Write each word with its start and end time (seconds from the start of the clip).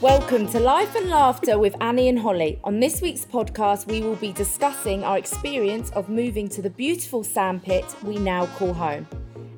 Welcome 0.00 0.48
to 0.48 0.60
Life 0.60 0.94
and 0.94 1.08
Laughter 1.08 1.58
with 1.58 1.74
Annie 1.80 2.08
and 2.08 2.18
Holly. 2.18 2.60
On 2.64 2.78
this 2.78 3.00
week's 3.00 3.24
podcast, 3.24 3.86
we 3.86 4.02
will 4.02 4.16
be 4.16 4.32
discussing 4.32 5.02
our 5.02 5.16
experience 5.16 5.90
of 5.90 6.08
moving 6.08 6.48
to 6.50 6.60
the 6.60 6.68
beautiful 6.68 7.24
sandpit 7.24 7.84
we 8.02 8.18
now 8.18 8.46
call 8.46 8.74
home. 8.74 9.06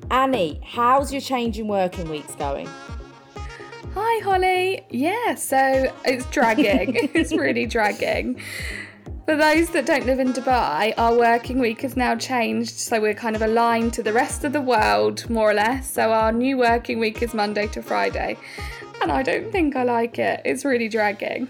Annie, 0.09 0.61
how's 0.63 1.11
your 1.11 1.21
change 1.21 1.59
in 1.59 1.67
working 1.67 2.09
weeks 2.09 2.33
going? 2.35 2.67
Hi, 3.93 4.23
Holly. 4.23 4.85
Yeah, 4.89 5.35
so 5.35 5.93
it's 6.05 6.25
dragging. 6.27 6.95
it's 7.13 7.33
really 7.33 7.65
dragging. 7.65 8.39
For 9.29 9.35
those 9.35 9.69
that 9.69 9.85
don't 9.85 10.07
live 10.07 10.19
in 10.19 10.33
Dubai, 10.33 10.95
our 10.97 11.15
working 11.15 11.59
week 11.59 11.81
has 11.81 11.95
now 11.95 12.15
changed, 12.15 12.71
so 12.71 12.99
we're 12.99 13.13
kind 13.13 13.35
of 13.35 13.43
aligned 13.43 13.93
to 13.93 14.01
the 14.01 14.11
rest 14.11 14.43
of 14.43 14.53
the 14.53 14.59
world, 14.59 15.29
more 15.29 15.51
or 15.51 15.53
less. 15.53 15.93
So 15.93 16.11
our 16.11 16.31
new 16.31 16.57
working 16.57 16.97
week 16.97 17.21
is 17.21 17.35
Monday 17.35 17.67
to 17.67 17.83
Friday 17.83 18.37
and 19.03 19.11
I 19.11 19.21
don't 19.21 19.51
think 19.51 19.75
I 19.75 19.83
like 19.83 20.17
it. 20.17 20.41
It's 20.45 20.65
really 20.65 20.89
dragging. 20.89 21.47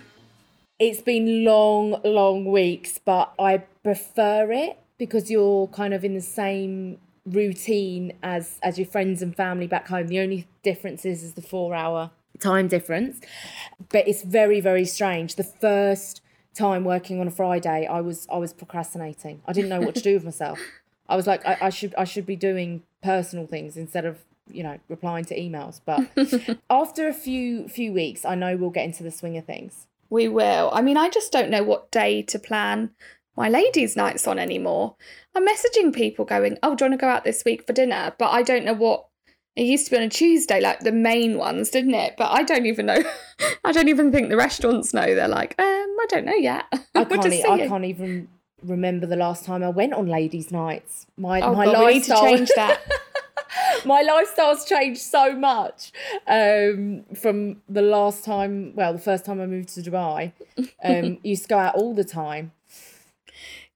It's 0.77 0.99
been 1.01 1.45
long, 1.45 2.01
long 2.03 2.43
weeks, 2.43 2.97
but 2.97 3.31
I 3.39 3.59
prefer 3.81 4.51
it 4.51 4.77
because 4.97 5.31
you're 5.31 5.67
kind 5.67 5.93
of 5.93 6.03
in 6.03 6.15
the 6.15 6.21
same 6.21 6.97
routine 7.25 8.11
as 8.21 8.59
as 8.61 8.77
your 8.77 8.87
friends 8.87 9.21
and 9.21 9.33
family 9.33 9.67
back 9.67 9.87
home. 9.87 10.07
The 10.07 10.19
only 10.19 10.47
difference 10.63 11.05
is, 11.05 11.23
is 11.23 11.35
the 11.35 11.41
four 11.41 11.73
hour 11.73 12.11
time 12.41 12.67
difference. 12.67 13.21
But 13.87 14.05
it's 14.05 14.23
very, 14.23 14.59
very 14.59 14.83
strange. 14.83 15.35
The 15.35 15.45
first 15.45 16.19
time 16.55 16.83
working 16.83 17.19
on 17.19 17.27
a 17.27 17.31
Friday, 17.31 17.87
I 17.87 18.01
was 18.01 18.27
I 18.31 18.37
was 18.37 18.53
procrastinating. 18.53 19.41
I 19.45 19.53
didn't 19.53 19.69
know 19.69 19.81
what 19.81 19.95
to 19.95 20.01
do 20.01 20.13
with 20.13 20.23
myself. 20.23 20.59
I 21.07 21.15
was 21.15 21.27
like, 21.27 21.45
I, 21.45 21.57
I 21.61 21.69
should 21.69 21.95
I 21.97 22.03
should 22.03 22.25
be 22.25 22.35
doing 22.35 22.83
personal 23.01 23.47
things 23.47 23.77
instead 23.77 24.05
of 24.05 24.19
you 24.51 24.63
know 24.63 24.79
replying 24.87 25.25
to 25.25 25.39
emails. 25.39 25.81
But 25.83 26.59
after 26.69 27.07
a 27.07 27.13
few 27.13 27.67
few 27.67 27.93
weeks 27.93 28.25
i 28.25 28.35
know 28.35 28.55
we'll 28.55 28.69
get 28.69 28.85
into 28.85 29.03
the 29.03 29.11
swing 29.11 29.37
of 29.37 29.45
things. 29.45 29.87
We 30.09 30.27
will. 30.27 30.69
I 30.73 30.81
mean 30.81 30.97
i 30.97 31.09
just 31.09 31.31
don't 31.31 31.49
know 31.49 31.63
what 31.63 31.91
day 31.91 32.21
to 32.23 32.39
plan 32.39 32.91
my 33.35 33.47
ladies 33.47 33.95
nights 33.95 34.27
on 34.27 34.37
anymore. 34.39 34.95
I'm 35.35 35.47
messaging 35.47 35.93
people 35.93 36.25
going 36.25 36.57
oh 36.63 36.75
do 36.75 36.85
you 36.85 36.91
want 36.91 36.99
to 36.99 37.05
go 37.05 37.09
out 37.09 37.23
this 37.23 37.43
week 37.45 37.65
for 37.65 37.73
dinner? 37.73 38.13
But 38.17 38.29
i 38.29 38.41
don't 38.41 38.65
know 38.65 38.73
what 38.73 39.05
it 39.55 39.63
used 39.63 39.85
to 39.85 39.91
be 39.91 39.97
on 39.97 40.03
a 40.03 40.09
tuesday 40.09 40.61
like 40.61 40.79
the 40.81 40.91
main 40.91 41.37
ones 41.37 41.69
didn't 41.69 41.93
it? 41.93 42.15
But 42.17 42.31
i 42.31 42.43
don't 42.43 42.65
even 42.65 42.85
know. 42.85 43.01
I 43.65 43.71
don't 43.71 43.87
even 43.89 44.11
think 44.11 44.29
the 44.29 44.37
restaurants 44.37 44.93
know. 44.93 45.13
They're 45.15 45.27
like 45.27 45.55
um 45.59 45.65
i 45.67 46.05
don't 46.09 46.25
know 46.25 46.35
yet. 46.35 46.65
I 46.95 47.03
can't, 47.03 47.33
e- 47.33 47.43
I 47.43 47.67
can't 47.67 47.85
even 47.85 48.27
remember 48.63 49.05
the 49.05 49.15
last 49.15 49.45
time 49.45 49.63
i 49.63 49.69
went 49.69 49.93
on 49.93 50.07
ladies 50.07 50.51
nights. 50.51 51.07
My 51.17 51.41
oh 51.41 51.53
my 51.53 51.65
God, 51.65 51.79
we 51.79 51.93
need 51.93 52.03
to 52.03 52.15
change 52.19 52.49
that. 52.55 52.81
My 53.85 54.01
lifestyle's 54.01 54.65
changed 54.65 55.01
so 55.01 55.33
much 55.35 55.91
um, 56.27 57.03
from 57.15 57.61
the 57.69 57.81
last 57.81 58.23
time, 58.25 58.73
well, 58.75 58.93
the 58.93 58.99
first 58.99 59.25
time 59.25 59.39
I 59.41 59.45
moved 59.45 59.69
to 59.75 59.81
Dubai. 59.81 60.33
Um, 60.83 61.17
used 61.23 61.43
to 61.43 61.49
go 61.49 61.57
out 61.57 61.75
all 61.75 61.93
the 61.93 62.03
time. 62.03 62.51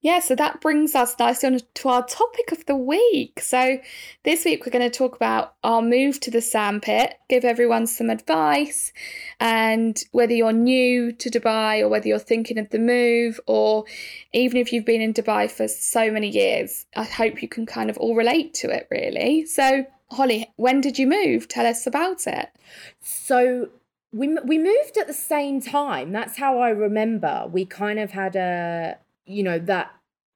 Yeah, 0.03 0.19
so 0.19 0.35
that 0.35 0.59
brings 0.59 0.95
us 0.95 1.17
nicely 1.17 1.47
on 1.47 1.59
to 1.75 1.87
our 1.87 2.05
topic 2.05 2.51
of 2.51 2.65
the 2.65 2.75
week. 2.75 3.39
So, 3.39 3.79
this 4.23 4.43
week 4.43 4.65
we're 4.65 4.71
going 4.77 4.91
to 4.91 4.95
talk 4.95 5.15
about 5.15 5.55
our 5.63 5.81
move 5.81 6.19
to 6.19 6.29
the 6.29 6.41
sandpit, 6.41 7.13
give 7.29 7.45
everyone 7.45 7.87
some 7.87 8.09
advice, 8.09 8.91
and 9.39 9.97
whether 10.11 10.33
you're 10.33 10.51
new 10.51 11.13
to 11.13 11.29
Dubai 11.29 11.79
or 11.79 11.87
whether 11.87 12.09
you're 12.09 12.19
thinking 12.19 12.57
of 12.57 12.69
the 12.69 12.79
move, 12.79 13.39
or 13.47 13.85
even 14.33 14.57
if 14.57 14.73
you've 14.73 14.83
been 14.83 14.99
in 14.99 15.13
Dubai 15.13 15.49
for 15.49 15.69
so 15.69 16.11
many 16.11 16.27
years, 16.27 16.85
I 16.97 17.05
hope 17.05 17.41
you 17.41 17.47
can 17.47 17.65
kind 17.65 17.89
of 17.89 17.97
all 17.97 18.13
relate 18.13 18.53
to 18.55 18.69
it, 18.69 18.89
really. 18.91 19.45
So, 19.45 19.85
Holly, 20.11 20.51
when 20.57 20.81
did 20.81 20.99
you 20.99 21.07
move? 21.07 21.47
Tell 21.47 21.65
us 21.65 21.87
about 21.87 22.27
it. 22.27 22.49
So, 23.01 23.69
we, 24.11 24.37
we 24.43 24.58
moved 24.58 24.97
at 24.97 25.08
the 25.08 25.13
same 25.13 25.61
time. 25.61 26.11
That's 26.11 26.37
how 26.37 26.59
I 26.59 26.71
remember. 26.71 27.45
We 27.49 27.63
kind 27.63 27.99
of 27.99 28.11
had 28.11 28.36
a 28.36 28.97
you 29.26 29.44
know, 29.44 29.60
that 29.60 29.92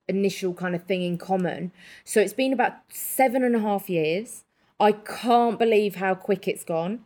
initial 0.08 0.54
kind 0.54 0.76
of 0.76 0.84
thing 0.84 1.02
in 1.02 1.18
common. 1.18 1.72
So 2.04 2.22
it's 2.22 2.34
been 2.34 2.54
about 2.54 2.74
seven 2.90 3.44
and 3.44 3.56
a 3.56 3.60
half 3.60 3.90
years. 3.90 4.44
I 4.80 4.92
can't 4.92 5.58
believe 5.58 5.96
how 5.96 6.16
quick 6.16 6.48
it's 6.48 6.64
gone. 6.64 7.02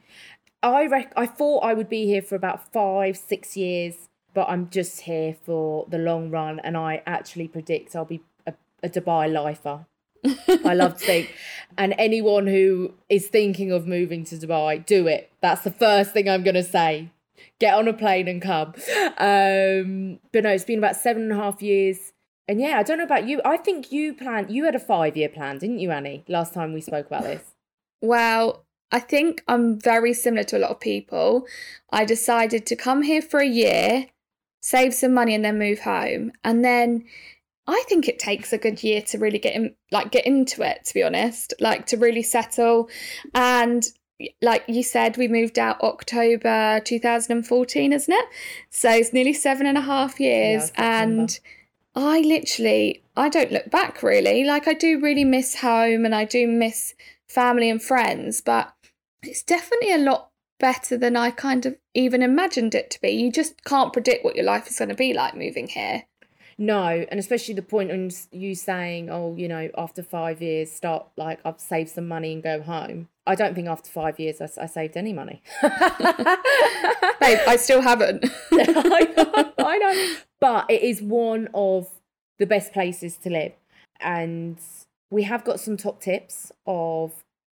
I 0.61 0.85
rec- 0.85 1.13
I 1.15 1.25
thought 1.25 1.63
I 1.63 1.73
would 1.73 1.89
be 1.89 2.05
here 2.05 2.21
for 2.21 2.35
about 2.35 2.71
five, 2.71 3.17
six 3.17 3.57
years, 3.57 4.09
but 4.33 4.47
I'm 4.47 4.69
just 4.69 5.01
here 5.01 5.35
for 5.43 5.87
the 5.89 5.97
long 5.97 6.29
run, 6.29 6.59
and 6.59 6.77
I 6.77 7.01
actually 7.07 7.47
predict 7.47 7.95
I'll 7.95 8.05
be 8.05 8.21
a, 8.45 8.53
a 8.83 8.89
Dubai 8.89 9.31
lifer. 9.31 9.85
I 10.65 10.75
love 10.75 10.97
to 10.99 11.05
think. 11.05 11.33
And 11.79 11.95
anyone 11.97 12.45
who 12.45 12.93
is 13.09 13.27
thinking 13.27 13.71
of 13.71 13.87
moving 13.87 14.23
to 14.25 14.35
Dubai, 14.35 14.85
do 14.85 15.07
it. 15.07 15.31
That's 15.41 15.63
the 15.63 15.71
first 15.71 16.11
thing 16.11 16.29
I'm 16.29 16.43
going 16.43 16.55
to 16.55 16.63
say 16.63 17.09
get 17.59 17.75
on 17.75 17.87
a 17.87 17.93
plane 17.93 18.27
and 18.27 18.41
come. 18.41 18.73
Um, 19.17 20.19
but 20.31 20.43
no, 20.43 20.49
it's 20.49 20.63
been 20.63 20.79
about 20.79 20.95
seven 20.95 21.23
and 21.23 21.31
a 21.31 21.35
half 21.35 21.61
years. 21.61 22.13
And 22.47 22.59
yeah, 22.59 22.79
I 22.79 22.83
don't 22.83 22.97
know 22.97 23.03
about 23.03 23.27
you. 23.27 23.41
I 23.45 23.57
think 23.57 23.91
you 23.91 24.13
planned, 24.13 24.51
you 24.51 24.65
had 24.65 24.75
a 24.75 24.79
five 24.79 25.15
year 25.15 25.29
plan, 25.29 25.57
didn't 25.59 25.79
you, 25.79 25.91
Annie, 25.91 26.23
last 26.27 26.53
time 26.53 26.73
we 26.73 26.81
spoke 26.81 27.05
about 27.05 27.23
this? 27.23 27.53
Well, 28.01 28.65
I 28.91 28.99
think 28.99 29.43
I'm 29.47 29.79
very 29.79 30.13
similar 30.13 30.43
to 30.45 30.57
a 30.57 30.59
lot 30.59 30.71
of 30.71 30.79
people. 30.79 31.45
I 31.91 32.03
decided 32.03 32.65
to 32.65 32.75
come 32.75 33.03
here 33.03 33.21
for 33.21 33.39
a 33.39 33.47
year, 33.47 34.07
save 34.61 34.93
some 34.93 35.13
money, 35.13 35.33
and 35.33 35.45
then 35.45 35.57
move 35.57 35.79
home. 35.79 36.33
And 36.43 36.65
then 36.65 37.05
I 37.67 37.83
think 37.87 38.07
it 38.07 38.19
takes 38.19 38.51
a 38.51 38.57
good 38.57 38.83
year 38.83 39.01
to 39.03 39.17
really 39.17 39.39
get 39.39 39.55
in, 39.55 39.75
like 39.91 40.11
get 40.11 40.25
into 40.25 40.61
it. 40.61 40.83
To 40.85 40.93
be 40.93 41.03
honest, 41.03 41.53
like 41.61 41.85
to 41.87 41.97
really 41.97 42.23
settle. 42.23 42.89
And 43.33 43.85
like 44.41 44.63
you 44.67 44.83
said, 44.83 45.17
we 45.17 45.27
moved 45.27 45.59
out 45.59 45.81
October 45.81 46.79
2014, 46.83 47.93
isn't 47.93 48.13
it? 48.13 48.25
So 48.69 48.91
it's 48.91 49.13
nearly 49.13 49.33
seven 49.33 49.65
and 49.65 49.77
a 49.77 49.81
half 49.81 50.19
years. 50.19 50.71
Yeah, 50.77 51.03
and 51.03 51.39
I 51.95 52.21
literally, 52.21 53.03
I 53.15 53.29
don't 53.29 53.51
look 53.51 53.69
back 53.69 54.01
really. 54.03 54.43
Like 54.43 54.67
I 54.67 54.73
do 54.73 54.99
really 54.99 55.25
miss 55.25 55.55
home 55.55 56.05
and 56.05 56.15
I 56.15 56.25
do 56.25 56.47
miss 56.47 56.93
family 57.27 57.69
and 57.69 57.81
friends, 57.81 58.41
but 58.41 58.73
it's 59.23 59.43
definitely 59.43 59.93
a 59.93 59.97
lot 59.97 60.29
better 60.59 60.95
than 60.97 61.17
I 61.17 61.31
kind 61.31 61.65
of 61.65 61.75
even 61.93 62.21
imagined 62.21 62.75
it 62.75 62.89
to 62.91 63.01
be. 63.01 63.09
You 63.09 63.31
just 63.31 63.63
can't 63.65 63.91
predict 63.91 64.23
what 64.23 64.35
your 64.35 64.45
life 64.45 64.67
is 64.67 64.77
going 64.77 64.89
to 64.89 64.95
be 64.95 65.13
like 65.13 65.35
moving 65.35 65.67
here. 65.67 66.03
No, 66.61 67.07
and 67.09 67.19
especially 67.19 67.55
the 67.55 67.63
point 67.63 67.91
on 67.91 68.11
you 68.29 68.53
saying, 68.53 69.09
oh, 69.09 69.35
you 69.35 69.47
know, 69.47 69.71
after 69.75 70.03
five 70.03 70.43
years, 70.43 70.71
start 70.71 71.07
like 71.17 71.39
I've 71.43 71.59
saved 71.59 71.89
some 71.89 72.07
money 72.07 72.33
and 72.33 72.43
go 72.43 72.61
home. 72.61 73.09
I 73.25 73.33
don't 73.33 73.55
think 73.55 73.67
after 73.67 73.89
five 73.89 74.19
years 74.19 74.39
I, 74.39 74.43
I 74.61 74.67
saved 74.67 74.95
any 74.95 75.11
money. 75.11 75.41
Babe, 75.63 77.39
I 77.47 77.57
still 77.57 77.81
haven't. 77.81 78.25
I, 78.51 79.11
know, 79.17 79.53
I 79.57 79.77
know. 79.79 80.15
But 80.39 80.69
it 80.69 80.83
is 80.83 81.01
one 81.01 81.49
of 81.55 81.87
the 82.37 82.45
best 82.45 82.73
places 82.73 83.17
to 83.23 83.31
live. 83.31 83.53
And 83.99 84.59
we 85.09 85.23
have 85.23 85.43
got 85.43 85.59
some 85.59 85.77
top 85.77 85.99
tips 85.99 86.51
of 86.67 87.11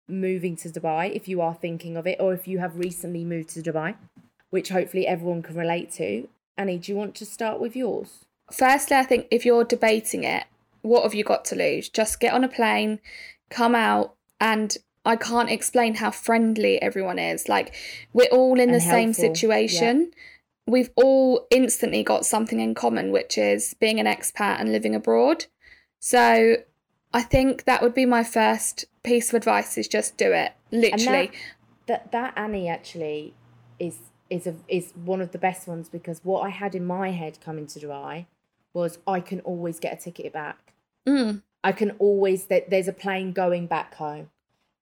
moving 0.08 0.56
to 0.56 0.68
Dubai 0.68 1.14
if 1.14 1.28
you 1.28 1.40
are 1.40 1.54
thinking 1.54 1.96
of 1.96 2.08
it 2.08 2.16
or 2.18 2.34
if 2.34 2.48
you 2.48 2.58
have 2.58 2.76
recently 2.76 3.24
moved 3.24 3.50
to 3.50 3.62
Dubai, 3.62 3.94
which 4.50 4.70
hopefully 4.70 5.06
everyone 5.06 5.44
can 5.44 5.54
relate 5.54 5.92
to. 5.92 6.28
Annie, 6.58 6.78
do 6.78 6.90
you 6.90 6.98
want 6.98 7.14
to 7.14 7.24
start 7.24 7.60
with 7.60 7.76
yours? 7.76 8.25
Firstly, 8.52 8.96
I 8.96 9.02
think 9.02 9.26
if 9.30 9.44
you're 9.44 9.64
debating 9.64 10.24
it, 10.24 10.44
what 10.82 11.02
have 11.02 11.14
you 11.14 11.24
got 11.24 11.44
to 11.46 11.56
lose? 11.56 11.88
Just 11.88 12.20
get 12.20 12.32
on 12.32 12.44
a 12.44 12.48
plane, 12.48 13.00
come 13.50 13.74
out, 13.74 14.14
and 14.40 14.76
I 15.04 15.16
can't 15.16 15.50
explain 15.50 15.94
how 15.94 16.10
friendly 16.10 16.80
everyone 16.80 17.18
is. 17.18 17.48
Like, 17.48 17.74
we're 18.12 18.28
all 18.30 18.54
in 18.54 18.70
and 18.70 18.74
the 18.74 18.80
helpful. 18.80 18.98
same 18.98 19.12
situation. 19.12 20.00
Yeah. 20.00 20.22
We've 20.68 20.90
all 20.96 21.46
instantly 21.50 22.02
got 22.02 22.26
something 22.26 22.60
in 22.60 22.74
common, 22.74 23.12
which 23.12 23.38
is 23.38 23.74
being 23.74 24.00
an 24.00 24.06
expat 24.06 24.60
and 24.60 24.72
living 24.72 24.94
abroad. 24.94 25.46
So, 26.00 26.56
I 27.12 27.22
think 27.22 27.64
that 27.64 27.82
would 27.82 27.94
be 27.94 28.04
my 28.04 28.24
first 28.24 28.84
piece 29.02 29.28
of 29.28 29.34
advice: 29.34 29.78
is 29.78 29.88
just 29.88 30.16
do 30.16 30.32
it. 30.32 30.52
Literally, 30.72 31.30
that, 31.86 32.10
that 32.10 32.12
that 32.12 32.32
Annie 32.36 32.68
actually 32.68 33.34
is 33.78 33.98
is 34.28 34.46
a 34.46 34.56
is 34.68 34.92
one 35.04 35.20
of 35.20 35.30
the 35.30 35.38
best 35.38 35.68
ones 35.68 35.88
because 35.88 36.20
what 36.24 36.40
I 36.40 36.48
had 36.48 36.74
in 36.74 36.84
my 36.84 37.12
head 37.12 37.38
coming 37.40 37.66
to 37.68 37.78
Dubai 37.78 38.26
was 38.76 38.98
I 39.06 39.20
can 39.20 39.40
always 39.40 39.80
get 39.80 39.94
a 39.94 39.96
ticket 39.96 40.32
back. 40.32 40.74
Mm. 41.08 41.42
I 41.64 41.72
can 41.72 41.92
always 41.98 42.44
that 42.46 42.70
there's 42.70 42.86
a 42.86 42.92
plane 42.92 43.32
going 43.32 43.66
back 43.66 43.94
home. 43.94 44.30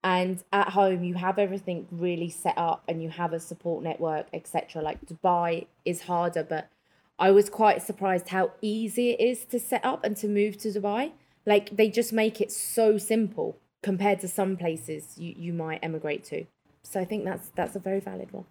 And 0.03 0.43
at 0.51 0.69
home 0.69 1.03
you 1.03 1.15
have 1.15 1.39
everything 1.39 1.87
really 1.89 2.29
set 2.29 2.57
up 2.57 2.83
and 2.87 3.01
you 3.01 3.09
have 3.09 3.33
a 3.33 3.39
support 3.39 3.83
network, 3.83 4.27
etc. 4.33 4.81
Like 4.81 4.99
Dubai 5.05 5.67
is 5.85 6.03
harder, 6.03 6.43
but 6.43 6.69
I 7.17 7.31
was 7.31 7.49
quite 7.49 7.81
surprised 7.81 8.27
how 8.27 8.51
easy 8.61 9.11
it 9.11 9.21
is 9.21 9.45
to 9.45 9.59
set 9.59 9.83
up 9.83 10.03
and 10.03 10.15
to 10.17 10.27
move 10.27 10.57
to 10.59 10.67
Dubai. 10.67 11.13
Like 11.45 11.75
they 11.77 11.89
just 11.89 12.11
make 12.11 12.41
it 12.41 12.51
so 12.51 12.97
simple 12.97 13.57
compared 13.81 14.19
to 14.19 14.27
some 14.27 14.57
places 14.57 15.17
you, 15.17 15.33
you 15.37 15.53
might 15.53 15.79
emigrate 15.81 16.25
to. 16.25 16.45
So 16.83 16.99
I 16.99 17.05
think 17.05 17.23
that's 17.23 17.47
that's 17.55 17.75
a 17.75 17.79
very 17.79 18.01
valid 18.01 18.31
one. 18.31 18.45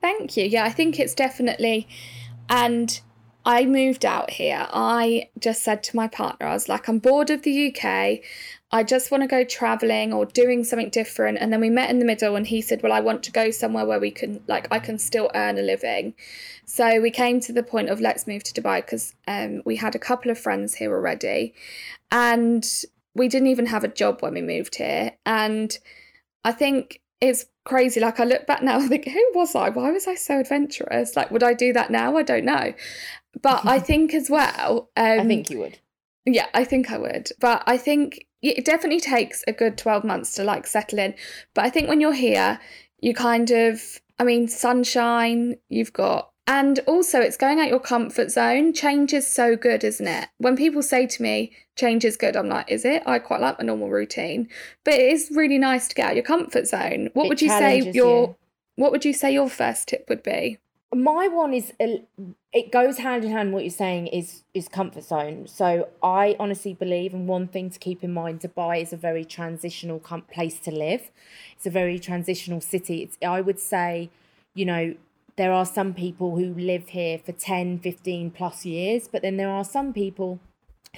Thank 0.00 0.36
you. 0.36 0.44
Yeah, 0.44 0.64
I 0.64 0.70
think 0.70 0.98
it's 0.98 1.14
definitely 1.14 1.86
and 2.48 3.00
I 3.46 3.66
moved 3.66 4.06
out 4.06 4.30
here, 4.30 4.66
I 4.72 5.28
just 5.38 5.62
said 5.62 5.82
to 5.84 5.96
my 5.96 6.08
partner, 6.08 6.46
I 6.46 6.54
was 6.54 6.68
like, 6.68 6.88
I'm 6.88 6.98
bored 6.98 7.28
of 7.28 7.42
the 7.42 7.68
UK. 7.68 8.20
I 8.70 8.82
just 8.82 9.10
want 9.10 9.22
to 9.22 9.26
go 9.26 9.44
traveling 9.44 10.14
or 10.14 10.24
doing 10.24 10.64
something 10.64 10.88
different. 10.88 11.38
And 11.38 11.52
then 11.52 11.60
we 11.60 11.68
met 11.68 11.90
in 11.90 11.98
the 11.98 12.06
middle, 12.06 12.36
and 12.36 12.46
he 12.46 12.62
said, 12.62 12.82
Well, 12.82 12.92
I 12.92 13.00
want 13.00 13.22
to 13.24 13.32
go 13.32 13.50
somewhere 13.50 13.84
where 13.84 14.00
we 14.00 14.10
can, 14.10 14.42
like, 14.48 14.66
I 14.70 14.78
can 14.78 14.98
still 14.98 15.30
earn 15.34 15.58
a 15.58 15.62
living. 15.62 16.14
So 16.64 17.00
we 17.00 17.10
came 17.10 17.38
to 17.40 17.52
the 17.52 17.62
point 17.62 17.90
of 17.90 18.00
let's 18.00 18.26
move 18.26 18.42
to 18.44 18.60
Dubai 18.60 18.78
because 18.78 19.14
um, 19.28 19.62
we 19.66 19.76
had 19.76 19.94
a 19.94 19.98
couple 19.98 20.30
of 20.30 20.38
friends 20.38 20.74
here 20.74 20.92
already. 20.92 21.54
And 22.10 22.64
we 23.14 23.28
didn't 23.28 23.48
even 23.48 23.66
have 23.66 23.84
a 23.84 23.88
job 23.88 24.22
when 24.22 24.34
we 24.34 24.42
moved 24.42 24.76
here. 24.76 25.12
And 25.26 25.76
I 26.44 26.52
think 26.52 27.00
it's 27.20 27.46
crazy. 27.64 28.00
Like 28.00 28.20
I 28.20 28.24
look 28.24 28.46
back 28.46 28.62
now, 28.62 28.78
I 28.78 28.88
think, 28.88 29.06
who 29.06 29.24
was 29.34 29.54
I? 29.54 29.68
Why 29.70 29.90
was 29.90 30.06
I 30.06 30.14
so 30.14 30.40
adventurous? 30.40 31.14
Like, 31.14 31.30
would 31.30 31.42
I 31.42 31.54
do 31.54 31.72
that 31.74 31.90
now? 31.90 32.16
I 32.16 32.22
don't 32.22 32.44
know. 32.44 32.72
But 33.42 33.66
I 33.66 33.78
think 33.78 34.14
as 34.14 34.30
well. 34.30 34.90
Um, 34.96 35.20
I 35.20 35.24
think 35.24 35.50
you 35.50 35.58
would. 35.58 35.78
Yeah, 36.26 36.46
I 36.54 36.64
think 36.64 36.90
I 36.90 36.98
would. 36.98 37.30
But 37.40 37.62
I 37.66 37.76
think 37.76 38.26
it 38.42 38.64
definitely 38.64 39.00
takes 39.00 39.44
a 39.46 39.52
good 39.52 39.76
12 39.76 40.04
months 40.04 40.34
to 40.34 40.44
like 40.44 40.66
settle 40.66 40.98
in. 40.98 41.14
But 41.54 41.64
I 41.64 41.70
think 41.70 41.88
when 41.88 42.00
you're 42.00 42.12
here, 42.12 42.60
you 43.00 43.14
kind 43.14 43.50
of, 43.50 44.00
I 44.18 44.24
mean, 44.24 44.48
sunshine, 44.48 45.56
you've 45.68 45.92
got 45.92 46.30
and 46.46 46.80
also, 46.80 47.20
it's 47.20 47.38
going 47.38 47.58
out 47.58 47.68
your 47.68 47.80
comfort 47.80 48.30
zone. 48.30 48.74
Change 48.74 49.14
is 49.14 49.30
so 49.30 49.56
good, 49.56 49.82
isn't 49.82 50.06
it? 50.06 50.28
When 50.36 50.56
people 50.56 50.82
say 50.82 51.06
to 51.06 51.22
me, 51.22 51.52
change 51.74 52.04
is 52.04 52.18
good, 52.18 52.36
I'm 52.36 52.50
like, 52.50 52.70
is 52.70 52.84
it? 52.84 53.02
I 53.06 53.18
quite 53.18 53.40
like 53.40 53.58
my 53.58 53.64
normal 53.64 53.88
routine. 53.88 54.48
But 54.84 54.94
it 54.94 55.10
is 55.10 55.30
really 55.32 55.56
nice 55.56 55.88
to 55.88 55.94
get 55.94 56.10
out 56.10 56.16
your 56.16 56.24
comfort 56.24 56.66
zone. 56.66 57.08
What 57.14 57.26
It 57.26 57.28
would 57.30 57.42
you 57.42 57.48
say 57.48 57.80
your 57.92 58.28
you. 58.28 58.36
what 58.76 58.92
would 58.92 59.06
you 59.06 59.14
say 59.14 59.32
your 59.32 59.48
first 59.48 59.88
tip 59.88 60.04
would 60.10 60.22
be? 60.22 60.58
My 60.94 61.28
one 61.28 61.54
is 61.54 61.72
it 61.78 62.70
goes 62.72 62.98
hand 62.98 63.24
in 63.24 63.30
hand 63.30 63.52
what 63.52 63.64
you're 63.64 63.70
saying 63.70 64.06
is 64.08 64.42
is 64.54 64.68
comfort 64.68 65.04
zone. 65.04 65.46
So 65.46 65.88
i 66.02 66.36
honestly 66.38 66.74
believe 66.74 67.14
and 67.14 67.28
one 67.28 67.48
thing 67.48 67.70
to 67.70 67.78
keep 67.78 68.04
in 68.04 68.12
mind 68.12 68.40
dubai 68.40 68.82
is 68.82 68.92
a 68.92 68.96
very 68.96 69.24
transitional 69.24 69.98
place 70.32 70.58
to 70.60 70.70
live. 70.70 71.10
It's 71.56 71.66
a 71.66 71.70
very 71.70 71.98
transitional 71.98 72.60
city. 72.60 73.02
It's 73.02 73.18
i 73.22 73.40
would 73.40 73.60
say 73.60 74.10
you 74.54 74.64
know 74.64 74.94
there 75.36 75.52
are 75.52 75.66
some 75.66 75.94
people 75.94 76.36
who 76.36 76.54
live 76.54 76.88
here 76.88 77.18
for 77.18 77.32
10 77.32 77.80
15 77.80 78.30
plus 78.30 78.64
years 78.64 79.08
but 79.08 79.22
then 79.22 79.36
there 79.36 79.50
are 79.50 79.64
some 79.64 79.92
people 79.92 80.38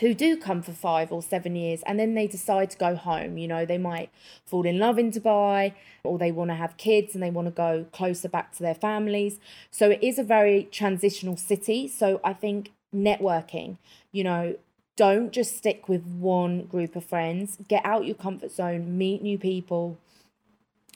who 0.00 0.14
do 0.14 0.37
come 0.37 0.62
for 0.62 0.72
five 0.72 1.10
or 1.10 1.22
seven 1.22 1.56
years 1.56 1.82
and 1.87 1.98
then 1.98 2.14
they 2.14 2.26
decide 2.26 2.70
to 2.70 2.78
go 2.78 2.94
home. 2.94 3.38
You 3.38 3.48
know, 3.48 3.64
they 3.64 3.78
might 3.78 4.10
fall 4.44 4.66
in 4.66 4.78
love 4.78 4.98
in 4.98 5.10
Dubai 5.10 5.72
or 6.04 6.19
they 6.19 6.32
want 6.32 6.50
to 6.50 6.54
have 6.54 6.76
kids 6.76 7.14
and 7.14 7.22
they 7.22 7.31
want 7.31 7.46
to 7.46 7.52
go 7.52 7.87
closer 7.93 8.28
back 8.28 8.52
to 8.56 8.62
their 8.62 8.75
families. 8.75 9.38
So 9.70 9.90
it 9.90 10.02
is 10.02 10.19
a 10.19 10.25
very 10.25 10.69
transitional 10.70 11.37
city. 11.37 11.88
So 11.88 12.20
I 12.22 12.32
think 12.32 12.72
networking, 12.94 13.78
you 14.12 14.25
know, 14.25 14.56
don't 14.96 15.31
just 15.31 15.56
stick 15.56 15.88
with 15.88 16.04
one 16.06 16.62
group 16.64 16.96
of 16.96 17.04
friends, 17.04 17.58
get 17.69 17.84
out 17.84 18.06
your 18.06 18.14
comfort 18.14 18.50
zone, 18.50 18.96
meet 18.96 19.22
new 19.22 19.38
people, 19.38 19.98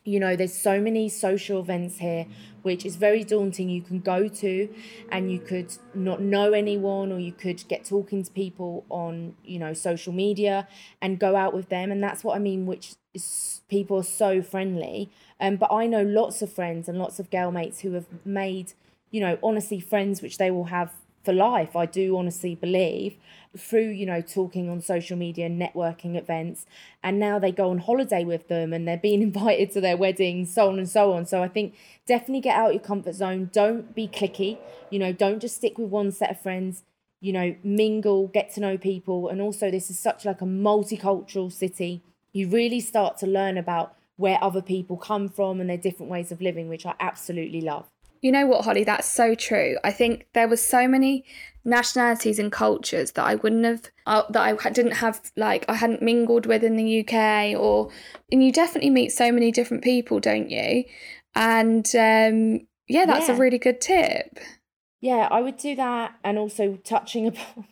you 0.04 0.18
know 0.18 0.34
there's 0.34 0.54
so 0.54 0.80
many 0.80 1.08
social 1.08 1.60
events 1.60 1.98
here 1.98 2.26
which 2.62 2.84
is 2.84 2.96
very 2.96 3.24
daunting. 3.24 3.70
You 3.70 3.82
can 3.82 4.00
go 4.00 4.28
to 4.28 4.68
and 5.10 5.32
you 5.32 5.38
could 5.38 5.72
not 5.94 6.20
know 6.20 6.52
anyone 6.52 7.10
or 7.12 7.18
you 7.18 7.32
could 7.32 7.66
get 7.68 7.84
talking 7.84 8.22
to 8.22 8.30
people 8.30 8.84
on 8.90 9.34
you 9.44 9.58
know 9.58 9.72
social 9.72 10.12
media 10.12 10.68
and 11.00 11.18
go 11.18 11.36
out 11.36 11.54
with 11.54 11.68
them. 11.68 11.90
And 11.90 12.02
that's 12.02 12.22
what 12.24 12.36
i 12.36 12.38
mean 12.38 12.66
which 12.66 12.94
is 13.14 13.62
people 13.68 13.98
are 13.98 14.02
so 14.02 14.42
friendly. 14.42 15.10
Um, 15.40 15.56
but 15.56 15.72
i 15.72 15.86
know 15.86 16.02
lots 16.02 16.42
of 16.42 16.52
friends 16.52 16.88
and 16.88 16.98
lots 16.98 17.18
of 17.18 17.30
girl 17.30 17.50
mates 17.50 17.80
who 17.80 17.92
have 17.92 18.06
made 18.24 18.74
you 19.10 19.20
know 19.20 19.38
honestly 19.42 19.80
friends 19.80 20.22
which 20.22 20.38
they 20.38 20.50
will 20.50 20.64
have 20.64 20.92
for 21.24 21.32
life 21.32 21.76
i 21.76 21.86
do 21.86 22.16
honestly 22.16 22.54
believe 22.54 23.16
through 23.56 23.88
you 23.88 24.06
know 24.06 24.20
talking 24.20 24.68
on 24.68 24.80
social 24.80 25.16
media 25.16 25.48
networking 25.48 26.16
events. 26.16 26.66
And 27.02 27.18
now 27.18 27.38
they 27.38 27.52
go 27.52 27.70
on 27.70 27.78
holiday 27.78 28.24
with 28.24 28.48
them 28.48 28.72
and 28.72 28.86
they're 28.86 28.96
being 28.96 29.22
invited 29.30 29.70
to 29.72 29.80
their 29.80 29.96
weddings 29.96 30.52
so 30.52 30.68
on 30.68 30.78
and 30.78 30.88
so 30.88 31.12
on. 31.12 31.26
So 31.26 31.42
i 31.42 31.48
think 31.48 31.74
definitely 32.06 32.40
get 32.40 32.56
out 32.56 32.72
your 32.72 32.82
comfort 32.82 33.14
zone. 33.14 33.50
Don't 33.52 33.94
be 33.94 34.08
clicky. 34.08 34.58
You 34.90 34.98
know 34.98 35.12
don't 35.12 35.40
just 35.40 35.56
stick 35.56 35.78
with 35.78 35.88
one 35.88 36.12
set 36.12 36.30
of 36.30 36.40
friends. 36.40 36.82
You 37.20 37.32
know 37.32 37.56
mingle 37.62 38.28
get 38.28 38.52
to 38.54 38.60
know 38.60 38.78
people. 38.78 39.28
And 39.28 39.40
also 39.40 39.70
this 39.70 39.90
is 39.90 39.98
such 39.98 40.24
like 40.24 40.40
a 40.40 40.46
multicultural 40.46 41.52
city. 41.52 42.02
You 42.32 42.48
really 42.48 42.80
start 42.80 43.18
to 43.18 43.26
learn 43.26 43.58
about 43.58 43.96
where 44.20 44.38
other 44.44 44.60
people 44.60 44.98
come 44.98 45.30
from 45.30 45.60
and 45.60 45.70
their 45.70 45.78
different 45.78 46.12
ways 46.12 46.30
of 46.30 46.42
living 46.42 46.68
which 46.68 46.84
i 46.84 46.94
absolutely 47.00 47.62
love 47.62 47.86
You 48.22 48.32
know 48.32 48.46
what, 48.46 48.64
Holly? 48.64 48.84
That's 48.84 49.08
so 49.10 49.34
true. 49.34 49.76
I 49.82 49.92
think 49.92 50.26
there 50.34 50.48
was 50.48 50.62
so 50.62 50.86
many 50.86 51.24
nationalities 51.64 52.38
and 52.38 52.50
cultures 52.50 53.12
that 53.12 53.24
I 53.24 53.34
wouldn't 53.34 53.64
have 53.64 53.90
uh, 54.06 54.22
that 54.30 54.42
I 54.42 54.70
didn't 54.70 54.92
have 54.92 55.20
like 55.36 55.64
I 55.68 55.74
hadn't 55.74 56.02
mingled 56.02 56.46
with 56.46 56.62
in 56.64 56.76
the 56.76 57.00
UK 57.00 57.58
or 57.58 57.90
and 58.32 58.42
you 58.42 58.52
definitely 58.52 58.90
meet 58.90 59.12
so 59.12 59.30
many 59.32 59.50
different 59.50 59.82
people, 59.82 60.20
don't 60.20 60.50
you? 60.50 60.84
And 61.34 61.86
um 61.94 62.66
yeah, 62.88 63.06
that's 63.06 63.28
Yeah. 63.28 63.36
a 63.36 63.38
really 63.38 63.58
good 63.58 63.80
tip. 63.80 64.38
Yeah, 65.00 65.28
I 65.30 65.40
would 65.40 65.56
do 65.56 65.74
that, 65.76 66.16
and 66.22 66.38
also 66.38 66.76
touching 66.76 67.26
upon 67.28 67.66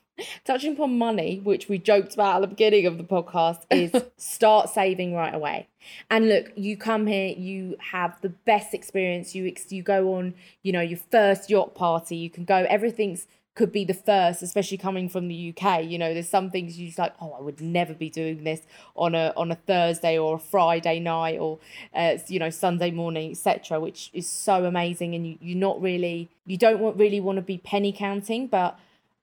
touching 0.44 0.72
upon 0.72 0.98
money, 0.98 1.40
which 1.42 1.68
we 1.68 1.78
joked 1.78 2.14
about 2.14 2.36
at 2.36 2.40
the 2.40 2.46
beginning 2.48 2.86
of 2.86 2.98
the 2.98 3.04
podcast, 3.04 3.62
is 3.70 3.92
start 4.16 4.68
saving 4.70 5.14
right 5.14 5.34
away. 5.34 5.68
And 6.10 6.28
look, 6.28 6.52
you 6.56 6.76
come 6.76 7.06
here, 7.06 7.34
you 7.36 7.76
have 7.92 8.20
the 8.20 8.28
best 8.28 8.74
experience. 8.74 9.34
You 9.34 9.46
ex- 9.46 9.72
you 9.72 9.82
go 9.82 10.14
on, 10.14 10.34
you 10.62 10.72
know, 10.72 10.80
your 10.80 10.98
first 11.10 11.50
yacht 11.50 11.74
party. 11.74 12.16
You 12.16 12.30
can 12.30 12.44
go. 12.44 12.66
Everything's 12.68 13.26
could 13.58 13.72
be 13.72 13.84
the 13.84 13.92
first, 13.92 14.40
especially 14.40 14.76
coming 14.76 15.08
from 15.08 15.26
the 15.26 15.52
UK. 15.52 15.84
You 15.84 15.98
know, 15.98 16.14
there's 16.14 16.28
some 16.28 16.48
things 16.48 16.78
you 16.78 16.86
just 16.86 16.98
like. 16.98 17.12
Oh, 17.20 17.34
I 17.36 17.42
would 17.42 17.60
never 17.60 17.92
be 17.92 18.08
doing 18.08 18.44
this 18.44 18.62
on 18.94 19.16
a 19.16 19.32
on 19.36 19.50
a 19.50 19.56
Thursday 19.56 20.16
or 20.16 20.36
a 20.36 20.38
Friday 20.38 21.00
night 21.00 21.38
or 21.40 21.58
uh, 21.92 22.18
you 22.28 22.38
know 22.38 22.50
Sunday 22.50 22.92
morning, 22.92 23.32
etc. 23.32 23.80
Which 23.80 24.10
is 24.14 24.28
so 24.28 24.64
amazing, 24.64 25.16
and 25.16 25.26
you 25.26 25.38
you're 25.40 25.58
not 25.58 25.82
really 25.82 26.28
you 26.46 26.56
don't 26.56 26.78
want 26.78 26.96
really 26.96 27.20
want 27.20 27.36
to 27.36 27.42
be 27.42 27.58
penny 27.58 27.92
counting, 27.92 28.46
but 28.46 28.78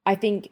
I 0.06 0.16
think 0.16 0.50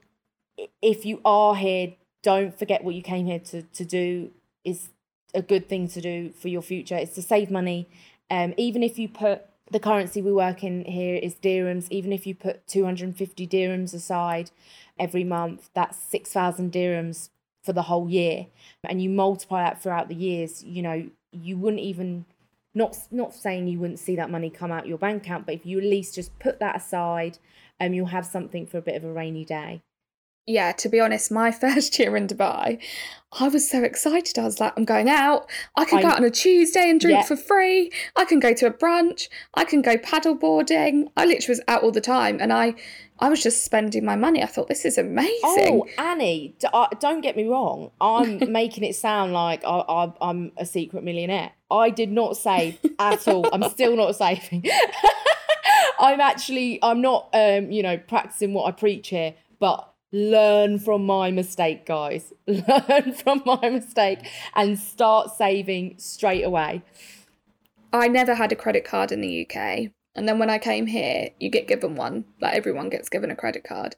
if 0.82 1.06
you 1.06 1.22
are 1.26 1.56
here, 1.56 1.94
don't 2.22 2.58
forget 2.58 2.84
what 2.84 2.96
you 2.96 3.02
came 3.02 3.26
here 3.26 3.40
to 3.40 3.64
to 3.64 3.86
do 3.86 4.32
is 4.64 4.90
a 5.34 5.42
good 5.42 5.68
thing 5.68 5.88
to 5.90 6.02
do 6.02 6.32
for 6.32 6.48
your 6.48 6.62
future. 6.62 6.96
It's 6.96 7.16
to 7.16 7.22
save 7.22 7.50
money. 7.52 7.90
Um, 8.30 8.54
even 8.58 8.84
if 8.84 8.98
you 8.98 9.10
put 9.10 9.46
the 9.72 9.80
currency 9.80 10.22
we 10.22 10.32
work 10.32 10.64
in 10.64 10.86
here 10.86 11.16
is 11.16 11.36
dirhams. 11.36 11.88
Even 11.90 12.12
if 12.12 12.28
you 12.28 12.36
put 12.36 12.68
250 12.68 13.48
dirhams 13.48 13.94
aside 13.94 14.52
every 15.00 15.24
month, 15.24 15.70
that's 15.74 15.98
6,000 15.98 16.72
dirhams 16.72 17.30
for 17.64 17.74
the 17.74 17.84
whole 17.84 18.10
year. 18.10 18.48
And 18.84 19.02
you 19.02 19.10
multiply 19.10 19.64
that 19.64 19.82
throughout 19.82 20.10
the 20.10 20.16
years, 20.16 20.64
you 20.64 20.82
know, 20.82 21.10
you 21.32 21.58
wouldn't 21.58 21.82
even, 21.82 22.26
not, 22.76 22.98
not 23.10 23.34
saying 23.34 23.68
you 23.68 23.80
wouldn't 23.80 24.00
see 24.00 24.16
that 24.16 24.30
money 24.30 24.50
come 24.50 24.72
out 24.72 24.88
your 24.88 24.98
bank 24.98 25.24
account, 25.24 25.46
but 25.46 25.56
if 25.56 25.66
you 25.66 25.80
at 25.80 25.86
least 25.86 26.16
just 26.16 26.38
put 26.40 26.60
that 26.60 26.76
aside, 26.76 27.40
um, 27.80 27.94
you'll 27.94 28.08
have 28.08 28.26
something 28.26 28.68
for 28.68 28.78
a 28.78 28.82
bit 28.82 28.96
of 28.96 29.04
a 29.04 29.12
rainy 29.12 29.46
day. 29.46 29.82
Yeah, 30.46 30.72
to 30.74 30.90
be 30.90 31.00
honest, 31.00 31.32
my 31.32 31.52
first 31.64 31.98
year 32.00 32.16
in 32.18 32.28
Dubai, 32.28 32.80
I 33.40 33.48
was 33.48 33.68
so 33.70 33.82
excited. 33.84 34.38
I 34.38 34.44
was 34.44 34.60
like, 34.60 34.74
I'm 34.78 34.86
going 34.86 35.10
out. 35.10 35.50
I 35.76 35.86
can 35.86 36.02
go 36.02 36.08
out 36.10 36.18
on 36.18 36.24
a 36.24 36.30
Tuesday 36.30 36.88
and 36.90 37.00
drink 37.00 37.20
Yeah. 37.20 37.24
for 37.26 37.36
free. 37.36 37.92
I 38.16 38.26
can 38.26 38.40
go 38.40 38.54
to 38.54 38.68
a 38.68 38.72
brunch. 38.72 39.28
I 39.56 39.64
can 39.66 39.82
go 39.82 39.98
paddle 39.98 40.36
boarding. 40.36 41.10
I 41.18 41.26
literally 41.26 41.54
was 41.58 41.62
out 41.68 41.82
all 41.82 41.92
the 41.92 42.02
time 42.02 42.38
and 42.40 42.54
I 42.54 42.76
I 43.20 43.30
was 43.30 43.42
just 43.42 43.64
spending 43.64 44.04
my 44.04 44.16
money. 44.16 44.44
I 44.44 44.48
thought 44.48 44.68
this 44.68 44.84
is 44.86 44.98
amazing. 44.98 45.40
Oh, 45.44 45.88
Annie, 45.98 46.56
d- 46.60 46.68
uh, 46.74 46.88
don't 47.00 47.22
get 47.22 47.38
me 47.38 47.48
wrong. 47.48 47.90
I'm 48.02 48.52
making 48.52 48.84
it 48.84 48.96
sound 48.96 49.32
like 49.34 49.64
I, 49.64 49.70
I, 49.88 50.14
I'm 50.20 50.52
a 50.58 50.66
secret 50.66 51.04
millionaire. 51.04 51.52
I 51.72 51.90
did 51.90 52.12
not 52.12 52.36
save 52.38 52.80
at 53.00 53.28
all. 53.28 53.48
I'm 53.54 53.64
still 53.70 53.96
not 53.96 54.16
saving. 54.16 54.66
I'm 56.00 56.20
actually, 56.20 56.80
I'm 56.84 57.02
not, 57.02 57.30
um, 57.34 57.72
you 57.72 57.82
know, 57.82 57.98
practicing 57.98 58.54
what 58.54 58.66
I 58.68 58.72
preach 58.72 59.08
here, 59.10 59.36
but 59.60 59.90
learn 60.14 60.78
from 60.80 61.06
my 61.06 61.32
mistake, 61.32 61.86
guys. 61.86 62.32
Learn 62.48 63.14
from 63.14 63.42
my 63.46 63.68
mistake 63.70 64.20
and 64.56 64.78
start 64.80 65.32
saving 65.36 65.96
straight 65.98 66.44
away. 66.44 66.84
I 67.92 68.08
never 68.08 68.36
had 68.36 68.52
a 68.52 68.56
credit 68.56 68.86
card 68.86 69.12
in 69.12 69.22
the 69.22 69.42
UK. 69.46 69.92
And 70.16 70.30
then 70.30 70.38
when 70.38 70.50
I 70.50 70.60
came 70.60 70.86
here, 70.86 71.30
you 71.40 71.50
get 71.50 71.68
given 71.68 71.96
one. 71.96 72.26
Like 72.40 72.54
everyone 72.56 72.90
gets 72.90 73.10
given 73.10 73.32
a 73.32 73.36
credit 73.36 73.64
card. 73.64 73.96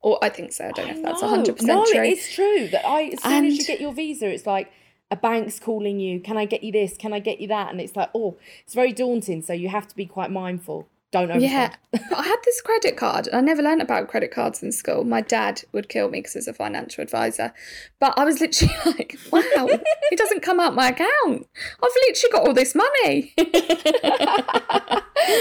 Or 0.00 0.18
I 0.22 0.30
think 0.30 0.52
so. 0.52 0.66
I 0.66 0.70
don't 0.70 0.86
know 0.88 0.94
if 0.96 1.02
that's 1.02 1.22
No, 1.22 1.28
100% 1.28 1.62
no, 1.62 1.84
true. 1.84 2.04
it 2.04 2.18
is 2.18 2.32
true 2.32 2.68
that 2.68 2.86
I 2.86 3.02
as 3.12 3.22
soon 3.22 3.44
as 3.44 3.58
you 3.58 3.64
get 3.64 3.80
your 3.82 3.92
visa, 3.92 4.28
it's 4.28 4.46
like 4.46 4.72
a 5.10 5.16
bank's 5.16 5.58
calling 5.60 6.00
you. 6.00 6.20
Can 6.20 6.38
I 6.38 6.46
get 6.46 6.62
you 6.64 6.72
this? 6.72 6.96
Can 6.96 7.12
I 7.12 7.18
get 7.18 7.38
you 7.40 7.48
that? 7.48 7.70
And 7.70 7.80
it's 7.82 7.94
like, 7.96 8.08
oh, 8.14 8.38
it's 8.64 8.74
very 8.74 8.92
daunting. 8.94 9.42
So 9.42 9.52
you 9.52 9.68
have 9.68 9.86
to 9.88 9.94
be 9.94 10.06
quite 10.06 10.30
mindful. 10.30 10.88
Don't 11.12 11.28
overspend. 11.28 11.40
Yeah, 11.42 11.74
I 12.16 12.22
had 12.22 12.36
this 12.44 12.60
credit 12.60 12.96
card. 12.96 13.28
I 13.32 13.40
never 13.40 13.62
learned 13.62 13.82
about 13.82 14.06
credit 14.06 14.30
cards 14.30 14.62
in 14.62 14.70
school. 14.70 15.02
My 15.02 15.20
dad 15.20 15.62
would 15.72 15.88
kill 15.88 16.08
me 16.08 16.20
because 16.20 16.34
he's 16.34 16.46
a 16.46 16.52
financial 16.52 17.02
advisor. 17.02 17.52
But 17.98 18.16
I 18.16 18.24
was 18.24 18.40
literally 18.40 18.74
like, 18.86 19.18
wow, 19.32 19.40
it 19.66 20.16
doesn't 20.18 20.42
come 20.42 20.60
out 20.60 20.76
my 20.76 20.88
account. 20.90 21.48
I've 21.82 21.90
literally 22.08 22.32
got 22.32 22.46
all 22.46 22.54
this 22.54 22.76
money. 22.76 23.34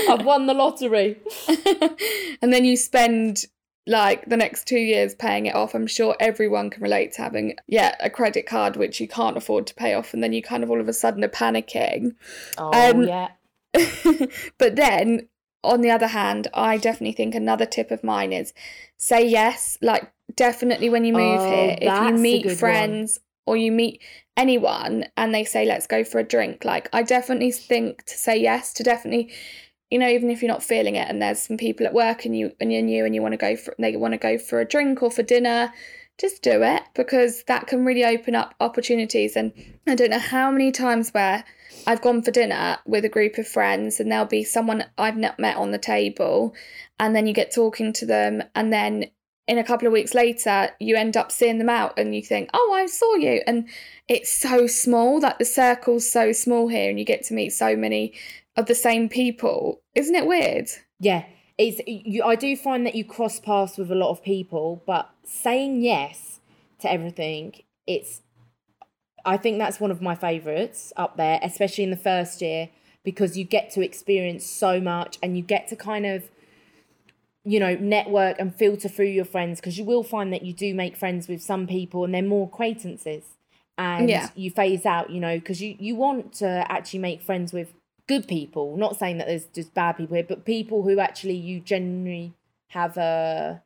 I've 0.09 0.25
won 0.25 0.47
the 0.47 0.53
lottery. 0.55 1.17
and 2.41 2.51
then 2.51 2.65
you 2.65 2.75
spend 2.75 3.45
like 3.85 4.25
the 4.25 4.37
next 4.37 4.67
two 4.67 4.79
years 4.79 5.13
paying 5.15 5.45
it 5.45 5.55
off. 5.55 5.75
I'm 5.75 5.87
sure 5.87 6.15
everyone 6.19 6.69
can 6.71 6.81
relate 6.81 7.13
to 7.13 7.21
having, 7.21 7.55
yeah, 7.67 7.95
a 7.99 8.09
credit 8.09 8.45
card 8.47 8.75
which 8.75 8.99
you 8.99 9.07
can't 9.07 9.37
afford 9.37 9.67
to 9.67 9.75
pay 9.75 9.93
off, 9.93 10.13
and 10.13 10.23
then 10.23 10.33
you 10.33 10.41
kind 10.41 10.63
of 10.63 10.71
all 10.71 10.81
of 10.81 10.87
a 10.87 10.93
sudden 10.93 11.23
are 11.23 11.27
panicking. 11.29 12.15
Oh 12.57 12.71
Um, 12.91 13.03
yeah. 13.03 13.29
but 14.57 14.75
then 14.75 15.27
on 15.63 15.81
the 15.81 15.91
other 15.91 16.07
hand, 16.07 16.47
I 16.53 16.77
definitely 16.77 17.13
think 17.13 17.35
another 17.35 17.65
tip 17.65 17.91
of 17.91 18.03
mine 18.03 18.33
is 18.33 18.53
say 18.97 19.25
yes. 19.27 19.77
Like 19.81 20.11
definitely 20.35 20.89
when 20.89 21.05
you 21.05 21.13
move 21.13 21.41
Oh, 21.41 21.49
here, 21.49 21.75
if 21.81 22.01
you 22.01 22.13
meet 22.13 22.43
good 22.43 22.49
one. 22.51 22.57
friends 22.59 23.19
or 23.45 23.57
you 23.57 23.71
meet 23.71 24.01
anyone 24.37 25.05
and 25.17 25.33
they 25.33 25.43
say 25.43 25.65
let's 25.65 25.87
go 25.87 26.03
for 26.03 26.19
a 26.19 26.23
drink, 26.23 26.63
like 26.63 26.89
I 26.93 27.03
definitely 27.03 27.51
think 27.51 28.05
to 28.05 28.17
say 28.17 28.37
yes 28.39 28.73
to 28.73 28.83
definitely 28.83 29.31
you 29.91 29.97
know, 29.97 30.07
even 30.07 30.29
if 30.29 30.41
you're 30.43 30.51
not 30.51 30.61
feeling 30.63 30.95
it 30.95 31.07
and 31.09 31.19
there's 31.19 31.41
some 31.41 31.57
people 31.57 31.85
at 31.87 31.93
work 31.95 32.23
and 32.23 32.37
you 32.37 32.51
and 32.59 32.71
you're 32.71 32.81
new 32.81 33.05
and 33.05 33.15
you 33.15 33.21
want 33.23 33.33
to 33.33 33.37
go 33.37 33.55
for 33.55 33.75
they 33.79 33.95
want 33.95 34.13
to 34.13 34.19
go 34.19 34.37
for 34.37 34.61
a 34.61 34.65
drink 34.65 35.01
or 35.01 35.09
for 35.09 35.23
dinner, 35.23 35.73
just 36.19 36.41
do 36.41 36.61
it 36.61 36.83
because 36.93 37.43
that 37.43 37.67
can 37.67 37.85
really 37.85 38.03
open 38.03 38.35
up 38.35 38.53
opportunities. 38.59 39.35
And 39.35 39.53
I 39.87 39.95
don't 39.95 40.11
know 40.11 40.19
how 40.19 40.51
many 40.51 40.71
times 40.71 41.11
where 41.11 41.43
I've 41.87 42.01
gone 42.01 42.21
for 42.21 42.31
dinner 42.31 42.77
with 42.85 43.05
a 43.05 43.09
group 43.09 43.37
of 43.37 43.47
friends 43.47 43.99
and 43.99 44.11
there'll 44.11 44.25
be 44.25 44.43
someone 44.43 44.85
I've 44.97 45.17
not 45.17 45.39
met 45.39 45.55
on 45.55 45.71
the 45.71 45.77
table, 45.77 46.53
and 46.99 47.15
then 47.15 47.25
you 47.25 47.33
get 47.33 47.53
talking 47.53 47.93
to 47.93 48.05
them, 48.05 48.43
and 48.53 48.73
then 48.73 49.05
in 49.47 49.57
a 49.57 49.63
couple 49.63 49.87
of 49.87 49.93
weeks 49.93 50.13
later, 50.13 50.69
you 50.79 50.95
end 50.95 51.17
up 51.17 51.31
seeing 51.31 51.57
them 51.57 51.69
out 51.69 51.97
and 51.97 52.13
you 52.13 52.21
think, 52.21 52.51
oh, 52.53 52.73
I 52.75 52.85
saw 52.85 53.15
you. 53.15 53.41
And 53.47 53.67
it's 54.07 54.29
so 54.29 54.67
small, 54.67 55.19
like 55.19 55.39
the 55.39 55.45
circle's 55.45 56.07
so 56.07 56.31
small 56.33 56.67
here, 56.67 56.89
and 56.89 56.99
you 56.99 57.05
get 57.05 57.23
to 57.25 57.33
meet 57.33 57.49
so 57.49 57.75
many 57.75 58.13
of 58.55 58.67
the 58.67 58.75
same 58.75 59.09
people. 59.09 59.81
Isn't 59.95 60.13
it 60.13 60.27
weird? 60.27 60.69
Yeah, 60.99 61.25
it's 61.57 61.81
you. 61.87 62.23
I 62.23 62.35
do 62.35 62.55
find 62.55 62.85
that 62.85 62.93
you 62.93 63.03
cross 63.03 63.39
paths 63.39 63.77
with 63.77 63.91
a 63.91 63.95
lot 63.95 64.11
of 64.11 64.21
people, 64.21 64.83
but 64.85 65.09
saying 65.29 65.81
yes 65.81 66.39
to 66.79 66.91
everything, 66.91 67.53
it's. 67.85 68.21
I 69.25 69.35
think 69.35 69.57
that's 69.57 69.79
one 69.81 69.91
of 69.91 70.01
my 70.01 70.15
favourites 70.15 70.93
up 70.95 71.17
there, 71.17 71.39
especially 71.43 71.83
in 71.83 71.89
the 71.89 71.97
first 71.97 72.41
year, 72.41 72.69
because 73.03 73.37
you 73.37 73.43
get 73.43 73.69
to 73.71 73.81
experience 73.81 74.45
so 74.45 74.79
much 74.79 75.17
and 75.21 75.35
you 75.35 75.43
get 75.43 75.67
to 75.67 75.75
kind 75.75 76.05
of, 76.05 76.29
you 77.43 77.59
know, 77.59 77.75
network 77.75 78.39
and 78.39 78.55
filter 78.55 78.87
through 78.87 79.07
your 79.07 79.25
friends 79.25 79.59
because 79.59 79.77
you 79.77 79.83
will 79.83 80.03
find 80.03 80.31
that 80.31 80.43
you 80.43 80.53
do 80.53 80.73
make 80.73 80.95
friends 80.95 81.27
with 81.27 81.41
some 81.41 81.67
people 81.67 82.05
and 82.05 82.13
they're 82.13 82.21
more 82.21 82.47
acquaintances, 82.47 83.23
and 83.77 84.09
Yeah. 84.09 84.29
you 84.35 84.51
phase 84.51 84.85
out, 84.85 85.09
you 85.09 85.19
know, 85.19 85.37
because 85.37 85.61
you 85.61 85.75
you 85.79 85.95
want 85.95 86.33
to 86.35 86.65
actually 86.71 86.99
make 86.99 87.21
friends 87.21 87.51
with 87.51 87.73
good 88.07 88.27
people. 88.27 88.77
Not 88.77 88.97
saying 88.97 89.17
that 89.17 89.27
there's 89.27 89.45
just 89.47 89.73
bad 89.73 89.97
people 89.97 90.15
here, 90.15 90.25
but 90.27 90.45
people 90.45 90.83
who 90.83 90.99
actually 90.99 91.35
you 91.35 91.59
genuinely 91.59 92.33
have 92.69 92.97
a 92.97 93.61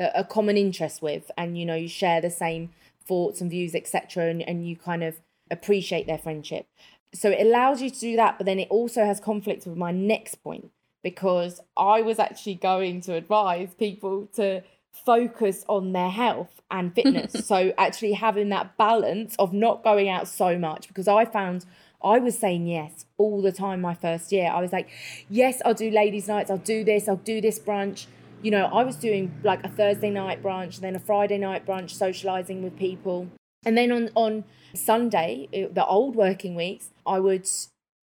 a, 0.00 0.24
common 0.24 0.56
interest 0.56 1.02
with, 1.02 1.30
and 1.36 1.58
you 1.58 1.66
know 1.66 1.74
you 1.74 1.88
share 1.88 2.20
the 2.20 2.30
same 2.30 2.70
thoughts 3.04 3.40
and 3.40 3.50
views, 3.50 3.74
etc. 3.74 4.30
And 4.30 4.42
and 4.42 4.66
you 4.66 4.76
kind 4.76 5.02
of 5.02 5.20
appreciate 5.50 6.06
their 6.06 6.18
friendship. 6.18 6.66
So 7.12 7.30
it 7.30 7.44
allows 7.44 7.82
you 7.82 7.90
to 7.90 7.98
do 7.98 8.16
that, 8.16 8.38
but 8.38 8.46
then 8.46 8.60
it 8.60 8.68
also 8.70 9.04
has 9.04 9.18
conflict 9.18 9.66
with 9.66 9.76
my 9.76 9.90
next 9.90 10.36
point 10.36 10.70
because 11.02 11.60
I 11.76 12.02
was 12.02 12.18
actually 12.18 12.54
going 12.54 13.00
to 13.02 13.14
advise 13.14 13.74
people 13.74 14.28
to 14.34 14.62
focus 14.92 15.64
on 15.68 15.92
their 15.92 16.10
health 16.10 16.60
and 16.70 16.94
fitness. 16.94 17.46
so 17.46 17.72
actually 17.78 18.12
having 18.12 18.48
that 18.50 18.76
balance 18.76 19.34
of 19.38 19.52
not 19.52 19.82
going 19.82 20.08
out 20.08 20.28
so 20.28 20.58
much 20.58 20.88
because 20.88 21.08
I 21.08 21.24
found 21.24 21.64
I 22.02 22.18
was 22.18 22.38
saying 22.38 22.66
yes 22.66 23.06
all 23.18 23.42
the 23.42 23.52
time 23.52 23.80
my 23.80 23.94
first 23.94 24.32
year. 24.32 24.50
I 24.50 24.60
was 24.60 24.72
like, 24.72 24.88
yes, 25.28 25.60
I'll 25.64 25.74
do 25.74 25.90
ladies' 25.90 26.28
nights, 26.28 26.50
I'll 26.50 26.58
do 26.58 26.82
this, 26.82 27.08
I'll 27.08 27.16
do 27.16 27.40
this 27.40 27.58
brunch. 27.58 28.06
You 28.42 28.50
know, 28.50 28.66
I 28.66 28.84
was 28.84 28.96
doing 28.96 29.34
like 29.42 29.64
a 29.64 29.68
Thursday 29.68 30.10
night 30.10 30.42
brunch, 30.42 30.80
then 30.80 30.96
a 30.96 31.00
Friday 31.00 31.38
night 31.38 31.66
brunch, 31.66 31.90
socializing 31.90 32.62
with 32.62 32.76
people. 32.76 33.28
And 33.64 33.76
then 33.76 33.92
on 33.92 34.10
on 34.14 34.44
Sunday, 34.74 35.48
uh, 35.54 35.72
the 35.72 35.84
old 35.84 36.16
working 36.16 36.54
weeks, 36.54 36.90
I 37.06 37.18
would 37.20 37.46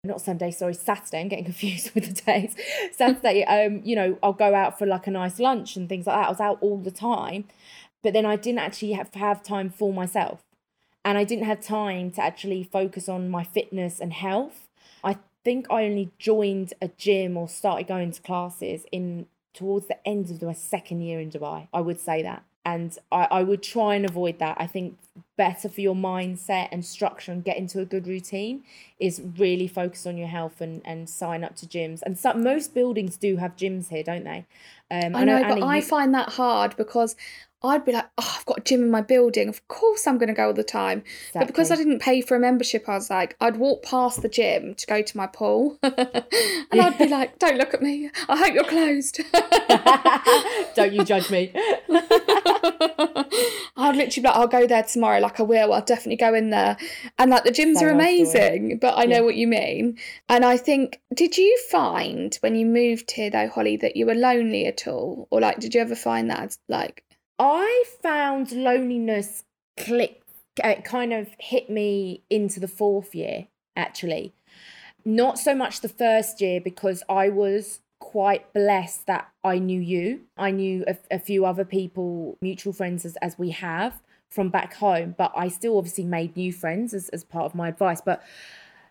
not 0.04 0.22
Sunday, 0.22 0.52
sorry, 0.52 0.74
Saturday. 0.74 1.22
I'm 1.22 1.28
getting 1.30 1.46
confused 1.54 1.94
with 1.94 2.06
the 2.06 2.22
days. 2.22 2.56
Saturday, 2.92 3.44
um, 3.46 3.82
you 3.84 3.96
know, 3.96 4.18
I'll 4.22 4.34
go 4.34 4.54
out 4.54 4.78
for 4.78 4.86
like 4.86 5.08
a 5.08 5.12
nice 5.12 5.40
lunch 5.40 5.76
and 5.76 5.88
things 5.88 6.08
like 6.08 6.16
that. 6.16 6.28
I 6.28 6.30
was 6.30 6.40
out 6.40 6.58
all 6.62 6.78
the 6.78 6.92
time, 6.92 7.46
but 8.02 8.14
then 8.14 8.26
I 8.26 8.36
didn't 8.36 8.60
actually 8.60 8.94
have 8.94 9.14
have 9.14 9.44
time 9.44 9.70
for 9.70 9.94
myself, 9.94 10.42
and 11.06 11.18
I 11.18 11.24
didn't 11.24 11.46
have 11.46 11.62
time 11.62 12.12
to 12.12 12.22
actually 12.22 12.64
focus 12.64 13.08
on 13.08 13.30
my 13.30 13.44
fitness 13.44 14.00
and 14.00 14.14
health. 14.14 14.68
I 15.04 15.18
think 15.44 15.68
I 15.70 15.84
only 15.84 16.12
joined 16.20 16.74
a 16.82 16.88
gym 16.88 17.38
or 17.38 17.48
started 17.48 17.88
going 17.88 18.12
to 18.12 18.22
classes 18.22 18.86
in 18.92 19.28
towards 19.54 19.88
the 19.88 20.08
end 20.08 20.30
of 20.30 20.42
my 20.42 20.54
second 20.54 21.02
year 21.02 21.20
in 21.20 21.30
Dubai. 21.32 21.68
I 21.74 21.82
would 21.82 22.00
say 22.00 22.22
that. 22.24 22.44
And 22.66 22.98
I, 23.12 23.28
I 23.30 23.44
would 23.44 23.62
try 23.62 23.96
and 23.96 24.06
avoid 24.06 24.40
that. 24.40 24.56
I 24.58 24.68
think 24.68 24.98
better 25.36 25.68
for 25.68 25.82
your 25.82 25.96
mindset 25.96 26.70
and 26.72 26.86
structure 26.86 27.32
and 27.34 27.44
get 27.44 27.58
into 27.58 27.82
a 27.82 27.86
good 27.86 28.08
routine 28.08 28.64
is 29.00 29.22
really 29.38 29.68
focus 29.68 30.06
on 30.06 30.18
your 30.18 30.30
health 30.30 30.62
and, 30.62 30.82
and 30.86 31.10
sign 31.10 31.44
up 31.44 31.58
to 31.58 31.66
gyms. 31.66 32.02
And 32.04 32.18
some, 32.18 32.42
most 32.42 32.74
buildings 32.74 33.18
do 33.18 33.36
have 33.36 33.58
gyms 33.58 33.90
here, 33.90 34.04
don't 34.04 34.24
they? 34.24 34.46
Um, 34.90 35.14
I 35.16 35.26
know, 35.26 35.42
but 35.42 35.52
Annie, 35.52 35.62
I 35.62 35.76
you- 35.78 35.82
find 35.82 36.14
that 36.14 36.30
hard 36.30 36.78
because 36.78 37.18
I'd 37.66 37.86
be 37.86 37.94
like, 37.94 38.10
oh, 38.18 38.36
I've 38.38 38.46
got 38.46 38.58
a 38.60 38.62
gym 38.62 38.84
in 38.84 38.92
my 38.92 39.02
building. 39.02 39.48
Of 39.48 39.66
course 39.70 40.06
I'm 40.06 40.18
going 40.18 40.28
to 40.28 40.34
go 40.34 40.48
all 40.48 40.54
the 40.54 40.64
time. 40.66 41.04
But 41.34 41.48
because 41.48 41.72
I 41.72 41.78
didn't 41.78 42.00
pay 42.00 42.22
for 42.22 42.36
a 42.36 42.40
membership, 42.40 42.90
I 42.90 42.96
was 42.96 43.10
like, 43.10 43.38
I'd 43.40 43.56
walk 43.56 43.84
past 43.84 44.22
the 44.22 44.28
gym 44.28 44.76
to 44.76 44.86
go 44.86 45.02
to 45.02 45.18
my 45.18 45.28
pool. 45.28 45.78
and 45.84 46.82
I'd 46.82 46.98
be 46.98 47.08
like, 47.08 47.40
don't 47.40 47.58
look 47.58 47.74
at 47.74 47.82
me. 47.82 48.10
I 48.28 48.38
hope 48.38 48.54
you're 48.54 48.66
closed. 48.66 49.22
don't 50.76 50.92
you 50.94 51.06
judge 51.06 51.32
me. 51.32 51.54
I'd 53.76 53.96
literally 53.96 54.22
be 54.22 54.28
like, 54.28 54.36
I'll 54.36 54.48
go 54.48 54.68
there 54.68 54.84
tomorrow. 54.84 55.20
Like, 55.20 55.40
I 55.40 55.44
will. 55.44 55.74
I'll 55.74 55.82
definitely 55.86 56.18
go 56.18 56.34
in 56.34 56.50
there. 56.50 56.76
And 57.18 57.32
like, 57.32 57.44
the 57.46 57.52
gyms 57.52 57.76
Same 57.76 57.88
are 57.88 57.92
amazing, 57.92 58.78
but 58.80 58.98
I 58.98 59.06
know 59.06 59.18
Yeah. 59.18 59.22
what 59.22 59.36
you 59.36 59.48
mean. 59.48 59.98
And 60.28 60.44
I 60.44 60.58
think, 60.58 61.00
did 61.14 61.38
you 61.38 61.58
find 61.72 62.36
when 62.42 62.56
you 62.56 62.66
moved 62.66 63.12
here, 63.12 63.30
though, 63.30 63.48
Holly, 63.48 63.78
that 63.78 63.96
you 63.96 64.06
were 64.06 64.16
lonely 64.16 64.66
at 64.66 64.86
all? 64.88 65.28
Or 65.32 65.40
like, 65.40 65.60
did 65.60 65.74
you 65.74 65.82
ever 65.82 65.96
find 65.96 66.30
that 66.30 66.58
like, 66.68 67.04
I 67.40 67.84
found 68.02 68.52
loneliness 68.52 69.44
click 69.78 70.22
uh, 70.64 70.76
kind 70.84 71.14
of 71.14 71.30
hit 71.40 71.70
me 71.70 72.22
into 72.30 72.60
the 72.60 72.68
fourth 72.68 73.16
year 73.16 73.48
actually. 73.76 74.34
Not 75.06 75.40
so 75.40 75.56
much 75.56 75.82
the 75.82 75.90
first 75.90 76.40
year 76.42 76.62
because 76.62 77.04
I 77.10 77.30
was 77.30 77.82
quite 78.00 78.54
blessed 78.54 79.08
that 79.08 79.30
I 79.44 79.60
knew 79.60 79.80
you. 79.80 80.22
I 80.38 80.52
knew 80.52 80.86
a, 80.88 80.98
a 81.12 81.20
few 81.20 81.46
other 81.46 81.66
people, 81.66 82.38
mutual 82.42 82.74
friends 82.74 83.06
as, 83.06 83.16
as 83.18 83.40
we 83.40 83.50
have 83.52 84.02
from 84.30 84.50
back 84.50 84.76
home, 84.76 85.16
but 85.18 85.32
I 85.36 85.48
still 85.48 85.78
obviously 85.78 86.06
made 86.06 86.36
new 86.36 86.52
friends 86.52 86.94
as, 86.94 87.10
as 87.10 87.24
part 87.24 87.46
of 87.46 87.56
my 87.56 87.70
advice. 87.70 88.02
But 88.02 88.24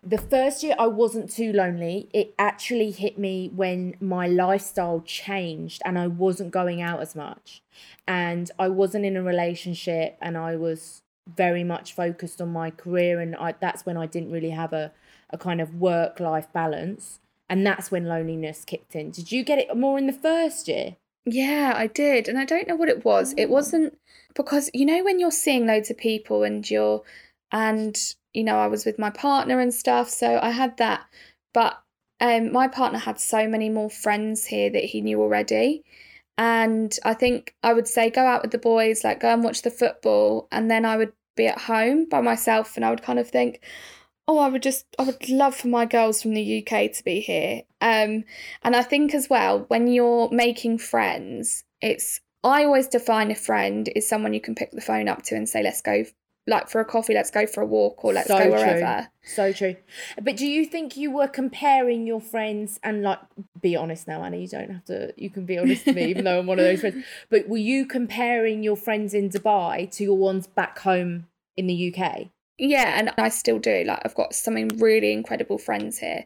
the 0.05 0.17
first 0.17 0.63
year 0.63 0.75
I 0.77 0.87
wasn't 0.87 1.31
too 1.31 1.53
lonely. 1.53 2.09
It 2.13 2.33
actually 2.37 2.91
hit 2.91 3.17
me 3.17 3.49
when 3.55 3.95
my 4.01 4.27
lifestyle 4.27 5.01
changed 5.01 5.81
and 5.85 5.97
I 5.97 6.07
wasn't 6.07 6.51
going 6.51 6.81
out 6.81 7.01
as 7.01 7.15
much. 7.15 7.61
And 8.07 8.51
I 8.59 8.67
wasn't 8.67 9.05
in 9.05 9.15
a 9.15 9.23
relationship 9.23 10.17
and 10.21 10.37
I 10.37 10.55
was 10.55 11.01
very 11.27 11.63
much 11.63 11.93
focused 11.93 12.41
on 12.41 12.51
my 12.51 12.69
career 12.69 13.21
and 13.21 13.35
I, 13.35 13.55
that's 13.59 13.85
when 13.85 13.95
I 13.95 14.05
didn't 14.05 14.31
really 14.31 14.49
have 14.49 14.73
a, 14.73 14.91
a 15.29 15.37
kind 15.37 15.61
of 15.61 15.75
work 15.75 16.19
life 16.19 16.51
balance. 16.51 17.19
And 17.49 17.65
that's 17.65 17.91
when 17.91 18.05
loneliness 18.05 18.65
kicked 18.65 18.95
in. 18.95 19.11
Did 19.11 19.31
you 19.31 19.43
get 19.43 19.59
it 19.59 19.75
more 19.75 19.97
in 19.97 20.07
the 20.07 20.13
first 20.13 20.67
year? 20.67 20.97
Yeah, 21.25 21.73
I 21.75 21.87
did. 21.87 22.27
And 22.27 22.37
I 22.37 22.45
don't 22.45 22.67
know 22.67 22.75
what 22.75 22.89
it 22.89 23.05
was. 23.05 23.33
It 23.37 23.47
mm. 23.47 23.51
wasn't 23.51 23.97
because, 24.33 24.69
you 24.73 24.85
know, 24.85 25.03
when 25.03 25.19
you're 25.19 25.31
seeing 25.31 25.65
loads 25.65 25.89
of 25.89 25.97
people 25.97 26.43
and 26.43 26.69
you're, 26.69 27.03
and, 27.51 27.97
you 28.33 28.43
know, 28.43 28.57
I 28.57 28.67
was 28.67 28.85
with 28.85 28.99
my 28.99 29.09
partner 29.09 29.59
and 29.59 29.73
stuff. 29.73 30.09
So 30.09 30.39
I 30.41 30.51
had 30.51 30.77
that. 30.77 31.05
But 31.53 31.81
um, 32.19 32.51
my 32.51 32.67
partner 32.67 32.99
had 32.99 33.19
so 33.19 33.47
many 33.47 33.69
more 33.69 33.89
friends 33.89 34.45
here 34.45 34.69
that 34.69 34.85
he 34.85 35.01
knew 35.01 35.21
already. 35.21 35.83
And 36.37 36.97
I 37.05 37.13
think 37.13 37.55
I 37.63 37.73
would 37.73 37.87
say 37.87 38.09
go 38.09 38.25
out 38.25 38.41
with 38.41 38.51
the 38.51 38.57
boys, 38.57 39.03
like 39.03 39.19
go 39.19 39.31
and 39.31 39.43
watch 39.43 39.61
the 39.61 39.69
football. 39.69 40.47
And 40.51 40.69
then 40.69 40.85
I 40.85 40.97
would 40.97 41.13
be 41.35 41.47
at 41.47 41.61
home 41.61 42.05
by 42.05 42.21
myself 42.21 42.75
and 42.75 42.85
I 42.85 42.89
would 42.89 43.03
kind 43.03 43.19
of 43.19 43.29
think, 43.29 43.61
oh, 44.27 44.39
I 44.39 44.47
would 44.47 44.63
just, 44.63 44.85
I 44.97 45.03
would 45.03 45.29
love 45.29 45.55
for 45.55 45.67
my 45.67 45.85
girls 45.85 46.21
from 46.21 46.33
the 46.33 46.59
UK 46.59 46.91
to 46.93 47.03
be 47.03 47.19
here. 47.19 47.63
Um, 47.81 48.23
and 48.63 48.75
I 48.75 48.81
think 48.81 49.13
as 49.13 49.29
well, 49.29 49.65
when 49.67 49.87
you're 49.87 50.29
making 50.31 50.77
friends, 50.77 51.65
it's, 51.81 52.21
I 52.43 52.63
always 52.63 52.87
define 52.87 53.31
a 53.31 53.35
friend 53.35 53.89
is 53.95 54.07
someone 54.07 54.33
you 54.33 54.41
can 54.41 54.55
pick 54.55 54.71
the 54.71 54.81
phone 54.81 55.09
up 55.09 55.23
to 55.23 55.35
and 55.35 55.47
say, 55.47 55.61
let's 55.61 55.81
go, 55.81 56.05
like 56.45 56.69
for 56.69 56.81
a 56.81 56.85
coffee, 56.85 57.13
let's 57.13 57.31
go 57.31 57.45
for 57.45 57.61
a 57.61 57.65
walk 57.65 58.03
or 58.03 58.13
let's 58.13 58.27
So 58.27 58.37
go 58.37 58.49
true. 58.49 58.51
wherever. 58.51 59.07
So 59.23 59.53
true. 59.53 59.75
But 60.21 60.35
do 60.35 60.45
you 60.45 60.65
think 60.65 60.97
you 60.97 61.11
were 61.11 61.27
comparing 61.27 62.05
your 62.05 62.19
friends 62.19 62.79
and 62.83 63.01
like 63.01 63.19
be 63.61 63.75
honest 63.75 64.07
now, 64.07 64.23
Annie, 64.23 64.41
you 64.41 64.47
don't 64.47 64.69
have 64.69 64.83
to 64.85 65.13
you 65.15 65.29
can 65.29 65.45
be 65.45 65.57
honest 65.57 65.85
to 65.85 65.93
me, 65.93 66.09
even 66.09 66.25
though 66.25 66.39
I'm 66.39 66.47
one 66.47 66.59
of 66.59 66.65
those 66.65 66.81
friends. 66.81 67.03
But 67.29 67.47
were 67.47 67.57
you 67.57 67.85
comparing 67.85 68.63
your 68.63 68.75
friends 68.75 69.13
in 69.13 69.29
Dubai 69.29 69.89
to 69.91 70.03
your 70.03 70.17
ones 70.17 70.47
back 70.47 70.79
home 70.79 71.27
in 71.55 71.67
the 71.67 71.93
UK? 71.95 72.27
Yeah, 72.57 72.97
and 72.99 73.11
I 73.17 73.29
still 73.29 73.59
do. 73.59 73.83
Like 73.85 74.01
I've 74.03 74.15
got 74.15 74.35
some 74.35 74.55
really 74.77 75.13
incredible 75.13 75.57
friends 75.57 75.97
here. 75.97 76.25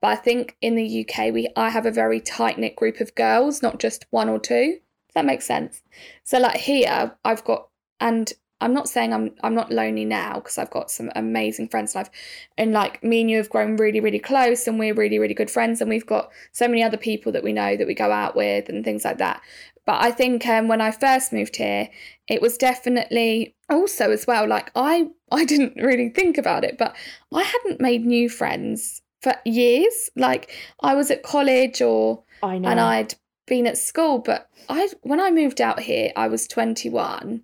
But 0.00 0.08
I 0.08 0.16
think 0.16 0.56
in 0.62 0.76
the 0.76 1.06
UK 1.06 1.32
we 1.32 1.48
I 1.56 1.68
have 1.68 1.84
a 1.86 1.90
very 1.90 2.20
tight 2.20 2.58
knit 2.58 2.76
group 2.76 3.00
of 3.00 3.14
girls, 3.14 3.62
not 3.62 3.78
just 3.78 4.06
one 4.10 4.28
or 4.30 4.38
two. 4.38 4.78
If 5.08 5.14
that 5.14 5.26
makes 5.26 5.46
sense. 5.46 5.82
So 6.24 6.38
like 6.38 6.56
here, 6.56 7.16
I've 7.24 7.44
got 7.44 7.68
and 8.00 8.32
I'm 8.60 8.74
not 8.74 8.88
saying 8.88 9.12
I'm 9.14 9.30
I'm 9.42 9.54
not 9.54 9.70
lonely 9.70 10.04
now 10.04 10.34
because 10.34 10.58
I've 10.58 10.70
got 10.70 10.90
some 10.90 11.10
amazing 11.14 11.68
friends 11.68 11.94
and 11.94 12.00
I've 12.00 12.10
and 12.56 12.72
like 12.72 13.02
me 13.04 13.20
and 13.20 13.30
you 13.30 13.36
have 13.36 13.50
grown 13.50 13.76
really 13.76 14.00
really 14.00 14.18
close 14.18 14.66
and 14.66 14.78
we're 14.78 14.94
really 14.94 15.18
really 15.18 15.34
good 15.34 15.50
friends 15.50 15.80
and 15.80 15.88
we've 15.88 16.06
got 16.06 16.30
so 16.52 16.66
many 16.66 16.82
other 16.82 16.96
people 16.96 17.30
that 17.32 17.44
we 17.44 17.52
know 17.52 17.76
that 17.76 17.86
we 17.86 17.94
go 17.94 18.10
out 18.10 18.34
with 18.34 18.68
and 18.68 18.84
things 18.84 19.04
like 19.04 19.18
that. 19.18 19.40
But 19.86 20.02
I 20.02 20.10
think 20.10 20.46
um, 20.46 20.68
when 20.68 20.80
I 20.80 20.90
first 20.90 21.32
moved 21.32 21.56
here, 21.56 21.88
it 22.26 22.42
was 22.42 22.58
definitely 22.58 23.54
also 23.70 24.10
as 24.10 24.26
well 24.26 24.46
like 24.46 24.70
I 24.74 25.08
I 25.30 25.44
didn't 25.52 25.76
really 25.76 26.08
think 26.08 26.36
about 26.36 26.64
it, 26.64 26.76
but 26.78 26.96
I 27.32 27.42
hadn't 27.42 27.80
made 27.80 28.04
new 28.04 28.28
friends 28.28 29.02
for 29.22 29.34
years. 29.44 30.10
Like 30.16 30.50
I 30.80 30.94
was 30.94 31.10
at 31.10 31.22
college 31.22 31.80
or 31.80 32.24
I 32.42 32.58
know. 32.58 32.68
and 32.68 32.80
I'd 32.80 33.14
been 33.46 33.66
at 33.66 33.78
school, 33.78 34.18
but 34.18 34.48
I 34.68 34.88
when 35.02 35.20
I 35.20 35.30
moved 35.30 35.60
out 35.60 35.80
here, 35.80 36.12
I 36.16 36.26
was 36.26 36.48
21 36.48 37.42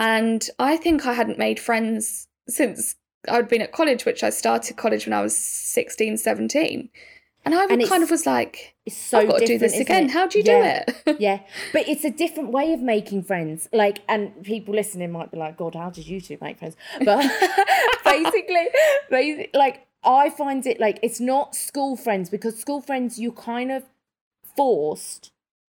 and 0.00 0.48
I 0.58 0.76
think 0.76 1.06
I 1.06 1.12
hadn't 1.12 1.38
made 1.38 1.60
friends 1.60 2.26
since 2.48 2.96
I'd 3.28 3.48
been 3.48 3.62
at 3.62 3.70
college, 3.72 4.04
which 4.04 4.24
I 4.24 4.30
started 4.30 4.76
college 4.76 5.06
when 5.06 5.12
I 5.12 5.20
was 5.22 5.36
16, 5.36 6.16
17. 6.16 6.88
And 7.44 7.54
I 7.54 7.64
And 7.70 7.82
kind 7.86 8.02
of 8.02 8.10
was 8.10 8.26
like, 8.26 8.74
it's 8.84 8.96
so 8.96 9.18
I've 9.20 9.28
got 9.28 9.38
to 9.38 9.46
do 9.46 9.58
this 9.58 9.78
again. 9.78 10.04
it? 10.06 10.10
How 10.10 10.26
do 10.26 10.38
you 10.38 10.44
Yeah. 10.46 10.84
do 10.84 10.92
it? 11.06 11.20
yeah, 11.20 11.40
but 11.72 11.88
it's 11.88 12.04
a 12.04 12.10
different 12.10 12.50
way 12.50 12.72
of 12.74 12.80
making 12.80 13.22
friends. 13.22 13.66
Like, 13.72 13.98
and 14.08 14.42
people 14.42 14.74
listening 14.74 15.10
might 15.12 15.30
be 15.30 15.38
like, 15.38 15.56
"God, 15.56 15.74
how 15.74 15.88
did 15.90 16.06
you 16.06 16.20
two 16.20 16.36
make 16.40 16.58
friends?" 16.58 16.76
But 17.02 17.24
basically, 18.04 18.68
basi- 19.10 19.48
like 19.54 19.86
I 20.04 20.28
find 20.28 20.66
it 20.66 20.80
like 20.80 20.98
it's 21.02 21.18
not 21.20 21.54
school 21.54 21.96
friends 21.96 22.28
because 22.30 22.58
school 22.58 22.80
friends 22.82 23.18
you're 23.18 23.32
kind 23.32 23.70
of 23.72 23.84
forced 24.56 25.32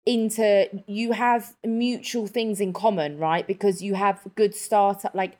into 0.04 0.68
you 0.86 1.12
have 1.12 1.54
mutual 1.64 2.26
things 2.26 2.60
in 2.60 2.72
common, 2.72 3.18
right? 3.18 3.46
Because 3.46 3.82
you 3.82 3.94
have 3.94 4.20
good 4.34 4.54
startup 4.54 5.14
like 5.14 5.38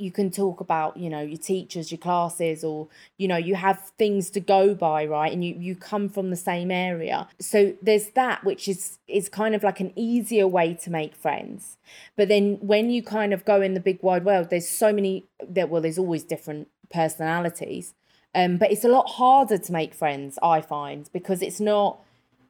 you 0.00 0.12
can 0.12 0.30
talk 0.30 0.60
about 0.60 0.96
you 0.96 1.10
know 1.10 1.20
your 1.20 1.38
teachers 1.38 1.90
your 1.90 1.98
classes 1.98 2.62
or 2.62 2.86
you 3.16 3.26
know 3.26 3.36
you 3.36 3.56
have 3.56 3.80
things 3.98 4.30
to 4.30 4.40
go 4.40 4.74
by 4.74 5.04
right? 5.04 5.32
And 5.32 5.44
you 5.44 5.56
you 5.58 5.74
come 5.74 6.08
from 6.08 6.30
the 6.30 6.36
same 6.36 6.70
area. 6.70 7.28
So 7.40 7.74
there's 7.82 8.10
that 8.10 8.44
which 8.44 8.68
is 8.68 8.98
is 9.08 9.28
kind 9.28 9.54
of 9.54 9.64
like 9.64 9.80
an 9.80 9.92
easier 9.96 10.46
way 10.46 10.74
to 10.74 10.90
make 10.90 11.16
friends. 11.16 11.76
But 12.16 12.28
then 12.28 12.58
when 12.60 12.90
you 12.90 13.02
kind 13.02 13.34
of 13.34 13.44
go 13.44 13.60
in 13.60 13.74
the 13.74 13.80
big 13.80 14.02
wide 14.02 14.24
world 14.24 14.50
there's 14.50 14.68
so 14.68 14.92
many 14.92 15.26
that 15.48 15.68
well 15.68 15.82
there's 15.82 15.98
always 15.98 16.22
different 16.22 16.68
personalities. 16.90 17.94
Um 18.36 18.56
but 18.56 18.70
it's 18.70 18.84
a 18.84 18.88
lot 18.88 19.08
harder 19.08 19.58
to 19.58 19.72
make 19.72 19.94
friends 19.94 20.38
i 20.42 20.60
find 20.60 21.10
because 21.12 21.42
it's 21.42 21.60
not 21.60 21.98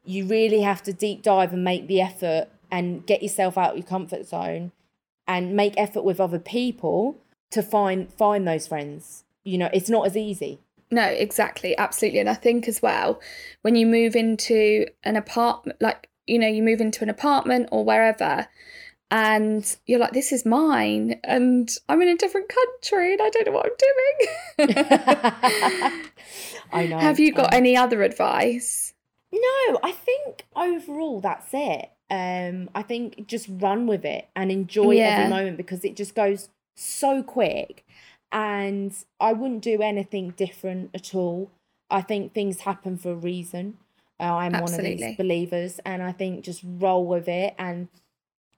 you 0.09 0.25
really 0.27 0.63
have 0.63 0.83
to 0.83 0.93
deep 0.93 1.23
dive 1.23 1.53
and 1.53 1.63
make 1.63 1.87
the 1.87 2.01
effort 2.01 2.49
and 2.71 3.07
get 3.07 3.23
yourself 3.23 3.57
out 3.59 3.71
of 3.73 3.77
your 3.77 3.87
comfort 3.87 4.27
zone 4.27 4.73
and 5.27 5.55
make 5.55 5.75
effort 5.77 6.03
with 6.03 6.21
other 6.21 6.39
people 6.39 7.17
to 7.51 7.63
find 7.63 8.13
find 8.15 8.47
those 8.47 8.67
friends 8.67 9.25
you 9.45 9.59
know 9.59 9.71
it's 9.73 9.91
not 9.91 10.07
as 10.07 10.17
easy 10.17 10.59
No, 10.91 11.05
exactly, 11.05 11.77
absolutely. 11.77 12.21
And 12.21 12.31
I 12.31 12.35
think 12.35 12.67
as 12.67 12.81
well, 12.81 13.21
when 13.63 13.77
you 13.77 13.87
move 13.87 14.17
into 14.17 14.87
an 15.05 15.17
apartment, 15.17 15.81
like, 15.83 16.09
you 16.27 16.39
know, 16.39 16.49
you 16.49 16.63
move 16.63 16.81
into 16.81 17.03
an 17.03 17.11
apartment 17.11 17.69
or 17.71 17.85
wherever, 17.85 18.47
and 19.11 19.77
you're 19.87 19.99
like, 19.99 20.13
this 20.13 20.33
is 20.33 20.45
mine, 20.45 21.21
and 21.25 21.71
I'm 21.89 22.01
in 22.03 22.09
a 22.09 22.17
different 22.17 22.49
country 22.49 23.13
and 23.13 23.23
I 23.23 23.31
don't 23.31 23.47
know 23.47 23.53
what 23.53 23.67
I'm 23.67 24.67
doing. 24.67 24.75
i 26.73 26.87
know 26.87 26.99
Have 27.09 27.19
you 27.19 27.33
got 27.33 27.51
know. 27.53 27.57
any 27.57 27.77
other 27.77 28.03
advice? 28.03 28.88
No 29.33 29.79
i 29.83 29.93
think 29.93 30.47
overall 30.57 31.21
that's 31.21 31.49
it 31.53 31.91
um 32.11 32.71
i 32.75 32.83
think 32.83 33.27
just 33.27 33.47
run 33.51 33.87
with 33.87 34.05
it 34.05 34.29
and 34.35 34.51
enjoy 34.51 34.93
Yeah. 34.93 35.05
every 35.05 35.31
moment 35.31 35.57
because 35.57 35.85
it 35.85 35.97
just 35.97 36.15
goes 36.15 36.49
so 36.77 37.23
quick 37.23 37.85
and 38.33 38.95
i 39.21 39.33
wouldn't 39.33 39.63
do 39.63 39.83
anything 39.83 40.31
different 40.31 40.91
at 40.95 41.15
all 41.15 41.51
i 41.91 42.01
think 42.01 42.33
things 42.33 42.61
happen 42.61 42.97
for 42.97 43.13
a 43.13 43.17
reason 43.17 43.77
uh, 44.21 44.25
i'm 44.25 44.53
one 44.53 44.73
of 44.75 44.81
these 44.83 45.17
believers 45.17 45.81
and 45.85 46.03
i 46.03 46.13
think 46.13 46.45
just 46.45 46.63
roll 46.65 47.05
with 47.05 47.29
it 47.29 47.55
and 47.59 47.89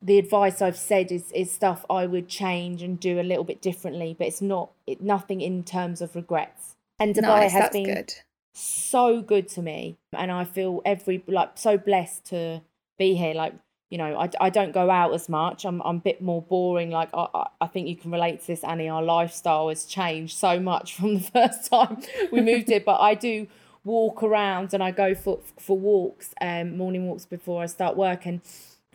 the 0.02 0.18
advice 0.18 0.62
I've 0.62 0.78
said 0.78 1.12
is 1.12 1.30
is 1.32 1.52
stuff 1.52 1.84
I 1.90 2.06
would 2.06 2.28
change 2.28 2.82
and 2.82 2.98
do 2.98 3.20
a 3.20 3.22
little 3.22 3.44
bit 3.44 3.60
differently, 3.60 4.14
but 4.16 4.26
it's 4.28 4.40
not 4.40 4.70
it, 4.86 5.02
nothing 5.02 5.40
in 5.40 5.62
terms 5.62 6.00
of 6.00 6.16
regrets. 6.16 6.76
And 6.98 7.14
Dubai 7.14 7.22
nice, 7.22 7.52
has 7.52 7.62
that's 7.62 7.72
been 7.72 7.84
good. 7.84 8.14
So 8.52 9.22
good 9.22 9.48
to 9.50 9.62
me, 9.62 9.98
and 10.12 10.30
I 10.30 10.44
feel 10.44 10.82
every 10.84 11.22
like 11.26 11.52
so 11.56 11.78
blessed 11.78 12.26
to 12.26 12.62
be 12.98 13.14
here. 13.14 13.34
Like 13.34 13.54
you 13.90 13.98
know, 13.98 14.16
I, 14.16 14.30
I 14.40 14.50
don't 14.50 14.72
go 14.72 14.88
out 14.90 15.12
as 15.14 15.28
much. 15.28 15.64
I'm 15.64 15.80
I'm 15.82 15.96
a 15.96 16.00
bit 16.00 16.22
more 16.22 16.42
boring. 16.42 16.90
Like 16.90 17.10
I 17.14 17.46
I- 17.60 17.66
think 17.66 17.88
you 17.88 17.96
can 17.96 18.10
relate 18.10 18.40
to 18.42 18.46
this, 18.48 18.64
Annie. 18.64 18.88
Our 18.88 19.02
lifestyle 19.02 19.68
has 19.68 19.84
changed 19.84 20.36
so 20.36 20.58
much 20.60 20.94
from 20.96 21.14
the 21.14 21.20
first 21.20 21.70
time 21.70 21.98
we 22.32 22.40
moved 22.40 22.68
here, 22.68 22.80
but 22.80 23.00
I 23.00 23.14
do 23.14 23.46
walk 23.84 24.22
around 24.22 24.74
and 24.74 24.82
I 24.82 24.90
go 24.90 25.14
for 25.14 25.40
for 25.58 25.78
walks, 25.78 26.34
um, 26.40 26.76
morning 26.76 27.06
walks 27.08 27.26
before 27.26 27.62
I 27.62 27.66
start 27.66 27.96
work, 27.96 28.26
and 28.26 28.40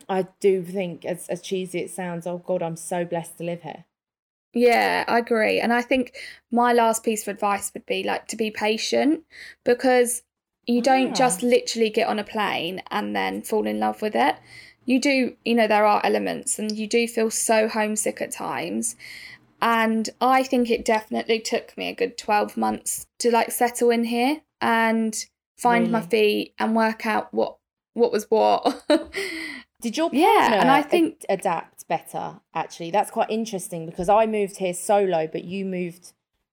I 0.08 0.26
do 0.40 0.62
think, 0.62 1.04
as 1.04 1.28
as 1.28 1.42
cheesy 1.42 1.80
it 1.80 1.90
sounds, 1.90 2.26
oh 2.26 2.38
God, 2.38 2.62
I'm 2.62 2.76
so 2.76 3.04
blessed 3.04 3.38
to 3.38 3.44
live 3.44 3.62
here. 3.62 3.84
Yeah, 4.56 5.04
I 5.06 5.18
agree. 5.18 5.60
And 5.60 5.70
I 5.70 5.82
think 5.82 6.16
my 6.50 6.72
last 6.72 7.04
piece 7.04 7.22
of 7.22 7.28
advice 7.28 7.70
would 7.74 7.84
be 7.84 8.02
like 8.02 8.26
to 8.28 8.36
be 8.36 8.50
patient 8.50 9.22
because 9.64 10.22
you 10.66 10.80
don't 10.80 11.14
just 11.14 11.44
Ah. 11.44 11.46
literally 11.46 11.90
get 11.90 12.08
on 12.08 12.18
a 12.18 12.24
plane 12.24 12.82
and 12.90 13.14
then 13.14 13.42
fall 13.42 13.66
in 13.66 13.78
love 13.78 14.00
with 14.00 14.16
it. 14.16 14.36
You 14.86 14.98
do, 14.98 15.36
you 15.44 15.54
know, 15.54 15.66
there 15.66 15.84
are 15.84 16.00
elements 16.04 16.58
and 16.58 16.72
you 16.72 16.86
do 16.86 17.06
feel 17.06 17.30
so 17.30 17.68
homesick 17.68 18.22
at 18.22 18.30
times. 18.30 18.96
And 19.60 20.08
I 20.22 20.42
think 20.42 20.70
it 20.70 20.84
definitely 20.86 21.40
took 21.40 21.76
me 21.76 21.88
a 21.88 21.94
good 21.94 22.16
12 22.16 22.56
months 22.56 23.06
to 23.18 23.30
like 23.30 23.50
settle 23.50 23.90
in 23.90 24.04
here 24.04 24.40
and 24.62 25.14
find 25.58 25.90
my 25.92 26.00
feet 26.00 26.54
and 26.58 26.74
work 26.74 27.04
out 27.04 27.32
what 27.34 27.58
what 27.92 28.10
was 28.12 28.30
what. 28.30 28.84
Did 29.82 29.96
your 29.96 30.06
partner 30.10 30.20
Yeah, 30.20 30.60
and 30.60 30.70
I 30.70 30.78
ad- 30.80 30.90
think- 30.90 31.24
adapt 31.28 31.86
better? 31.88 32.40
Actually, 32.54 32.90
that's 32.90 33.10
quite 33.10 33.30
interesting 33.30 33.86
because 33.86 34.08
I 34.08 34.26
moved 34.26 34.56
here 34.56 34.74
solo, 34.74 35.26
but 35.30 35.44
you 35.44 35.64
moved 35.64 36.12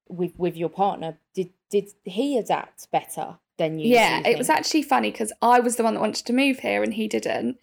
with 0.10 0.38
with 0.38 0.58
your 0.58 0.70
partner. 0.70 1.18
Did 1.34 1.52
did 1.70 1.90
he 2.04 2.38
adapt 2.38 2.92
better 2.92 3.38
than 3.58 3.80
you? 3.80 3.88
Yeah, 3.90 4.20
it 4.28 4.38
was 4.38 4.50
actually 4.50 4.84
funny 4.84 5.10
because 5.12 5.32
I 5.42 5.60
was 5.60 5.76
the 5.78 5.84
one 5.84 5.94
that 5.94 6.00
wanted 6.02 6.26
to 6.26 6.34
move 6.34 6.60
here 6.60 6.84
and 6.84 6.94
he 6.94 7.08
didn't. 7.08 7.58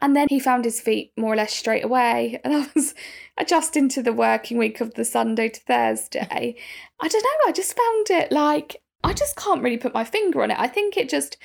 And 0.00 0.14
then 0.16 0.26
he 0.28 0.40
found 0.40 0.64
his 0.64 0.80
feet 0.80 1.12
more 1.16 1.32
or 1.32 1.36
less 1.36 1.52
straight 1.54 1.84
away. 1.84 2.40
And 2.44 2.52
I 2.54 2.66
was 2.74 2.94
adjusting 3.38 3.88
to 3.90 4.02
the 4.02 4.12
working 4.12 4.58
week 4.58 4.80
of 4.80 4.94
the 4.94 5.04
Sunday 5.04 5.48
to 5.48 5.60
Thursday. 5.60 6.56
I 7.00 7.08
don't 7.08 7.22
know, 7.22 7.48
I 7.48 7.52
just 7.52 7.76
found 7.76 8.10
it 8.22 8.32
like, 8.32 8.82
I 9.02 9.12
just 9.12 9.36
can't 9.36 9.62
really 9.62 9.76
put 9.78 9.94
my 9.94 10.04
finger 10.04 10.42
on 10.42 10.50
it. 10.50 10.58
I 10.58 10.66
think 10.66 10.96
it 10.96 11.08
just 11.08 11.36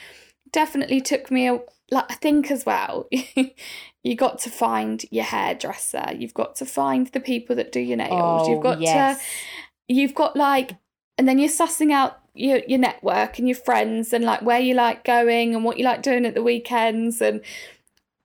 definitely 0.51 0.99
took 1.01 1.29
me 1.29 1.47
a 1.47 1.59
like 1.91 2.05
I 2.09 2.15
think 2.15 2.51
as 2.51 2.65
well 2.65 3.07
you 4.03 4.15
got 4.15 4.39
to 4.39 4.49
find 4.49 5.03
your 5.11 5.25
hairdresser 5.25 6.13
you've 6.17 6.33
got 6.33 6.55
to 6.57 6.65
find 6.65 7.07
the 7.07 7.19
people 7.19 7.55
that 7.55 7.71
do 7.71 7.79
your 7.79 7.97
nails 7.97 8.11
Oh, 8.11 8.51
you've 8.51 8.63
got 8.63 8.81
yes. 8.81 9.17
to 9.19 9.93
you've 9.93 10.15
got 10.15 10.35
like 10.35 10.71
and 11.17 11.27
then 11.27 11.39
you're 11.39 11.49
sussing 11.49 11.91
out 11.91 12.19
your 12.33 12.61
your 12.67 12.79
network 12.79 13.39
and 13.39 13.47
your 13.47 13.57
friends 13.57 14.13
and 14.13 14.23
like 14.23 14.41
where 14.41 14.59
you 14.59 14.73
like 14.73 15.03
going 15.03 15.53
and 15.55 15.63
what 15.63 15.77
you 15.77 15.83
like 15.83 16.01
doing 16.01 16.25
at 16.25 16.33
the 16.33 16.43
weekends 16.43 17.21
and 17.21 17.41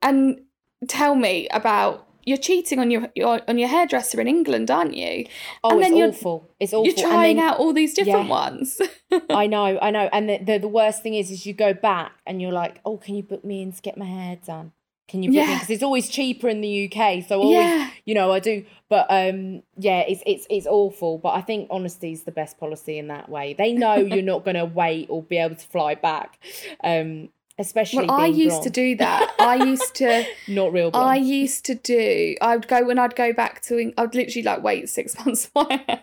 and 0.03 0.41
tell 0.87 1.15
me 1.15 1.49
about 1.51 2.07
you're 2.27 2.39
cheating 2.39 2.79
on 2.79 2.91
your, 2.91 3.09
your 3.15 3.41
on 3.49 3.59
your 3.59 3.69
hairdresser 3.69 4.21
in 4.21 4.27
England, 4.29 4.71
aren't 4.71 4.95
you? 4.97 5.27
Oh, 5.63 5.71
and 5.71 5.81
it's 5.81 5.89
then 5.89 5.97
you're- 5.97 6.11
awful. 6.11 6.51
It's 6.61 6.73
awful. 6.73 6.87
You're 6.87 6.97
trying 6.97 7.37
then- 7.37 7.47
out 7.47 7.59
all 7.59 7.73
these 7.73 7.95
different 7.95 8.27
Yeah. 8.27 8.31
ones. 8.31 8.81
I 9.31 9.47
know, 9.47 9.79
I 9.81 9.91
know. 9.91 10.09
And 10.13 10.29
the, 10.29 10.39
the 10.39 10.59
the 10.59 10.69
worst 10.69 11.03
thing 11.03 11.15
is, 11.15 11.31
is 11.31 11.47
you 11.47 11.53
go 11.53 11.73
back 11.75 12.13
and 12.27 12.41
you're 12.41 12.53
like, 12.53 12.81
oh, 12.85 12.97
can 12.97 13.15
you 13.15 13.23
book 13.23 13.45
me 13.45 13.63
in 13.63 13.73
to 13.73 13.83
get 13.83 13.97
my 13.97 14.07
hair 14.07 14.37
done? 14.45 14.73
Can 15.07 15.23
you 15.23 15.29
book 15.31 15.35
me? 15.37 15.41
Yeah. 15.43 15.55
Because 15.57 15.71
it's 15.71 15.83
always 15.83 16.09
cheaper 16.09 16.49
in 16.49 16.63
the 16.63 16.91
UK. 16.91 17.25
So 17.29 17.41
always, 17.41 17.59
yeah. 17.59 17.91
you 18.07 18.15
know, 18.15 18.33
I 18.33 18.41
do. 18.41 18.65
But 18.89 19.07
um, 19.11 19.63
yeah, 19.77 20.01
it's 20.01 20.23
it's 20.25 20.47
it's 20.49 20.67
awful. 20.67 21.19
But 21.19 21.31
I 21.35 21.43
think 21.43 21.69
honesty 21.71 22.13
is 22.13 22.23
the 22.25 22.33
best 22.33 22.59
policy 22.59 22.99
in 22.99 23.09
that 23.09 23.29
way. 23.29 23.53
They 23.53 23.73
know 23.73 23.95
you're 24.13 24.23
not 24.23 24.45
going 24.45 24.57
to 24.57 24.65
wait 24.65 25.09
or 25.11 25.23
be 25.23 25.37
able 25.37 25.57
to 25.57 25.67
fly 25.67 25.95
back. 25.95 26.39
Um, 26.83 27.29
especially 27.59 28.07
Well, 28.07 28.21
I 28.21 28.27
used 28.27 28.63
to 28.63 28.71
do 28.71 28.97
that. 28.97 29.35
I 29.39 29.57
used 29.57 29.95
to 29.97 30.25
not 30.49 30.73
real 30.73 30.91
blonde. 30.91 31.09
I 31.09 31.17
used 31.17 31.65
to 31.67 31.75
do. 31.75 32.37
I 32.41 32.57
would 32.57 32.69
go 32.69 32.85
when 32.85 32.99
I'd 32.99 33.15
go 33.15 33.33
back 33.33 33.63
to. 33.63 33.93
I'd 33.97 34.15
literally 34.15 34.43
like 34.43 34.63
wait 34.63 34.89
six 34.89 35.19
months. 35.25 35.47
for 35.47 35.67
my 35.69 35.83
hair. 35.87 36.03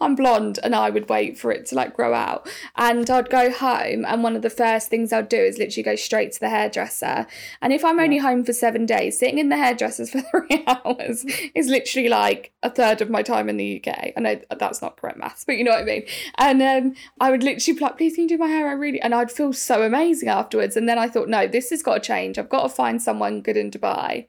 I'm 0.00 0.14
blonde, 0.14 0.58
and 0.62 0.74
I 0.74 0.90
would 0.90 1.08
wait 1.08 1.38
for 1.38 1.52
it 1.52 1.66
to 1.66 1.74
like 1.74 1.94
grow 1.94 2.14
out. 2.14 2.48
And 2.76 3.08
I'd 3.08 3.30
go 3.30 3.50
home, 3.50 4.04
and 4.06 4.22
one 4.22 4.36
of 4.36 4.42
the 4.42 4.50
first 4.50 4.88
things 4.88 5.12
I'd 5.12 5.28
do 5.28 5.38
is 5.38 5.58
literally 5.58 5.82
go 5.84 5.96
straight 5.96 6.32
to 6.32 6.40
the 6.40 6.48
hairdresser. 6.48 7.26
And 7.62 7.72
if 7.72 7.84
I'm 7.84 8.00
only 8.00 8.18
home 8.18 8.44
for 8.44 8.52
seven 8.52 8.86
days, 8.86 9.18
sitting 9.18 9.38
in 9.38 9.48
the 9.48 9.56
hairdressers 9.56 10.10
for 10.10 10.20
three 10.30 10.64
hours 10.66 11.24
is 11.54 11.68
literally 11.68 12.08
like 12.08 12.52
a 12.62 12.70
third 12.70 13.00
of 13.00 13.10
my 13.10 13.22
time 13.22 13.48
in 13.48 13.56
the 13.56 13.82
UK. 13.82 14.12
I 14.16 14.20
know 14.20 14.40
that's 14.58 14.82
not 14.82 14.96
correct 14.96 15.18
maths, 15.18 15.44
but 15.44 15.56
you 15.56 15.64
know 15.64 15.72
what 15.72 15.82
I 15.82 15.84
mean. 15.84 16.06
And 16.36 16.62
um, 16.62 16.94
I 17.20 17.30
would 17.30 17.42
literally 17.42 17.78
be 17.78 17.84
like, 17.84 17.96
"Please, 17.96 18.14
can 18.14 18.22
you 18.24 18.28
do 18.28 18.38
my 18.38 18.48
hair? 18.48 18.68
I 18.68 18.72
really," 18.72 19.00
and 19.00 19.14
I'd 19.14 19.30
feel 19.30 19.52
so 19.52 19.82
amazing 19.82 20.28
afterwards. 20.28 20.76
And 20.76 20.87
And 20.88 20.96
then 20.96 21.04
I 21.04 21.10
thought, 21.10 21.28
no, 21.28 21.46
this 21.46 21.68
has 21.68 21.82
got 21.82 21.96
to 21.96 22.00
change. 22.00 22.38
I've 22.38 22.48
got 22.48 22.62
to 22.62 22.70
find 22.70 23.02
someone 23.02 23.42
good 23.42 23.58
in 23.58 23.70
Dubai 23.70 24.26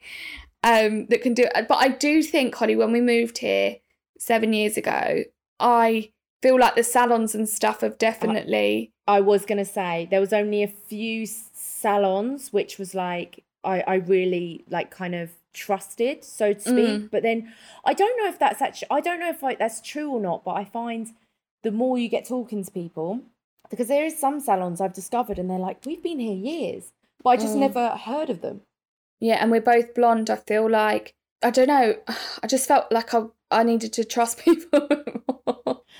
um, 0.61 1.05
that 1.05 1.21
can 1.21 1.33
do 1.33 1.43
it. 1.55 1.67
But 1.69 1.77
I 1.77 1.87
do 1.87 2.21
think, 2.21 2.53
Holly, 2.53 2.75
when 2.75 2.91
we 2.91 2.99
moved 2.99 3.37
here 3.37 3.77
seven 4.17 4.51
years 4.51 4.75
ago, 4.75 5.23
I 5.61 6.11
feel 6.41 6.59
like 6.59 6.75
the 6.75 6.83
salons 6.83 7.33
and 7.33 7.47
stuff 7.47 7.79
have 7.79 7.97
definitely. 7.97 8.91
I 9.07 9.21
was 9.21 9.45
gonna 9.45 9.63
say 9.63 10.09
there 10.11 10.19
was 10.19 10.33
only 10.33 10.61
a 10.61 10.67
few 10.67 11.25
salons 11.25 12.51
which 12.51 12.77
was 12.77 12.93
like 12.93 13.45
I 13.63 13.81
I 13.87 13.95
really 13.95 14.65
like 14.69 14.91
kind 14.91 15.15
of 15.15 15.31
trusted 15.53 16.25
so 16.25 16.51
to 16.53 16.59
speak. 16.59 16.73
Mm. 16.75 17.09
But 17.09 17.23
then 17.23 17.53
I 17.85 17.93
don't 17.93 18.17
know 18.21 18.27
if 18.27 18.37
that's 18.37 18.61
actually 18.61 18.89
I 18.91 18.99
don't 18.99 19.21
know 19.21 19.29
if 19.29 19.41
like 19.41 19.59
that's 19.59 19.79
true 19.79 20.11
or 20.11 20.19
not. 20.19 20.43
But 20.43 20.55
I 20.55 20.65
find 20.65 21.07
the 21.63 21.71
more 21.71 21.97
you 21.97 22.09
get 22.09 22.27
talking 22.27 22.65
to 22.65 22.71
people, 22.71 23.21
because 23.69 23.87
there 23.87 24.05
is 24.05 24.19
some 24.19 24.39
salons 24.39 24.81
I've 24.81 24.93
discovered 24.93 25.39
and 25.39 25.49
they're 25.49 25.59
like 25.59 25.85
we've 25.85 26.03
been 26.03 26.19
here 26.19 26.35
years, 26.35 26.91
but 27.23 27.31
I 27.31 27.37
just 27.37 27.55
Mm. 27.55 27.59
never 27.59 27.89
heard 27.89 28.29
of 28.29 28.41
them. 28.41 28.61
Yeah, 29.19 29.37
and 29.41 29.51
we're 29.51 29.61
both 29.61 29.93
blonde. 29.93 30.29
I 30.29 30.37
feel 30.37 30.69
like 30.69 31.13
I 31.41 31.51
don't 31.51 31.67
know. 31.67 31.95
I 32.43 32.47
just 32.47 32.67
felt 32.67 32.91
like 32.91 33.13
I 33.13 33.25
I 33.51 33.63
needed 33.63 33.93
to 33.93 34.03
trust 34.03 34.37
people. 34.45 34.87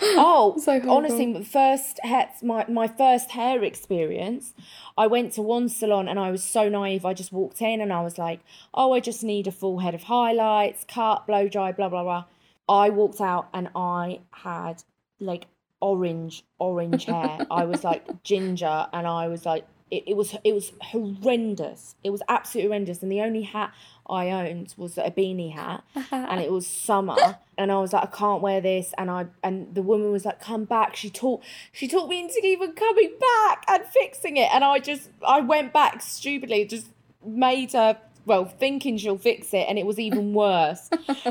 Oh, 0.01 0.57
So 0.61 0.81
honestly, 0.89 1.31
the 1.33 1.43
first 1.43 1.99
hair, 2.03 2.29
my 2.41 2.65
my 2.67 2.87
first 2.87 3.31
hair 3.31 3.63
experience, 3.63 4.53
I 4.97 5.07
went 5.07 5.33
to 5.33 5.41
one 5.41 5.69
salon 5.69 6.07
and 6.07 6.19
I 6.19 6.31
was 6.31 6.43
so 6.43 6.69
naive. 6.69 7.05
I 7.05 7.13
just 7.13 7.31
walked 7.31 7.61
in 7.61 7.81
and 7.81 7.91
I 7.91 8.01
was 8.01 8.17
like, 8.17 8.39
"Oh, 8.73 8.93
I 8.93 8.99
just 8.99 9.23
need 9.23 9.47
a 9.47 9.51
full 9.51 9.79
head 9.79 9.95
of 9.95 10.03
highlights, 10.03 10.85
cut, 10.87 11.25
blow 11.27 11.47
dry, 11.47 11.71
blah 11.71 11.89
blah 11.89 12.03
blah." 12.03 12.25
I 12.67 12.89
walked 12.89 13.19
out 13.21 13.47
and 13.53 13.69
I 13.75 14.19
had 14.31 14.83
like 15.19 15.47
orange, 15.81 16.43
orange 16.59 17.05
hair. 17.05 17.45
I 17.49 17.65
was 17.65 17.83
like 17.83 18.23
ginger, 18.23 18.87
and 18.93 19.07
I 19.07 19.27
was 19.27 19.45
like, 19.45 19.65
it, 19.91 20.03
it 20.07 20.17
was 20.17 20.35
it 20.43 20.53
was 20.53 20.71
horrendous. 20.81 21.95
It 22.03 22.11
was 22.11 22.21
absolutely 22.27 22.69
horrendous. 22.69 23.01
And 23.01 23.11
the 23.11 23.21
only 23.21 23.43
hat 23.43 23.73
I 24.09 24.29
owned 24.31 24.73
was 24.77 24.97
a 24.97 25.11
beanie 25.11 25.53
hat 25.53 25.83
and 26.11 26.41
it 26.41 26.51
was 26.51 26.65
summer 26.65 27.37
and 27.57 27.71
I 27.71 27.79
was 27.79 27.93
like 27.93 28.03
I 28.03 28.07
can't 28.07 28.41
wear 28.41 28.59
this 28.59 28.93
and 28.97 29.11
I 29.11 29.27
and 29.43 29.73
the 29.75 29.83
woman 29.83 30.11
was 30.11 30.25
like 30.25 30.41
come 30.41 30.65
back 30.65 30.95
she 30.95 31.09
taught 31.09 31.43
she 31.71 31.87
taught 31.87 32.09
me 32.09 32.19
into 32.19 32.39
even 32.43 32.73
coming 32.73 33.15
back 33.19 33.65
and 33.67 33.85
fixing 33.85 34.37
it 34.37 34.49
and 34.51 34.63
I 34.63 34.79
just 34.79 35.09
I 35.25 35.41
went 35.41 35.73
back 35.73 36.01
stupidly 36.01 36.65
just 36.65 36.87
made 37.23 37.73
her 37.73 37.99
well 38.25 38.45
thinking 38.45 38.97
she'll 38.97 39.17
fix 39.17 39.53
it 39.53 39.65
and 39.67 39.77
it 39.79 39.85
was 39.85 39.99
even 39.99 40.33
worse 40.33 40.89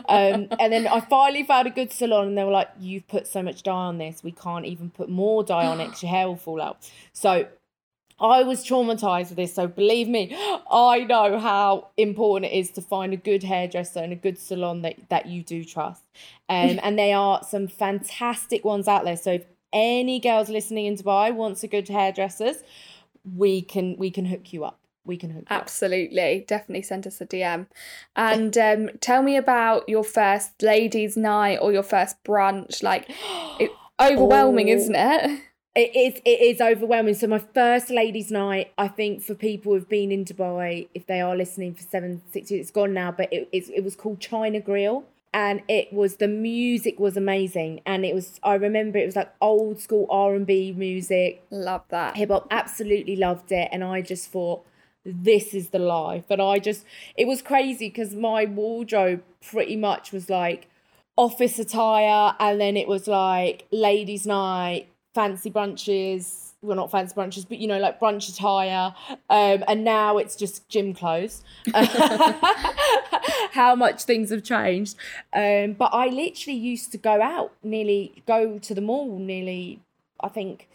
um 0.08 0.48
and 0.58 0.72
then 0.72 0.86
I 0.86 1.00
finally 1.00 1.44
found 1.44 1.66
a 1.66 1.70
good 1.70 1.92
salon 1.92 2.28
and 2.28 2.38
they 2.38 2.44
were 2.44 2.50
like 2.50 2.70
you've 2.80 3.06
put 3.08 3.26
so 3.26 3.42
much 3.42 3.62
dye 3.62 3.72
on 3.72 3.98
this 3.98 4.22
we 4.22 4.32
can't 4.32 4.66
even 4.66 4.90
put 4.90 5.08
more 5.08 5.44
dye 5.44 5.66
on 5.66 5.80
it 5.80 6.02
your 6.02 6.10
hair 6.10 6.26
will 6.28 6.36
fall 6.36 6.60
out 6.60 6.90
so 7.12 7.46
I 8.20 8.42
was 8.42 8.64
traumatized 8.66 9.28
with 9.28 9.36
this, 9.36 9.54
so 9.54 9.68
believe 9.68 10.08
me, 10.08 10.36
I 10.70 11.04
know 11.04 11.38
how 11.38 11.90
important 11.96 12.52
it 12.52 12.56
is 12.56 12.70
to 12.72 12.82
find 12.82 13.12
a 13.12 13.16
good 13.16 13.44
hairdresser 13.44 14.00
and 14.00 14.12
a 14.12 14.16
good 14.16 14.38
salon 14.38 14.82
that, 14.82 15.08
that 15.08 15.26
you 15.26 15.44
do 15.44 15.64
trust. 15.64 16.02
Um, 16.48 16.80
and 16.82 16.98
there 16.98 17.16
are 17.16 17.44
some 17.44 17.68
fantastic 17.68 18.64
ones 18.64 18.88
out 18.88 19.04
there. 19.04 19.16
So 19.16 19.34
if 19.34 19.44
any 19.72 20.18
girls 20.18 20.48
listening 20.48 20.86
in 20.86 20.96
Dubai 20.96 21.32
wants 21.32 21.62
a 21.62 21.68
good 21.68 21.88
hairdressers, 21.88 22.64
we 23.36 23.62
can 23.62 23.96
we 23.98 24.10
can 24.10 24.24
hook 24.24 24.52
you 24.52 24.64
up. 24.64 24.80
We 25.04 25.16
can 25.16 25.30
hook. 25.30 25.44
Absolutely, 25.48 26.44
definitely 26.46 26.82
send 26.82 27.06
us 27.06 27.20
a 27.20 27.26
DM, 27.26 27.66
and 28.14 28.56
um, 28.58 28.90
tell 29.00 29.22
me 29.22 29.36
about 29.36 29.88
your 29.88 30.04
first 30.04 30.62
ladies' 30.62 31.16
night 31.16 31.56
or 31.62 31.72
your 31.72 31.82
first 31.82 32.22
brunch. 32.24 32.82
Like, 32.82 33.08
it, 33.60 33.70
overwhelming, 34.00 34.68
Oh. 34.70 34.74
isn't 34.74 34.96
it? 34.96 35.40
It 35.76 35.94
is 35.94 36.20
it 36.24 36.40
is 36.40 36.60
overwhelming. 36.60 37.14
So 37.14 37.28
my 37.28 37.38
first 37.38 37.88
ladies' 37.88 38.32
night, 38.32 38.72
I 38.76 38.88
think 38.88 39.22
for 39.22 39.34
people 39.36 39.72
who've 39.74 39.88
been 39.88 40.10
in 40.10 40.24
Dubai, 40.24 40.88
if 40.92 41.06
they 41.06 41.20
are 41.20 41.36
listening 41.36 41.74
for 41.74 41.82
seven, 41.82 42.20
six 42.32 42.50
years, 42.50 42.62
it's 42.62 42.70
gone 42.72 42.92
now, 42.92 43.12
but 43.12 43.32
it 43.32 43.48
it's, 43.52 43.68
it 43.68 43.82
was 43.84 43.94
called 43.94 44.18
China 44.18 44.60
Grill. 44.60 45.04
And 45.32 45.62
it 45.68 45.92
was 45.92 46.16
the 46.16 46.26
music 46.26 46.98
was 46.98 47.16
amazing, 47.16 47.82
and 47.86 48.04
it 48.04 48.12
was 48.12 48.40
I 48.42 48.54
remember 48.54 48.98
it 48.98 49.06
was 49.06 49.14
like 49.14 49.32
old 49.40 49.78
school 49.78 50.06
R 50.10 50.34
and 50.34 50.46
B 50.46 50.72
music, 50.76 51.44
Love 51.50 51.82
that. 51.90 52.16
hip 52.16 52.30
hop. 52.30 52.48
Absolutely 52.50 53.14
loved 53.14 53.52
it, 53.52 53.68
and 53.70 53.84
I 53.84 54.00
just 54.02 54.32
thought 54.32 54.64
this 55.08 55.54
is 55.54 55.70
the 55.70 55.78
life. 55.78 56.24
And 56.30 56.40
I 56.42 56.58
just 56.58 56.84
it 57.16 57.26
was 57.26 57.42
crazy 57.42 57.88
because 57.88 58.14
my 58.14 58.44
wardrobe 58.44 59.22
pretty 59.40 59.76
much 59.76 60.12
was 60.12 60.28
like 60.28 60.68
office 61.16 61.58
attire, 61.58 62.34
and 62.38 62.60
then 62.60 62.76
it 62.76 62.86
was 62.86 63.08
like 63.08 63.66
ladies' 63.70 64.26
night, 64.26 64.88
fancy 65.14 65.50
brunches. 65.50 66.44
Well, 66.60 66.76
not 66.76 66.90
fancy 66.90 67.14
brunches, 67.14 67.48
but 67.48 67.58
you 67.58 67.68
know, 67.68 67.78
like 67.78 68.00
brunch 68.00 68.28
attire. 68.28 68.94
Um, 69.30 69.64
and 69.68 69.84
now 69.84 70.18
it's 70.18 70.34
just 70.36 70.68
gym 70.68 70.92
clothes. 70.92 71.42
How 73.52 73.74
much 73.76 74.04
things 74.04 74.30
have 74.30 74.42
changed. 74.42 74.96
Um, 75.32 75.74
but 75.74 75.90
I 75.92 76.08
literally 76.08 76.58
used 76.58 76.90
to 76.92 76.98
go 76.98 77.22
out, 77.22 77.52
nearly 77.62 78.22
go 78.26 78.58
to 78.58 78.74
the 78.74 78.80
mall, 78.80 79.18
nearly, 79.18 79.80
I 80.20 80.28
think, 80.28 80.68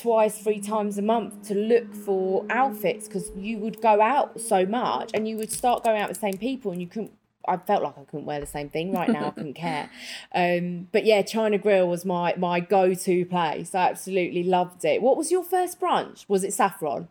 twice, 0.00 0.38
three 0.38 0.60
times 0.60 0.98
a 0.98 1.02
month 1.02 1.46
to 1.48 1.54
look 1.54 1.94
for 1.94 2.44
outfits 2.50 3.06
because 3.06 3.30
you 3.36 3.58
would 3.58 3.80
go 3.80 4.00
out 4.00 4.40
so 4.40 4.66
much 4.66 5.10
and 5.14 5.28
you 5.28 5.36
would 5.36 5.52
start 5.52 5.84
going 5.84 6.00
out 6.00 6.08
with 6.08 6.18
the 6.18 6.26
same 6.26 6.38
people 6.38 6.72
and 6.72 6.80
you 6.80 6.86
couldn't. 6.86 7.12
I 7.46 7.56
felt 7.56 7.82
like 7.82 7.96
I 7.96 8.04
couldn't 8.04 8.26
wear 8.26 8.40
the 8.40 8.46
same 8.46 8.68
thing 8.68 8.92
right 8.92 9.08
now. 9.08 9.28
I 9.28 9.30
couldn't 9.30 9.54
care. 9.54 9.90
Um, 10.34 10.88
but 10.92 11.06
yeah, 11.06 11.22
China 11.22 11.56
Grill 11.56 11.88
was 11.88 12.04
my 12.04 12.34
my 12.36 12.60
go 12.60 12.92
to 12.92 13.24
place. 13.24 13.74
I 13.74 13.88
absolutely 13.88 14.42
loved 14.42 14.84
it. 14.84 15.00
What 15.00 15.16
was 15.16 15.32
your 15.32 15.42
first 15.42 15.80
brunch? 15.80 16.26
Was 16.28 16.44
it 16.44 16.52
Saffron? 16.52 17.08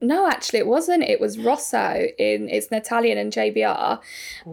No, 0.00 0.26
actually, 0.28 0.60
it 0.60 0.66
wasn't. 0.66 1.04
It 1.04 1.20
was 1.20 1.38
Rosso 1.38 2.06
in 2.18 2.48
it's 2.48 2.68
an 2.68 2.78
Italian 2.78 3.18
and 3.18 3.32
JBR, 3.32 4.00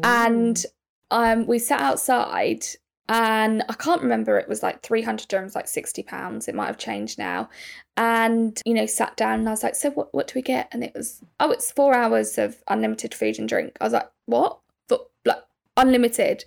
and 0.04 0.66
um, 1.12 1.48
we 1.48 1.60
sat 1.60 1.82
outside. 1.82 2.66
And 3.10 3.64
I 3.68 3.74
can't 3.74 4.02
remember. 4.02 4.38
It 4.40 4.48
was 4.48 4.64
like 4.64 4.82
three 4.82 5.02
hundred 5.02 5.28
dirhams, 5.28 5.56
like 5.56 5.68
sixty 5.68 6.04
pounds. 6.04 6.48
It 6.48 6.56
might 6.56 6.68
have 6.68 6.78
changed 6.78 7.20
now. 7.20 7.50
And 7.98 8.62
you 8.66 8.74
know, 8.74 8.86
sat 8.86 9.18
down 9.18 9.40
and 9.40 9.48
I 9.48 9.52
was 9.52 9.64
like, 9.64 9.76
"So 9.76 9.92
what? 9.92 10.14
What 10.14 10.28
do 10.28 10.34
we 10.36 10.42
get?" 10.42 10.70
And 10.72 10.84
it 10.84 10.94
was, 10.96 11.22
"Oh, 11.40 11.52
it's 11.52 11.72
four 11.72 11.94
hours 11.94 12.38
of 12.38 12.64
unlimited 12.68 13.14
food 13.14 13.40
and 13.40 13.50
drink." 13.50 13.76
I 13.82 13.84
was 13.84 13.94
like, 13.94 14.10
"What? 14.26 14.60
For, 14.88 15.00
like 15.26 15.44
unlimited?" 15.76 16.46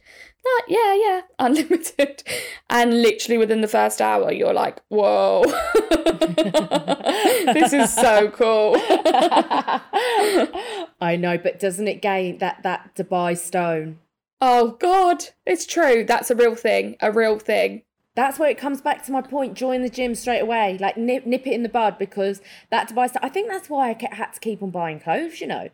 Like, 0.59 0.65
yeah, 0.69 0.95
yeah, 0.95 1.21
unlimited. 1.39 2.23
And 2.71 3.03
literally 3.03 3.37
within 3.39 3.61
the 3.61 3.69
first 3.69 4.01
hour, 4.01 4.33
you're 4.33 4.55
like, 4.55 4.79
"Whoa, 4.89 5.43
this 7.53 7.75
is 7.75 7.93
so 7.93 8.31
cool." 8.31 8.77
I 11.01 11.17
know, 11.19 11.37
but 11.37 11.61
doesn't 11.61 11.87
it 11.87 12.01
gain 12.01 12.39
that 12.39 12.63
that 12.63 12.95
Dubai 12.95 13.37
stone? 13.37 13.99
Oh 14.41 14.77
God, 14.81 15.25
it's 15.45 15.67
true. 15.67 16.05
That's 16.05 16.31
a 16.31 16.37
real 16.37 16.55
thing. 16.55 16.97
A 17.01 17.11
real 17.11 17.39
thing. 17.39 17.83
That's 18.15 18.39
where 18.39 18.49
it 18.49 18.59
comes 18.59 18.81
back 18.81 19.05
to 19.07 19.13
my 19.13 19.21
point. 19.21 19.55
Join 19.55 19.83
the 19.83 19.91
gym 19.91 20.15
straight 20.15 20.41
away, 20.41 20.79
like 20.79 20.97
nip 20.97 21.27
nip 21.27 21.47
it 21.47 21.53
in 21.53 21.63
the 21.63 21.69
bud 21.69 21.99
because 21.99 22.41
that 22.71 22.89
stone. 22.89 23.09
I 23.23 23.29
think 23.29 23.49
that's 23.49 23.69
why 23.69 23.91
I 23.91 24.15
had 24.15 24.33
to 24.33 24.41
keep 24.41 24.63
on 24.63 24.71
buying 24.71 25.01
clothes. 25.01 25.41
You 25.41 25.47
know, 25.49 25.69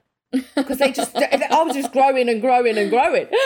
because 0.56 0.78
they 0.78 0.92
just 0.92 1.16
I 1.16 1.62
was 1.62 1.74
just 1.74 1.92
growing 1.92 2.28
and 2.28 2.40
growing 2.40 2.78
and 2.78 2.90
growing. 2.90 3.28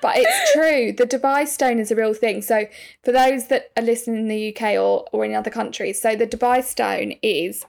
But 0.00 0.16
it's 0.16 0.52
true. 0.52 0.92
The 0.92 1.06
Dubai 1.06 1.46
stone 1.46 1.78
is 1.78 1.90
a 1.90 1.96
real 1.96 2.14
thing. 2.14 2.42
So 2.42 2.66
for 3.04 3.12
those 3.12 3.48
that 3.48 3.70
are 3.76 3.82
listening 3.82 4.20
in 4.20 4.28
the 4.28 4.56
UK 4.56 4.74
or, 4.74 5.06
or 5.12 5.24
in 5.24 5.34
other 5.34 5.50
countries, 5.50 6.00
so 6.00 6.16
the 6.16 6.26
Dubai 6.26 6.64
stone 6.64 7.14
is 7.22 7.66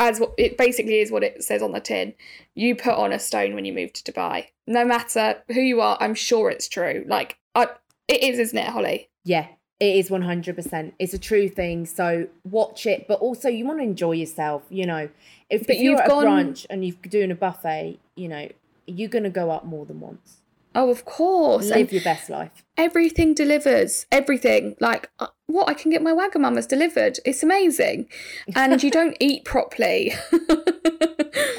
as 0.00 0.18
what 0.20 0.32
it 0.38 0.56
basically 0.58 0.98
is 1.00 1.10
what 1.10 1.22
it 1.22 1.42
says 1.44 1.62
on 1.62 1.72
the 1.72 1.80
tin. 1.80 2.14
You 2.54 2.74
put 2.74 2.94
on 2.94 3.12
a 3.12 3.18
stone 3.18 3.54
when 3.54 3.64
you 3.64 3.72
move 3.72 3.92
to 3.94 4.12
Dubai. 4.12 4.46
No 4.66 4.84
matter 4.84 5.42
who 5.48 5.60
you 5.60 5.80
are, 5.80 5.96
I'm 6.00 6.14
sure 6.14 6.50
it's 6.50 6.68
true. 6.68 7.04
Like 7.06 7.38
I, 7.54 7.68
it 8.08 8.22
is, 8.22 8.38
isn't 8.38 8.58
it, 8.58 8.68
Holly? 8.68 9.08
Yeah, 9.24 9.46
it 9.80 9.96
is 9.96 10.08
100%. 10.08 10.92
It's 10.98 11.14
a 11.14 11.18
true 11.18 11.48
thing. 11.48 11.86
So 11.86 12.28
watch 12.44 12.86
it, 12.86 13.06
but 13.08 13.20
also 13.20 13.48
you 13.48 13.66
want 13.66 13.78
to 13.80 13.84
enjoy 13.84 14.12
yourself, 14.12 14.62
you 14.70 14.86
know. 14.86 15.08
If, 15.50 15.66
But 15.66 15.76
if 15.76 15.82
you're 15.82 15.92
you've 15.92 16.00
at 16.00 16.08
gone- 16.08 16.24
brunch 16.24 16.66
and 16.70 16.84
you're 16.84 16.96
doing 17.08 17.30
a 17.30 17.34
buffet, 17.36 17.98
you 18.16 18.28
know, 18.28 18.48
you're 18.86 19.08
going 19.08 19.24
to 19.24 19.30
go 19.30 19.50
up 19.50 19.64
more 19.64 19.84
than 19.84 20.00
once. 20.00 20.38
Oh, 20.78 20.90
of 20.90 21.04
course. 21.06 21.66
Live 21.70 21.76
And 21.78 21.92
your 21.92 22.02
best 22.02 22.28
life. 22.30 22.50
everything 22.76 23.32
delivers. 23.34 24.04
Everything. 24.12 24.76
Like 24.78 25.10
uh, 25.18 25.28
what 25.46 25.68
I 25.70 25.74
can 25.74 25.90
get 25.90 26.02
my 26.02 26.12
Wagamama's 26.12 26.66
delivered. 26.66 27.18
It's 27.24 27.42
amazing. 27.42 28.08
And 28.54 28.82
you 28.82 28.90
don't 28.90 29.16
eat 29.18 29.44
properly. 29.44 30.12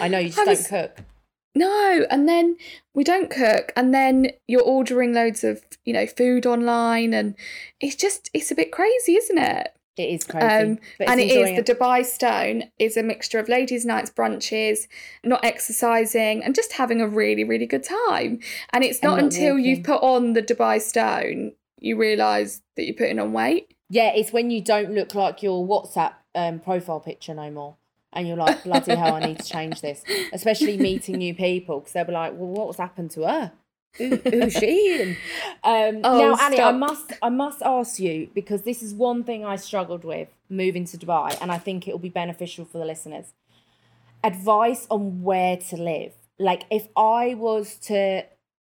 I 0.01 0.08
know 0.08 0.19
you 0.19 0.27
just 0.30 0.39
I 0.39 0.45
don't 0.45 0.58
was- 0.58 0.67
cook. 0.67 0.97
No, 1.56 2.06
and 2.12 2.30
then 2.30 2.56
we 2.93 3.03
don't 3.03 3.32
cook, 3.32 3.73
and 3.75 3.91
then 3.91 4.27
you're 4.47 4.62
ordering 4.62 5.12
loads 5.12 5.43
of 5.43 5.63
you 5.86 5.93
know 5.93 6.06
food 6.06 6.45
online, 6.45 7.15
and 7.15 7.34
it's 7.82 7.95
just 7.95 8.30
it's 8.32 8.51
a 8.51 8.56
bit 8.56 8.71
crazy, 8.71 9.15
isn't 9.15 9.39
it? 9.39 9.73
It 9.97 10.10
is 10.10 10.23
crazy. 10.23 10.45
Um, 10.45 10.79
and 10.99 11.19
it 11.19 11.27
is 11.27 11.36
enjoying 11.36 11.55
the 11.55 11.63
Dubai 11.63 12.05
Stone 12.05 12.63
is 12.77 12.97
a 12.97 13.03
mixture 13.03 13.39
of 13.39 13.49
ladies' 13.49 13.86
nights, 13.86 14.12
brunches, 14.12 14.88
not 15.23 15.43
exercising, 15.43 16.43
and 16.43 16.53
just 16.53 16.73
having 16.73 17.01
a 17.01 17.07
really 17.07 17.43
really 17.43 17.65
good 17.65 17.83
time. 17.83 18.39
And 18.71 18.83
it's 18.83 18.99
And 18.99 19.12
not 19.12 19.15
not 19.15 19.23
until 19.23 19.57
you've 19.57 19.83
put 19.83 20.01
on 20.03 20.33
the 20.33 20.43
Dubai 20.43 20.81
Stone 20.81 21.53
you 21.79 21.95
realise 21.95 22.62
that 22.75 22.86
you're 22.86 22.95
putting 22.95 23.19
on 23.19 23.33
weight. 23.33 23.73
Yeah, 23.89 24.12
it's 24.15 24.33
when 24.33 24.49
you 24.49 24.62
don't 24.62 24.93
look 24.93 25.13
like 25.15 25.43
your 25.43 25.65
WhatsApp 25.65 26.13
um, 26.36 26.60
profile 26.60 26.99
picture 26.99 27.33
no 27.33 27.51
more. 27.51 27.75
and 28.13 28.27
you're 28.27 28.38
like, 28.38 28.63
bloody 28.63 28.95
hell, 28.95 29.15
I 29.15 29.19
need 29.19 29.39
to 29.39 29.45
change 29.45 29.81
this. 29.81 30.03
Especially 30.33 30.77
meeting 30.77 31.17
new 31.17 31.36
people 31.36 31.79
because 31.79 31.93
they'll 31.93 32.05
be 32.05 32.13
like, 32.13 32.33
well, 32.33 32.49
what's 32.49 32.77
happened 32.79 33.12
to 33.12 33.23
her? 33.27 33.51
Who, 33.95 34.15
who's 34.17 34.54
she? 34.54 35.17
Um, 35.63 36.02
Oh, 36.04 36.19
now, 36.19 36.36
Annie, 36.39 36.60
I 36.62 36.71
must, 36.71 37.13
I 37.21 37.30
must 37.30 37.62
ask 37.63 38.00
you 38.00 38.30
because 38.34 38.62
this 38.63 38.84
is 38.84 38.93
one 38.93 39.23
thing 39.23 39.43
I 39.45 39.56
struggled 39.56 40.04
with 40.04 40.30
moving 40.50 40.86
to 40.86 40.97
Dubai, 40.97 41.38
and 41.41 41.52
I 41.52 41.58
think 41.58 41.88
it 41.88 41.91
will 41.91 42.00
be 42.00 42.10
beneficial 42.10 42.65
for 42.65 42.78
the 42.78 42.86
listeners. 42.86 43.34
Advice 44.23 44.88
on 44.89 45.23
where 45.23 45.58
to 45.58 45.78
live. 45.78 46.13
Like, 46.39 46.63
if 46.69 46.88
I 46.95 47.34
was 47.34 47.76
to 47.88 48.23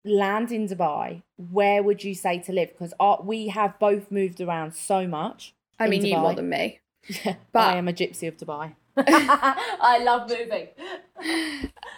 land 0.04 0.52
in 0.52 0.68
Dubai, 0.68 1.22
where 1.38 1.84
would 1.84 2.04
you 2.04 2.16
say 2.16 2.40
to 2.40 2.52
live? 2.52 2.70
Because 2.70 2.94
we 3.24 3.50
have 3.50 3.78
both 3.80 4.12
moved 4.12 4.42
around 4.42 4.74
so 4.74 5.08
much. 5.08 5.54
I 5.80 5.88
mean, 5.88 6.06
you 6.06 6.18
more 6.18 6.34
than 6.36 6.50
me. 6.50 6.80
But 7.24 7.38
But- 7.52 7.74
I 7.74 7.78
am 7.78 7.88
a 7.88 7.94
gypsy 7.94 8.28
of 8.28 8.38
Dubai. 8.38 8.74
I 8.98 10.02
love 10.04 10.30
moving. 10.30 10.68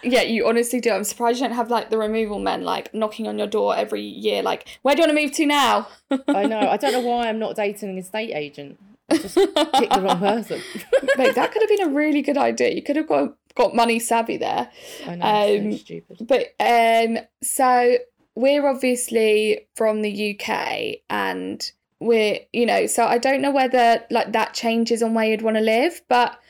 Yeah, 0.02 0.22
you 0.22 0.46
honestly 0.46 0.80
do. 0.80 0.90
I'm 0.90 1.04
surprised 1.04 1.40
you 1.40 1.46
don't 1.46 1.56
have 1.56 1.70
like 1.70 1.90
the 1.90 1.98
removal 1.98 2.38
men 2.38 2.62
like 2.62 2.92
knocking 2.94 3.26
on 3.26 3.38
your 3.38 3.46
door 3.46 3.76
every 3.76 4.02
year, 4.02 4.42
like, 4.42 4.78
where 4.82 4.94
do 4.94 5.02
you 5.02 5.08
want 5.08 5.16
to 5.16 5.22
move 5.22 5.32
to 5.32 5.46
now? 5.46 5.88
I 6.28 6.46
know. 6.46 6.60
I 6.60 6.76
don't 6.76 6.92
know 6.92 7.00
why 7.00 7.28
I'm 7.28 7.38
not 7.38 7.56
dating 7.56 7.90
an 7.90 7.98
estate 7.98 8.32
agent. 8.32 8.78
I 9.10 9.18
just 9.18 9.34
picked 9.34 9.92
the 9.92 10.00
wrong 10.00 10.18
person. 10.18 10.62
Mate, 11.16 11.34
that 11.34 11.52
could 11.52 11.62
have 11.62 11.68
been 11.68 11.88
a 11.88 11.92
really 11.92 12.22
good 12.22 12.38
idea. 12.38 12.70
You 12.70 12.82
could 12.82 12.96
have 12.96 13.08
got 13.08 13.34
got 13.54 13.74
money 13.74 13.98
savvy 13.98 14.36
there. 14.36 14.70
I 15.06 15.14
know. 15.14 15.56
Um, 15.56 15.72
so 15.72 15.78
stupid. 15.78 16.26
But 16.26 16.54
um 16.58 17.18
so 17.42 17.98
we're 18.34 18.66
obviously 18.66 19.66
from 19.76 20.02
the 20.02 20.38
UK 20.38 21.00
and 21.10 21.70
we're 22.00 22.40
you 22.52 22.66
know, 22.66 22.86
so 22.86 23.04
I 23.04 23.18
don't 23.18 23.42
know 23.42 23.50
whether 23.50 24.02
like 24.10 24.32
that 24.32 24.54
changes 24.54 25.02
on 25.02 25.12
where 25.14 25.26
you'd 25.26 25.42
want 25.42 25.56
to 25.56 25.62
live, 25.62 26.00
but 26.08 26.40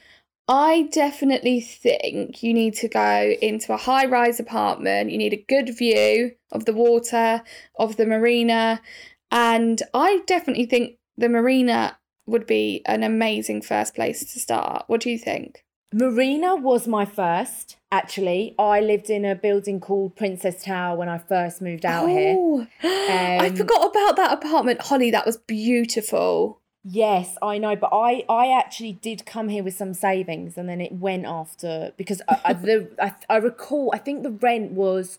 I 0.47 0.89
definitely 0.93 1.61
think 1.61 2.43
you 2.43 2.53
need 2.53 2.75
to 2.75 2.89
go 2.89 3.35
into 3.41 3.73
a 3.73 3.79
high 3.79 4.05
rise 4.07 4.39
apartment. 4.39 5.11
You 5.11 5.19
need 5.19 5.33
a 5.33 5.45
good 5.49 5.75
view 5.77 6.33
of 6.53 6.67
the 6.67 6.75
water, 6.75 7.43
of 7.79 7.97
the 7.97 8.05
marina. 8.07 8.81
And 9.31 9.83
I 9.95 10.21
definitely 10.27 10.67
think 10.67 10.97
the 11.17 11.29
marina 11.31 11.99
would 12.27 12.47
be 12.47 12.83
an 12.87 13.03
amazing 13.03 13.63
first 13.63 13.95
place 13.95 14.21
to 14.33 14.39
start. 14.39 14.85
What 14.87 15.01
do 15.01 15.11
you 15.11 15.19
think? 15.19 15.65
Marina 15.93 16.57
was 16.57 16.89
my 16.89 17.05
first. 17.05 17.77
Actually, 17.93 18.55
I 18.59 18.81
lived 18.81 19.09
in 19.11 19.25
a 19.25 19.37
building 19.37 19.79
called 19.81 20.17
Princess 20.17 20.65
Tower 20.65 20.97
when 20.97 21.09
I 21.09 21.19
first 21.19 21.63
moved 21.63 21.87
out 21.87 22.09
here. 22.09 22.35
Oh, 22.37 22.67
I 22.83 23.49
Um, 23.49 23.57
forgot 23.57 23.91
about 23.91 24.17
that 24.17 24.33
apartment, 24.33 24.83
Holly. 24.83 25.11
That 25.13 25.25
was 25.25 25.37
beautiful. 25.37 26.61
Yes, 26.87 27.39
I 27.41 27.57
know, 27.59 27.77
but 27.77 27.91
I 27.93 28.25
I 28.29 28.53
actually 28.53 28.93
did 28.93 29.25
come 29.25 29.49
here 29.49 29.65
with 29.65 29.75
some 29.75 29.95
savings, 29.95 30.59
and 30.59 30.69
then 30.69 30.81
it 30.83 30.93
went 30.93 31.25
after 31.25 31.93
because 31.97 32.21
I, 32.29 32.41
I, 32.45 32.53
the 32.53 32.91
I, 33.01 33.15
I 33.31 33.37
recall 33.39 33.91
I 33.95 33.99
think 33.99 34.23
the 34.23 34.31
rent 34.31 34.73
was 34.73 35.19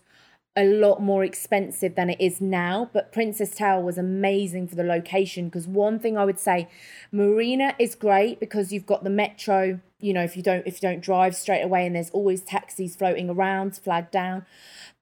a 0.58 0.64
lot 0.64 1.02
more 1.02 1.24
expensive 1.24 1.96
than 1.96 2.08
it 2.08 2.20
is 2.20 2.40
now, 2.40 2.88
but 2.92 3.12
Princess 3.12 3.54
Tower 3.54 3.82
was 3.84 3.98
amazing 3.98 4.68
for 4.68 4.76
the 4.76 4.84
location 4.84 5.46
because 5.46 5.66
one 5.66 5.98
thing 5.98 6.16
I 6.16 6.24
would 6.24 6.38
say, 6.38 6.68
Marina 7.12 7.74
is 7.78 7.94
great 7.94 8.40
because 8.40 8.72
you've 8.72 8.86
got 8.86 9.02
the 9.04 9.10
metro. 9.10 9.80
You 9.98 10.12
know, 10.12 10.22
if 10.22 10.36
you 10.36 10.42
don't 10.44 10.64
if 10.68 10.80
you 10.80 10.88
don't 10.88 11.00
drive 11.00 11.34
straight 11.34 11.62
away, 11.62 11.84
and 11.84 11.96
there's 11.96 12.10
always 12.10 12.42
taxis 12.42 12.94
floating 12.94 13.28
around, 13.28 13.76
flagged 13.76 14.12
down. 14.12 14.46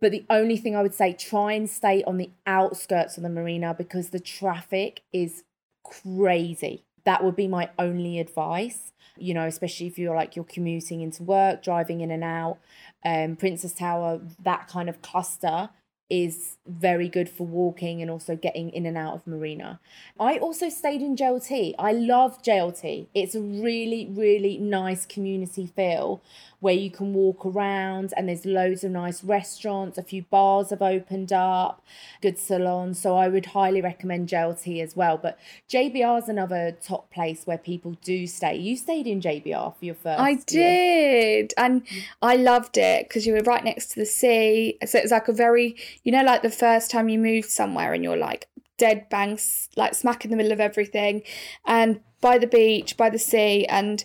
But 0.01 0.13
the 0.13 0.25
only 0.31 0.57
thing 0.57 0.75
I 0.75 0.83
would 0.83 0.95
say, 0.95 1.13
try 1.13 1.53
and 1.53 1.69
stay 1.69 2.03
on 2.05 2.17
the 2.17 2.31
outskirts 2.47 3.19
of 3.19 3.23
the 3.23 3.29
marina 3.29 3.75
because 3.77 4.11
the 4.11 4.21
traffic 4.21 5.03
is 5.13 5.45
crazy. 5.85 6.85
That 7.05 7.23
would 7.23 7.37
be 7.37 7.49
my 7.49 7.71
only 7.79 8.19
advice. 8.19 8.93
You 9.17 9.35
know, 9.35 9.47
especially 9.47 9.87
if 9.87 9.99
you're 9.99 10.17
like 10.17 10.35
you're 10.35 10.45
commuting 10.45 11.01
into 11.01 11.23
work, 11.23 11.63
driving 11.63 12.01
in 12.01 12.11
and 12.11 12.25
out. 12.25 12.59
Um, 13.05 13.37
Princess 13.37 13.73
Tower, 13.73 14.21
that 14.43 14.67
kind 14.67 14.89
of 14.89 15.03
cluster 15.03 15.71
is 16.11 16.59
very 16.67 17.09
good 17.09 17.29
for 17.29 17.47
walking 17.47 18.03
and 18.03 18.11
also 18.11 18.37
getting 18.37 18.71
in 18.71 18.85
and 18.85 18.97
out 18.97 19.15
of 19.15 19.27
marina. 19.27 19.81
I 20.21 20.37
also 20.37 20.69
stayed 20.69 21.01
in 21.01 21.17
JLT. 21.17 21.75
I 21.79 21.93
love 21.93 22.43
JLT. 22.43 23.07
It's 23.15 23.35
a 23.35 23.41
really, 23.41 24.09
really 24.11 24.59
nice 24.59 25.07
community 25.07 25.67
feel 25.67 26.23
where 26.65 26.73
you 26.73 26.91
can 26.91 27.13
walk 27.13 27.45
around 27.45 28.15
and 28.17 28.27
there's 28.27 28.47
loads 28.47 28.83
of 28.85 28.91
nice 28.91 29.23
restaurants. 29.23 29.99
A 29.99 30.03
few 30.03 30.23
bars 30.23 30.71
have 30.71 30.81
opened 30.81 31.31
up, 31.31 31.85
good 32.23 32.39
salons. 32.39 32.99
So 32.99 33.19
I 33.19 33.29
would 33.29 33.45
highly 33.45 33.83
recommend 33.83 34.31
JLT 34.31 34.83
as 34.83 34.97
well. 34.97 35.19
But 35.19 35.39
JBR 35.69 36.23
is 36.23 36.29
another 36.31 36.75
top 36.83 37.11
place 37.11 37.47
where 37.47 37.59
people 37.59 37.99
do 38.03 38.27
stay. 38.27 38.57
You 38.57 38.79
stayed 38.79 39.07
in 39.07 39.21
JBR 39.21 39.77
for 39.77 39.85
your 39.85 39.95
first. 39.95 40.19
I 40.19 40.31
year. 40.31 40.39
did. 40.47 41.53
And 41.59 41.83
I 42.23 42.37
loved 42.37 42.79
it 42.79 43.09
because 43.09 43.27
you 43.27 43.35
were 43.35 43.43
right 43.43 43.63
next 43.63 43.89
to 43.89 44.01
the 44.01 44.07
sea. 44.07 44.79
So 44.87 44.97
it 44.97 45.03
was 45.03 45.13
like 45.13 45.29
a 45.29 45.35
very, 45.35 45.77
you 46.03 46.13
know, 46.13 46.25
like 46.25 46.41
the 46.41 46.49
first 46.49 46.91
time 46.91 47.11
you 47.11 47.19
moved 47.19 47.51
somewhere 47.51 47.93
and 47.93 48.03
you're 48.03 48.17
like 48.17 48.49
dead 48.79 49.11
bangs, 49.11 49.69
like 49.77 49.95
smack 49.95 50.25
in 50.25 50.31
the 50.31 50.37
middle 50.39 50.53
of 50.53 50.61
everything 50.61 51.25
and 51.67 52.01
by 52.23 52.39
the 52.39 52.47
beach, 52.47 52.97
by 52.97 53.11
the 53.11 53.19
sea. 53.19 53.67
And 53.67 54.03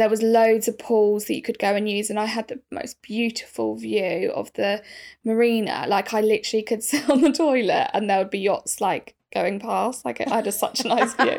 there 0.00 0.08
was 0.08 0.22
loads 0.22 0.66
of 0.66 0.78
pools 0.78 1.26
that 1.26 1.34
you 1.34 1.42
could 1.42 1.58
go 1.58 1.74
and 1.74 1.86
use. 1.86 2.08
And 2.08 2.18
I 2.18 2.24
had 2.24 2.48
the 2.48 2.58
most 2.70 3.02
beautiful 3.02 3.76
view 3.76 4.32
of 4.34 4.50
the 4.54 4.82
marina. 5.24 5.84
Like 5.86 6.14
I 6.14 6.22
literally 6.22 6.62
could 6.62 6.82
sit 6.90 7.08
on 7.10 7.20
the 7.20 7.30
toilet 7.30 7.90
and 7.92 8.08
there 8.08 8.16
would 8.16 8.30
be 8.30 8.38
yachts 8.38 8.80
like 8.80 9.14
going 9.32 9.60
past. 9.60 10.06
Like 10.06 10.22
I 10.22 10.36
had 10.36 10.52
such 10.54 10.80
a 10.86 10.88
nice 10.88 11.12
view. 11.14 11.36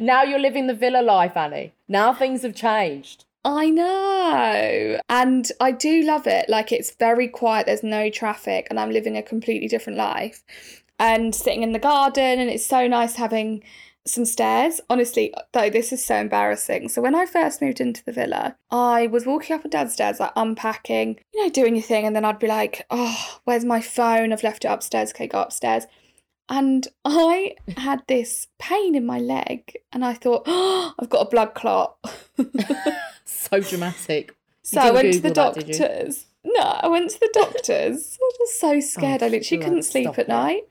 now 0.04 0.22
you're 0.22 0.38
living 0.38 0.66
the 0.66 0.74
villa 0.74 1.02
life, 1.02 1.36
Annie. 1.36 1.74
Now 1.88 2.14
things 2.14 2.40
have 2.40 2.54
changed. 2.54 3.26
I 3.44 3.68
know. 3.68 4.98
And 5.10 5.52
I 5.60 5.72
do 5.72 6.02
love 6.04 6.26
it. 6.26 6.48
Like 6.48 6.72
it's 6.72 6.94
very 6.94 7.28
quiet, 7.28 7.66
there's 7.66 7.82
no 7.82 8.08
traffic, 8.08 8.66
and 8.70 8.80
I'm 8.80 8.90
living 8.90 9.18
a 9.18 9.22
completely 9.22 9.68
different 9.68 9.98
life. 9.98 10.42
And 10.98 11.34
sitting 11.34 11.62
in 11.62 11.72
the 11.72 11.78
garden, 11.78 12.40
and 12.40 12.50
it's 12.50 12.66
so 12.66 12.86
nice 12.86 13.16
having 13.16 13.62
some 14.06 14.24
stairs. 14.24 14.80
Honestly, 14.88 15.32
though, 15.52 15.70
this 15.70 15.92
is 15.92 16.04
so 16.04 16.16
embarrassing. 16.16 16.88
So 16.88 17.02
when 17.02 17.14
I 17.14 17.26
first 17.26 17.62
moved 17.62 17.80
into 17.80 18.04
the 18.04 18.12
villa, 18.12 18.56
I 18.70 19.06
was 19.06 19.26
walking 19.26 19.54
up 19.54 19.62
and 19.62 19.72
down 19.72 19.88
stairs, 19.88 20.20
like 20.20 20.32
unpacking, 20.36 21.18
you 21.34 21.44
know, 21.44 21.50
doing 21.50 21.74
your 21.74 21.84
thing, 21.84 22.06
and 22.06 22.14
then 22.14 22.24
I'd 22.24 22.38
be 22.38 22.46
like, 22.46 22.86
oh, 22.90 23.40
where's 23.44 23.64
my 23.64 23.80
phone? 23.80 24.32
I've 24.32 24.42
left 24.42 24.64
it 24.64 24.68
upstairs. 24.68 25.10
Okay, 25.10 25.26
go 25.26 25.42
upstairs. 25.42 25.86
And 26.48 26.88
I 27.04 27.54
had 27.76 28.02
this 28.08 28.48
pain 28.58 28.94
in 28.94 29.06
my 29.06 29.18
leg, 29.18 29.76
and 29.92 30.04
I 30.04 30.14
thought, 30.14 30.42
oh, 30.46 30.94
I've 30.98 31.10
got 31.10 31.26
a 31.26 31.30
blood 31.30 31.54
clot. 31.54 31.96
So 33.30 33.60
dramatic. 33.60 34.34
So 34.62 34.78
I 34.78 34.90
went 34.90 35.14
to 35.14 35.20
the 35.20 35.30
Google 35.30 35.52
that, 35.54 35.66
doctors. 35.66 36.26
No, 36.44 36.60
I 36.60 36.86
went 36.86 37.10
to 37.10 37.18
the 37.18 37.30
doctors. 37.32 38.18
I 38.20 38.30
was 38.38 38.60
so 38.60 38.74
oh, 38.74 38.80
scared. 38.80 39.22
I 39.22 39.28
literally 39.28 39.64
couldn't 39.64 39.84
sleep 39.84 40.10
at 40.10 40.18
it. 40.18 40.28
night. 40.28 40.64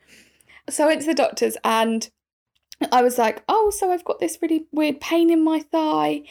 So 0.69 0.83
I 0.83 0.87
went 0.87 1.01
to 1.01 1.07
the 1.07 1.15
doctors 1.15 1.57
and 1.65 2.07
I 2.91 3.01
was 3.01 3.17
like, 3.17 3.43
oh, 3.47 3.71
so 3.75 3.91
I've 3.91 4.05
got 4.05 4.19
this 4.19 4.37
really 4.41 4.65
weird 4.71 5.01
pain 5.01 5.29
in 5.29 5.43
my 5.43 5.59
thigh. 5.59 6.23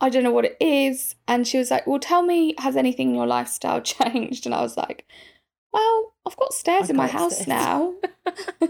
I 0.00 0.08
don't 0.08 0.24
know 0.24 0.32
what 0.32 0.44
it 0.44 0.56
is. 0.60 1.14
And 1.28 1.46
she 1.46 1.58
was 1.58 1.70
like, 1.70 1.86
well, 1.86 2.00
tell 2.00 2.22
me, 2.22 2.54
has 2.58 2.76
anything 2.76 3.10
in 3.10 3.14
your 3.14 3.26
lifestyle 3.26 3.80
changed? 3.82 4.46
And 4.46 4.54
I 4.54 4.62
was 4.62 4.76
like, 4.76 5.06
well, 5.72 6.14
I've 6.26 6.36
got 6.36 6.52
stairs 6.52 6.84
I've 6.84 6.90
in 6.90 6.96
my 6.96 7.06
house 7.06 7.34
stairs." 7.34 7.48
now. 7.48 7.94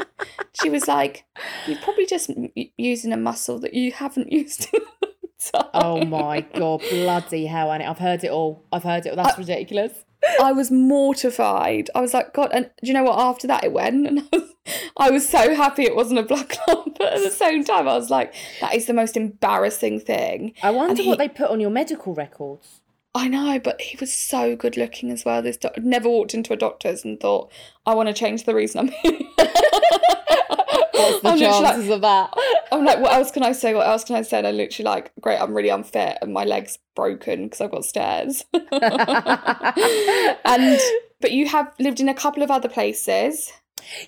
she 0.63 0.71
was 0.71 0.87
like, 0.87 1.25
you're 1.67 1.79
probably 1.79 2.07
just 2.07 2.31
using 2.77 3.13
a 3.13 3.17
muscle 3.17 3.59
that 3.61 3.75
you 3.75 3.93
haven't 3.93 4.31
used 4.33 4.69
in 4.73 4.81
a 4.81 5.07
long 5.07 5.13
time. 5.53 5.71
Oh 5.75 6.05
my 6.05 6.43
god, 6.43 6.83
bloody 6.91 7.47
hell, 7.47 7.73
Annie. 7.73 7.85
I've 7.85 7.99
heard 7.99 8.23
it 8.25 8.31
all. 8.31 8.65
I've 8.71 8.85
heard 8.85 9.07
it 9.07 9.11
all. 9.11 9.21
Uh, 9.21 9.25
That's 9.25 9.39
ridiculous. 9.39 10.05
I 10.41 10.53
was 10.53 10.71
mortified. 10.71 11.91
I 11.95 12.01
was 12.01 12.15
like, 12.15 12.33
God, 12.35 12.51
and 12.53 12.71
do 12.83 12.89
you 12.89 12.95
know 12.95 13.05
what? 13.05 13.19
After 13.19 13.47
that, 13.49 13.65
it 13.65 13.73
went, 13.73 14.07
and 14.07 14.21
I 14.21 14.37
was, 14.37 14.55
I 14.97 15.11
was 15.11 15.29
so 15.29 15.55
happy 15.55 15.83
it 15.83 15.97
wasn't 15.97 16.21
a 16.21 16.23
black 16.23 16.49
clot. 16.65 16.97
But 16.99 17.13
at 17.15 17.23
the 17.23 17.31
same 17.31 17.65
time, 17.65 17.89
I 17.89 17.95
was 17.95 18.11
like, 18.11 18.35
that 18.61 18.75
is 18.75 18.87
the 18.87 18.95
most 18.95 19.17
embarrassing 19.17 20.01
thing. 20.01 20.55
I 20.63 20.71
wonder 20.71 21.03
he- 21.03 21.09
what 21.09 21.19
they 21.19 21.29
put 21.29 21.51
on 21.51 21.61
your 21.61 21.71
medical 21.71 22.15
records. 22.15 22.81
I 23.15 23.29
know, 23.29 23.59
but 23.59 23.79
he 23.83 23.97
was 23.99 24.11
so 24.11 24.57
good 24.57 24.79
looking 24.79 25.11
as 25.11 25.23
well. 25.25 25.43
This 25.43 25.59
doc- 25.59 25.77
never 25.79 26.09
walked 26.09 26.33
into 26.33 26.55
a 26.55 26.57
doctor's 26.57 27.05
and 27.05 27.21
thought, 27.21 27.53
I 27.85 27.95
want 27.95 28.09
to 28.09 28.15
change 28.15 28.45
the 28.45 28.55
reason 28.55 28.81
I'm 28.81 28.89
here. 28.89 29.19
What's 31.03 31.23
the 31.23 31.29
I'm 31.29 31.39
literally 31.39 31.63
like, 31.63 31.75
chances 31.75 31.91
of 31.91 32.01
that? 32.03 32.35
I'm 32.73 32.85
like, 32.85 33.01
what 33.01 33.13
else 33.13 33.31
can 33.31 33.43
I 33.43 33.53
say? 33.53 33.75
What 33.75 33.87
else 33.87 34.05
can 34.05 34.17
I 34.17 34.23
say? 34.23 34.39
And 34.39 34.47
I'm 34.47 34.57
literally 34.57 34.89
like, 34.89 35.13
great, 35.21 35.39
I'm 35.39 35.55
really 35.55 35.69
unfit 35.69 36.19
and 36.23 36.33
my 36.33 36.45
leg's 36.45 36.79
broken 36.95 37.45
because 37.45 37.61
I've 37.61 37.71
got 37.71 37.85
stairs. 37.85 38.45
and 38.55 38.71
but 41.21 41.33
you 41.33 41.49
have 41.49 41.73
lived 41.79 42.01
in 42.01 42.09
a 42.09 42.15
couple 42.15 42.43
of 42.43 42.51
other 42.51 42.69
places. 42.69 43.53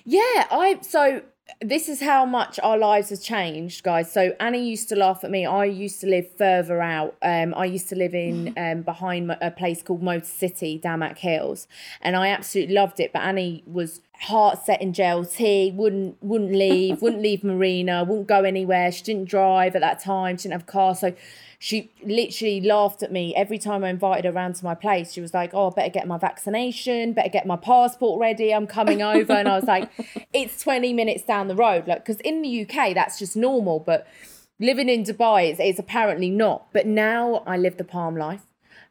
Yeah, 0.03 0.47
I 0.51 0.79
so 0.81 1.21
this 1.61 1.89
is 1.89 2.01
how 2.01 2.25
much 2.25 2.59
our 2.63 2.77
lives 2.77 3.09
have 3.09 3.21
changed, 3.21 3.83
guys. 3.83 4.11
So 4.11 4.35
Annie 4.39 4.67
used 4.67 4.89
to 4.89 4.95
laugh 4.95 5.23
at 5.23 5.29
me. 5.29 5.45
I 5.45 5.65
used 5.65 6.01
to 6.01 6.07
live 6.07 6.27
further 6.37 6.81
out. 6.81 7.15
Um, 7.21 7.53
I 7.55 7.65
used 7.65 7.89
to 7.89 7.95
live 7.95 8.13
in 8.13 8.53
um 8.57 8.81
behind 8.81 9.35
a 9.41 9.51
place 9.51 9.81
called 9.81 10.01
Motor 10.01 10.25
City, 10.25 10.79
Damac 10.83 11.17
Hills, 11.17 11.67
and 12.01 12.15
I 12.15 12.29
absolutely 12.29 12.75
loved 12.75 12.99
it. 12.99 13.13
But 13.13 13.23
Annie 13.23 13.63
was 13.65 14.01
heart 14.21 14.65
set 14.65 14.81
in 14.81 14.93
tea, 14.93 15.71
wouldn't 15.75 16.21
wouldn't 16.21 16.51
leave, 16.51 17.01
wouldn't 17.01 17.21
leave 17.21 17.43
Marina, 17.43 18.03
wouldn't 18.03 18.27
go 18.27 18.43
anywhere. 18.43 18.91
She 18.91 19.03
didn't 19.03 19.29
drive 19.29 19.75
at 19.75 19.81
that 19.81 19.99
time, 19.99 20.37
she 20.37 20.43
didn't 20.43 20.61
have 20.61 20.69
a 20.69 20.71
car. 20.71 20.95
So 20.95 21.13
she 21.59 21.91
literally 22.03 22.61
laughed 22.61 23.01
at 23.01 23.11
me 23.11 23.33
every 23.35 23.57
time 23.57 23.83
I 23.83 23.89
invited 23.89 24.25
her 24.25 24.31
around 24.31 24.55
to 24.55 24.65
my 24.65 24.75
place. 24.75 25.13
She 25.13 25.21
was 25.21 25.33
like, 25.33 25.51
Oh, 25.53 25.71
I 25.71 25.73
better 25.73 25.89
get 25.89 26.07
my 26.07 26.17
vaccination, 26.17 27.13
better 27.13 27.29
get 27.29 27.45
my 27.45 27.55
passport 27.55 28.19
ready. 28.19 28.53
I'm 28.53 28.67
coming 28.67 29.01
over. 29.01 29.33
and 29.33 29.47
I 29.47 29.55
was 29.55 29.65
like, 29.65 29.89
It's 30.33 30.61
20 30.61 30.93
minutes 30.93 31.23
down 31.23 31.47
the 31.47 31.55
road. 31.55 31.87
Like, 31.87 32.05
because 32.05 32.21
in 32.21 32.41
the 32.41 32.61
UK, 32.61 32.93
that's 32.93 33.17
just 33.19 33.35
normal. 33.35 33.79
But 33.79 34.07
living 34.59 34.89
in 34.89 35.03
Dubai, 35.03 35.49
it's, 35.49 35.59
it's 35.59 35.79
apparently 35.79 36.29
not. 36.29 36.67
But 36.73 36.85
now 36.85 37.43
I 37.47 37.57
live 37.57 37.77
the 37.77 37.83
Palm 37.83 38.15
life. 38.15 38.45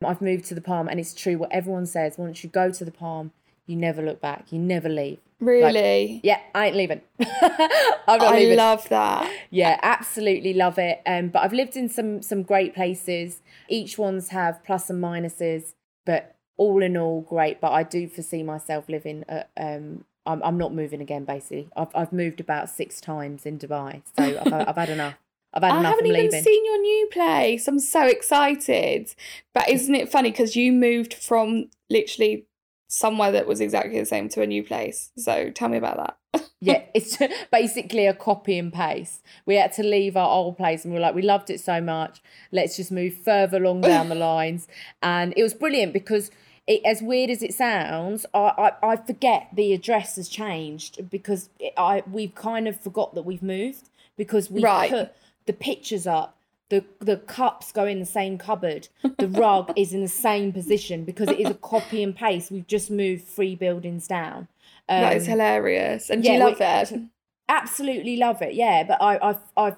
I've 0.04 0.20
moved 0.20 0.44
to 0.46 0.54
the 0.54 0.60
Palm, 0.60 0.88
and 0.88 1.00
it's 1.00 1.14
true 1.14 1.38
what 1.38 1.52
everyone 1.52 1.87
says. 1.87 2.18
Once 2.18 2.42
you 2.44 2.50
go 2.50 2.70
to 2.70 2.84
the 2.84 2.90
Palm, 2.90 3.32
you 3.66 3.77
never 3.77 4.03
look 4.03 4.20
back. 4.20 4.53
You 4.53 4.59
never 4.59 4.88
leave. 4.88 5.18
Really? 5.40 6.14
Like, 6.14 6.20
yeah, 6.24 6.40
I 6.55 6.66
ain't 6.66 6.77
leaving. 6.77 7.00
I'm 7.20 8.18
not 8.18 8.35
I 8.35 8.38
leaving. 8.38 8.57
love 8.57 8.88
that. 8.88 9.31
Yeah, 9.50 9.79
absolutely 9.83 10.55
love 10.55 10.79
it. 10.79 11.03
Um, 11.07 11.29
but 11.29 11.42
I've 11.42 11.53
lived 11.53 11.77
in 11.77 11.88
some 11.88 12.22
some 12.22 12.42
great 12.42 12.74
places. 12.74 13.42
Each 13.68 13.98
one's 13.98 14.29
have 14.31 14.62
plus 14.64 14.88
and 14.90 15.03
minuses, 15.03 15.74
but 16.07 16.35
all 16.57 16.83
in 16.83 16.96
all, 16.96 17.22
great. 17.22 17.61
But 17.61 17.72
I 17.72 17.83
do 17.83 18.09
foresee 18.09 18.42
myself 18.42 18.88
living. 18.88 19.24
At, 19.29 19.50
um, 19.57 20.05
I'm 20.27 20.42
I'm 20.42 20.59
not 20.59 20.72
moving 20.72 21.00
again. 21.00 21.24
Basically, 21.24 21.68
I've 21.77 21.94
I've 21.94 22.12
moved 22.12 22.40
about 22.40 22.70
six 22.70 23.00
times 23.00 23.44
in 23.44 23.59
Dubai, 23.59 24.03
so 24.16 24.24
I've 24.24 24.68
I've 24.68 24.77
had 24.77 24.90
enough. 24.90 25.14
I've 25.53 25.62
had 25.62 25.72
I 25.72 25.81
enough 25.81 25.96
haven't 25.96 26.07
even 26.07 26.42
seen 26.42 26.64
your 26.64 26.81
new 26.81 27.09
place. 27.12 27.68
I'm 27.68 27.79
so 27.79 28.07
excited. 28.07 29.14
But 29.53 29.68
isn't 29.68 29.94
it 29.94 30.11
funny 30.11 30.31
because 30.31 30.57
you 30.57 30.72
moved 30.72 31.14
from 31.14 31.70
literally 31.90 32.46
somewhere 32.94 33.33
that 33.33 33.46
was 33.46 33.61
exactly 33.61 33.98
the 33.98 34.07
same 34.07 34.28
to 34.30 34.42
a 34.42 34.46
new 34.46 34.62
place? 34.62 35.11
So 35.16 35.50
tell 35.50 35.68
me 35.68 35.76
about 35.78 35.96
that. 36.33 36.48
yeah, 36.61 36.83
it's 36.94 37.18
basically 37.52 38.07
a 38.07 38.14
copy 38.14 38.59
and 38.59 38.72
paste. 38.72 39.22
We 39.46 39.57
had 39.57 39.72
to 39.74 39.83
leave 39.83 40.16
our 40.16 40.28
old 40.28 40.57
place 40.57 40.85
and 40.85 40.92
we 40.92 40.98
were 40.98 41.02
like, 41.02 41.14
we 41.14 41.22
loved 41.22 41.50
it 41.50 41.61
so 41.61 41.80
much. 41.80 42.22
Let's 42.52 42.76
just 42.76 42.90
move 42.92 43.14
further 43.14 43.59
along 43.59 43.80
down 43.92 44.09
the 44.09 44.14
lines. 44.14 44.66
And 45.02 45.35
it 45.37 45.42
was 45.42 45.54
brilliant 45.54 45.92
because 45.92 46.30
it, 46.66 46.80
as 46.85 47.02
weird 47.02 47.30
as 47.30 47.42
it 47.42 47.52
sounds, 47.54 48.24
I, 48.33 48.72
I, 48.83 48.92
I 48.92 48.96
forget 48.96 49.48
the 49.52 49.72
address 49.74 50.16
has 50.16 50.28
changed 50.28 51.11
because 51.11 51.50
it, 51.61 51.74
I 51.76 52.02
we've 52.11 52.35
kind 52.35 52.66
of 52.66 52.80
forgot 52.80 53.14
that 53.14 53.22
we've 53.22 53.42
moved 53.42 53.90
because 54.16 54.50
we 54.50 54.62
Right. 54.62 54.90
put 54.90 55.12
the 55.46 55.52
pictures 55.52 56.07
up. 56.07 56.38
The, 56.70 56.85
the 56.98 57.18
cups 57.18 57.72
go 57.72 57.85
in 57.85 58.00
the 58.00 58.07
same 58.07 58.38
cupboard. 58.38 58.88
The 59.18 59.29
rug 59.29 59.72
is 59.77 59.92
in 59.92 60.00
the 60.00 60.09
same 60.09 60.53
position 60.53 61.05
because 61.05 61.29
it 61.29 61.38
is 61.38 61.50
a 61.50 61.55
copy 61.55 62.03
and 62.03 62.16
paste. 62.16 62.50
We've 62.50 62.66
just 62.66 62.90
moved 62.90 63.27
three 63.29 63.55
buildings 63.55 64.07
down. 64.09 64.48
that 64.88 65.14
is 65.16 65.24
Um, 65.24 65.31
hilarious. 65.33 66.09
And 66.11 66.22
do 66.22 66.29
yeah, 66.29 66.35
you 66.38 66.44
love 66.44 66.59
we- 66.59 66.66
it? 66.66 67.00
absolutely 67.46 68.16
love 68.16 68.40
it 68.40 68.55
yeah 68.55 68.83
but 68.85 68.96
i 69.03 69.16
i 69.18 69.37
i 69.68 69.77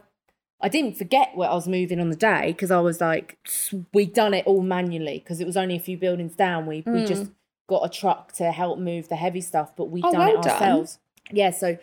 I 0.58 0.68
didn't 0.70 0.96
forget 0.96 1.32
where 1.34 1.50
I 1.50 1.54
was 1.54 1.68
moving 1.68 2.00
on 2.00 2.08
the 2.08 2.16
day 2.16 2.46
because 2.52 2.70
I 2.70 2.80
was 2.80 2.98
like, 2.98 3.36
we'd 3.92 4.14
done 4.14 4.32
it 4.32 4.46
all 4.46 4.62
manually 4.62 5.18
because 5.18 5.38
it 5.38 5.46
was 5.46 5.54
only 5.54 5.76
a 5.76 5.78
few 5.80 5.98
buildings 5.98 6.34
down. 6.34 6.64
We 6.64 6.82
we 6.86 7.04
just 7.04 7.30
got 7.68 7.84
a 7.84 7.90
truck 7.90 8.32
to 8.34 8.50
help 8.52 8.78
move 8.78 9.10
the 9.10 9.16
heavy 9.16 9.42
stuff, 9.42 9.76
but 9.76 9.90
we'd 9.90 10.02
Mm. 10.04 10.08
Oh, 10.08 10.12
done 10.12 10.20
well 10.20 10.38
it 10.38 10.42
done. 10.42 10.58
Yeah, 11.30 11.50
so 11.50 11.78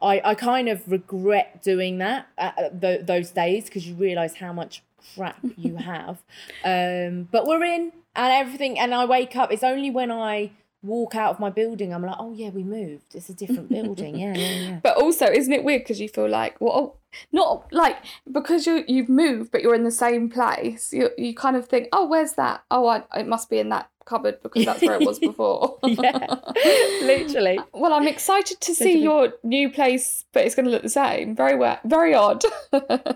I 0.00 0.20
I 0.24 0.34
kind 0.34 0.68
of 0.68 0.90
regret 0.90 1.62
doing 1.62 1.98
that 1.98 2.28
at, 2.38 2.58
at 2.58 2.80
tho- 2.80 3.02
those 3.02 3.30
days 3.30 3.64
because 3.64 3.86
you 3.86 3.94
realise 3.94 4.34
how 4.34 4.52
much 4.52 4.82
crap 5.14 5.38
you 5.56 5.76
have. 5.92 6.22
Um, 6.64 7.28
but 7.30 7.46
we're 7.46 7.64
in 7.64 7.92
and 8.14 8.32
everything, 8.32 8.78
and 8.78 8.94
I 8.94 9.04
wake 9.04 9.36
up. 9.36 9.52
It's 9.52 9.62
only 9.64 9.90
when 9.90 10.10
I 10.10 10.52
walk 10.82 11.16
out 11.16 11.32
of 11.32 11.40
my 11.40 11.50
building 11.50 11.92
I'm 11.92 12.02
like, 12.02 12.16
oh 12.18 12.32
yeah, 12.32 12.50
we 12.50 12.62
moved. 12.62 13.14
It's 13.14 13.28
a 13.28 13.34
different 13.34 13.68
building. 13.68 14.18
Yeah, 14.18 14.34
yeah, 14.36 14.50
yeah. 14.60 14.80
But 14.82 14.96
also, 14.96 15.26
isn't 15.26 15.52
it 15.52 15.64
weird 15.64 15.82
because 15.82 16.00
you 16.00 16.08
feel 16.08 16.28
like, 16.28 16.60
well, 16.60 16.72
oh, 16.72 16.96
not 17.32 17.72
like 17.72 17.96
because 18.30 18.66
you 18.66 18.84
you've 18.86 19.08
moved, 19.08 19.50
but 19.50 19.62
you're 19.62 19.74
in 19.74 19.84
the 19.84 19.90
same 19.90 20.30
place. 20.30 20.92
You 20.92 21.10
you 21.18 21.34
kind 21.34 21.56
of 21.56 21.66
think, 21.66 21.88
oh, 21.92 22.06
where's 22.06 22.34
that? 22.34 22.62
Oh, 22.70 22.86
I, 22.86 23.02
it 23.16 23.26
must 23.26 23.50
be 23.50 23.58
in 23.58 23.68
that 23.70 23.90
cupboard 24.06 24.42
because 24.42 24.64
that's 24.64 24.80
where 24.82 24.94
it 24.94 25.06
was 25.06 25.18
before. 25.30 25.78
Yeah, 25.86 26.36
literally. 27.02 27.58
Well, 27.72 27.92
I'm 27.92 28.08
excited 28.08 28.60
to 28.62 28.74
see 28.74 28.98
your 28.98 29.34
new 29.42 29.70
place, 29.70 30.24
but 30.32 30.44
it's 30.44 30.54
going 30.54 30.64
to 30.66 30.70
look 30.70 30.82
the 30.82 30.88
same. 30.88 31.36
Very 31.36 31.56
well, 31.56 31.78
very 31.84 32.14
odd. 32.14 32.42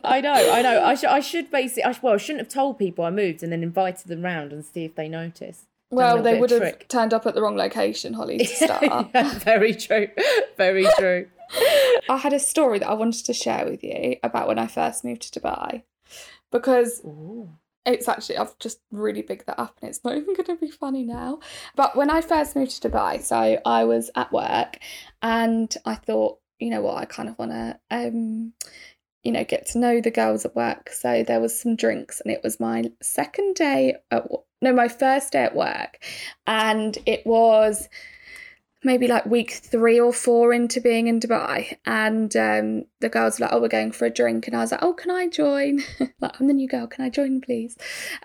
I 0.05 0.21
know, 0.21 0.33
I 0.33 0.63
know. 0.63 0.83
I 0.85 0.95
should, 0.95 1.09
I 1.09 1.21
should 1.21 1.51
basically, 1.51 1.85
I 1.85 1.93
sh- 1.93 2.03
well, 2.03 2.15
I 2.15 2.17
shouldn't 2.19 2.45
have 2.45 2.53
told 2.53 2.79
people 2.79 3.05
I 3.05 3.11
moved 3.11 3.43
and 3.43 3.51
then 3.53 3.63
invited 3.63 4.09
them 4.09 4.23
round 4.23 4.53
and 4.53 4.65
see 4.65 4.85
if 4.85 4.95
they 4.95 5.09
notice. 5.09 5.67
Well, 5.91 6.23
they 6.23 6.39
would 6.39 6.51
have 6.51 6.61
trick. 6.61 6.89
turned 6.89 7.13
up 7.13 7.27
at 7.27 7.35
the 7.35 7.43
wrong 7.43 7.57
location, 7.57 8.13
Holly, 8.15 8.39
to 8.39 8.47
start. 8.47 8.83
Yeah, 9.15 9.39
very 9.39 9.75
true, 9.75 10.09
very 10.57 10.87
true. 10.99 11.27
I 12.09 12.17
had 12.19 12.33
a 12.33 12.39
story 12.39 12.79
that 12.79 12.89
I 12.89 12.95
wanted 12.95 13.25
to 13.27 13.33
share 13.33 13.65
with 13.65 13.83
you 13.83 14.17
about 14.23 14.47
when 14.47 14.59
I 14.59 14.69
first 14.69 15.05
moved 15.05 15.33
to 15.33 15.41
Dubai 15.41 15.83
because 16.53 17.03
Ooh. 17.05 17.51
It's 17.87 18.09
actually 18.09 18.37
I've 18.37 18.59
just 18.59 18.81
really 18.91 19.23
bigged 19.23 19.47
that 19.47 19.59
up 19.59 19.79
and 19.81 19.89
it's 19.89 20.05
not 20.05 20.17
even 20.17 20.35
going 20.35 20.47
to 20.47 20.57
be 20.57 20.71
funny 20.71 21.05
now. 21.05 21.41
But 21.77 21.97
when 21.97 22.11
I 22.11 22.21
first 22.21 22.57
moved 22.57 22.83
to 22.83 22.89
Dubai, 22.89 23.23
so 23.23 23.61
I 23.65 23.85
was 23.85 24.11
at 24.15 24.33
work 24.33 24.79
and 25.23 25.75
I 25.85 25.95
thought, 25.95 26.39
you 26.59 26.71
know 26.71 26.83
what, 26.83 26.99
I 26.99 27.05
kind 27.05 27.29
of 27.29 27.39
want 27.39 27.53
to 27.53 27.79
um 27.91 28.53
you 29.23 29.33
know 29.33 29.45
get 29.45 29.67
to 29.67 29.79
know 29.79 30.01
the 30.01 30.11
girls 30.11 30.45
at 30.45 30.57
work. 30.57 30.91
So 30.91 31.23
there 31.23 31.41
was 31.41 31.59
some 31.59 31.77
drinks 31.77 32.21
and 32.21 32.33
it 32.33 32.43
was 32.43 32.61
my 32.61 32.85
second 33.03 33.55
day 33.55 33.97
at 34.11 34.27
no, 34.63 34.73
my 34.73 34.89
first 34.89 35.33
day 35.33 35.45
at 35.45 35.57
work 35.57 36.05
and 36.47 36.99
it 37.07 37.25
was 37.27 37.89
maybe 38.83 39.07
like 39.07 39.27
week 39.27 39.51
three 39.51 40.01
or 40.01 40.13
four 40.13 40.53
into 40.53 40.81
being 40.81 41.07
in 41.07 41.21
Dubai, 41.21 41.77
and 41.85 42.35
um, 42.37 42.85
the 43.01 43.09
girls 43.09 43.39
were 43.39 43.47
like, 43.47 43.53
"Oh, 43.53 43.61
we're 43.61 43.69
going 43.69 43.93
for 43.93 44.07
a 44.07 44.11
drink," 44.11 44.47
and 44.47 44.57
I 44.57 44.61
was 44.61 44.73
like, 44.73 44.83
"Oh, 44.83 44.95
can 44.95 45.11
I 45.11 45.29
join? 45.29 45.83
like, 46.21 46.41
I'm 46.41 46.47
the 46.47 46.55
new 46.55 46.69
girl. 46.69 46.87
Can 46.87 47.05
I 47.05 47.11
join, 47.11 47.41
please?" 47.41 47.77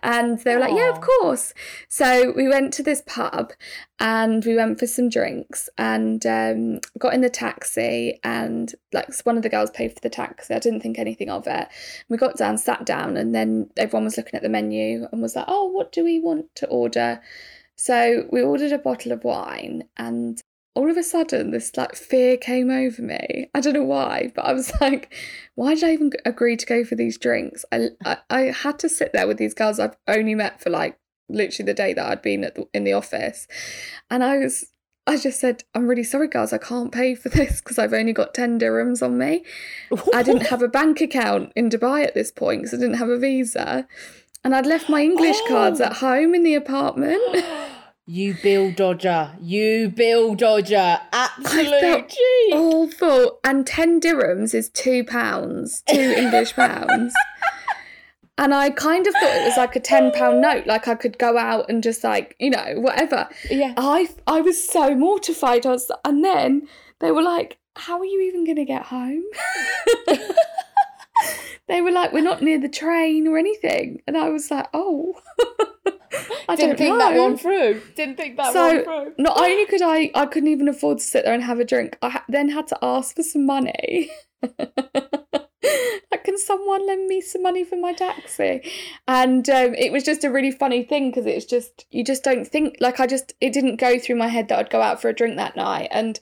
And 0.02 0.40
they 0.40 0.54
were 0.56 0.62
like, 0.62 0.76
"Yeah, 0.76 0.90
of 0.90 1.02
course." 1.02 1.54
So 1.90 2.32
we 2.36 2.48
went 2.48 2.74
to 2.74 2.84
this 2.84 3.04
pub, 3.06 3.52
and 4.00 4.44
we 4.46 4.56
went 4.56 4.80
for 4.80 4.88
some 4.88 5.10
drinks, 5.10 5.70
and 5.78 6.26
um, 6.26 6.80
got 6.98 7.14
in 7.14 7.22
the 7.22 7.30
taxi, 7.30 8.20
and 8.24 8.74
like 8.94 9.14
one 9.24 9.38
of 9.38 9.44
the 9.44 9.50
girls 9.50 9.72
paid 9.72 9.94
for 9.94 10.00
the 10.02 10.10
taxi. 10.10 10.54
I 10.54 10.60
didn't 10.60 10.82
think 10.82 11.00
anything 11.00 11.30
of 11.30 11.48
it. 11.48 11.68
We 12.10 12.18
got 12.18 12.38
down, 12.38 12.58
sat 12.58 12.86
down, 12.86 13.18
and 13.18 13.36
then 13.36 13.70
everyone 13.78 14.06
was 14.06 14.18
looking 14.18 14.36
at 14.36 14.44
the 14.44 14.50
menu 14.50 15.08
and 15.12 15.22
was 15.22 15.36
like, 15.36 15.46
"Oh, 15.48 15.66
what 15.66 15.92
do 15.92 16.04
we 16.04 16.20
want 16.20 16.56
to 16.56 16.68
order?" 16.68 17.22
So 17.76 18.28
we 18.32 18.42
ordered 18.42 18.72
a 18.72 18.78
bottle 18.78 19.12
of 19.12 19.24
wine, 19.24 19.84
and 19.98 20.42
all 20.76 20.90
of 20.90 20.98
a 20.98 21.04
sudden, 21.04 21.52
this 21.52 21.76
like 21.78 21.96
fear 21.96 22.36
came 22.38 22.70
over 22.70 23.02
me. 23.02 23.50
I 23.54 23.62
don't 23.62 23.74
know 23.74 23.84
why, 23.84 24.32
but 24.36 24.46
I 24.46 24.54
was 24.54 24.72
like, 24.82 25.14
why 25.56 25.76
did 25.76 25.84
I 25.84 25.94
even 25.94 26.12
agree 26.26 26.58
to 26.58 26.66
go 26.66 26.84
for 26.84 26.96
these 26.96 27.18
drinks? 27.18 27.64
I, 27.72 27.90
I, 28.04 28.18
I 28.30 28.42
had 28.52 28.80
to 28.80 28.90
sit 28.90 29.14
there 29.14 29.28
with 29.28 29.38
these 29.38 29.54
girls 29.54 29.80
I've 29.80 29.96
only 30.08 30.36
met 30.36 30.62
for 30.62 30.70
like 30.70 30.98
literally 31.30 31.66
the 31.66 31.74
day 31.74 31.94
that 31.94 32.06
I'd 32.06 32.22
been 32.22 32.44
at 32.44 32.56
the, 32.56 32.68
in 32.74 32.84
the 32.84 32.94
office. 32.94 33.48
And 34.10 34.24
I 34.24 34.38
was, 34.38 34.66
I 35.08 35.18
just 35.18 35.40
said, 35.40 35.64
I'm 35.74 35.88
really 35.88 36.04
sorry, 36.04 36.28
girls, 36.28 36.52
I 36.54 36.58
can't 36.58 36.92
pay 36.92 37.16
for 37.16 37.30
this 37.38 37.62
because 37.62 37.80
I've 37.80 37.94
only 37.94 38.14
got 38.14 38.34
10 38.34 38.60
dirhams 38.60 39.02
on 39.02 39.18
me. 39.18 39.44
I 40.14 40.24
didn't 40.24 40.48
have 40.48 40.62
a 40.62 40.68
bank 40.68 41.00
account 41.02 41.52
in 41.56 41.70
Dubai 41.70 42.04
at 42.06 42.14
this 42.16 42.32
point 42.32 42.64
because 42.64 42.78
I 42.78 42.82
didn't 42.82 42.98
have 43.00 43.10
a 43.10 43.18
visa. 43.18 43.88
And 44.44 44.54
I'd 44.54 44.66
left 44.68 44.90
my 44.90 45.02
English 45.02 45.38
cards 45.48 45.82
Oh. 45.82 45.86
at 45.86 45.94
home 45.94 46.36
in 46.36 46.44
the 46.44 46.54
apartment. 46.54 47.22
You 48.08 48.36
bill 48.36 48.72
dodger. 48.72 49.36
You 49.42 49.90
bill 49.90 50.36
dodger. 50.36 51.00
Absolute 51.12 52.14
awful. 52.54 53.40
And 53.44 53.66
10 53.66 54.00
dirhams 54.00 54.54
is 54.54 54.70
two 54.70 55.04
pounds, 55.04 55.82
two 55.88 55.96
English 56.18 56.54
pounds. 56.54 57.14
And 58.38 58.54
I 58.54 58.70
kind 58.70 59.08
of 59.08 59.14
thought 59.14 59.36
it 59.36 59.46
was 59.46 59.58
like 59.58 59.76
a 59.76 59.80
£10 59.80 60.40
note, 60.40 60.68
like 60.68 60.88
I 60.88 60.94
could 60.94 61.18
go 61.18 61.38
out 61.38 61.68
and 61.68 61.82
just 61.82 62.04
like, 62.04 62.36
you 62.38 62.52
know, 62.52 62.76
whatever. 62.76 63.28
Yeah. 63.50 63.74
I 63.78 64.10
I 64.28 64.42
was 64.42 64.62
so 64.62 64.94
mortified. 64.94 65.66
I 65.66 65.70
was, 65.70 65.90
and 66.04 66.24
then 66.24 66.68
they 67.00 67.12
were 67.12 67.24
like, 67.24 67.58
How 67.76 67.98
are 67.98 68.06
you 68.06 68.22
even 68.22 68.46
going 68.46 68.58
to 68.58 68.66
get 68.66 68.84
home? 68.84 69.24
they 71.68 71.82
were 71.82 71.92
like, 71.92 72.14
We're 72.14 72.22
not 72.22 72.42
near 72.42 72.60
the 72.60 72.70
train 72.70 73.28
or 73.28 73.38
anything. 73.38 74.02
And 74.06 74.18
I 74.18 74.30
was 74.30 74.52
like, 74.52 74.68
Oh, 74.74 75.16
I 76.50 76.56
Didn't 76.56 76.78
think 76.78 76.90
know. 76.92 76.98
that 77.00 77.18
one 77.20 77.38
through. 77.38 77.82
Didn't 77.96 78.18
think 78.18 78.38
that 78.38 78.54
So- 78.54 78.76
one 78.76 78.84
through. 78.84 79.14
Not 79.18 79.40
only 79.40 79.66
could 79.66 79.82
I, 79.82 80.12
I 80.14 80.26
couldn't 80.26 80.50
even 80.50 80.68
afford 80.68 81.00
to 81.00 81.04
sit 81.04 81.26
there 81.26 81.34
and 81.34 81.44
have 81.44 81.60
a 81.60 81.66
drink. 81.66 81.98
I 82.02 82.10
ha- 82.10 82.26
then 82.30 82.50
had 82.50 82.68
to 82.68 82.78
ask 82.82 83.16
for 83.16 83.24
some 83.24 83.46
money. 83.46 84.10
like, 86.12 86.24
can 86.24 86.38
someone 86.38 86.86
lend 86.86 87.08
me 87.08 87.22
some 87.22 87.42
money 87.44 87.64
for 87.64 87.76
my 87.78 87.94
taxi? 87.94 88.62
And 89.08 89.50
um, 89.50 89.74
it 89.76 89.92
was 89.92 90.04
just 90.04 90.24
a 90.24 90.32
really 90.32 90.52
funny 90.52 90.84
thing 90.84 91.10
because 91.10 91.26
it's 91.26 91.46
just 91.46 91.86
you 91.92 92.04
just 92.04 92.24
don't 92.24 92.46
think 92.48 92.78
like 92.80 93.00
I 93.00 93.08
just 93.08 93.34
it 93.42 93.54
didn't 93.54 93.78
go 93.78 93.98
through 94.00 94.16
my 94.18 94.28
head 94.28 94.48
that 94.50 94.60
I'd 94.60 94.70
go 94.70 94.82
out 94.82 95.02
for 95.02 95.10
a 95.10 95.14
drink 95.16 95.38
that 95.38 95.56
night. 95.56 95.88
And 95.92 96.20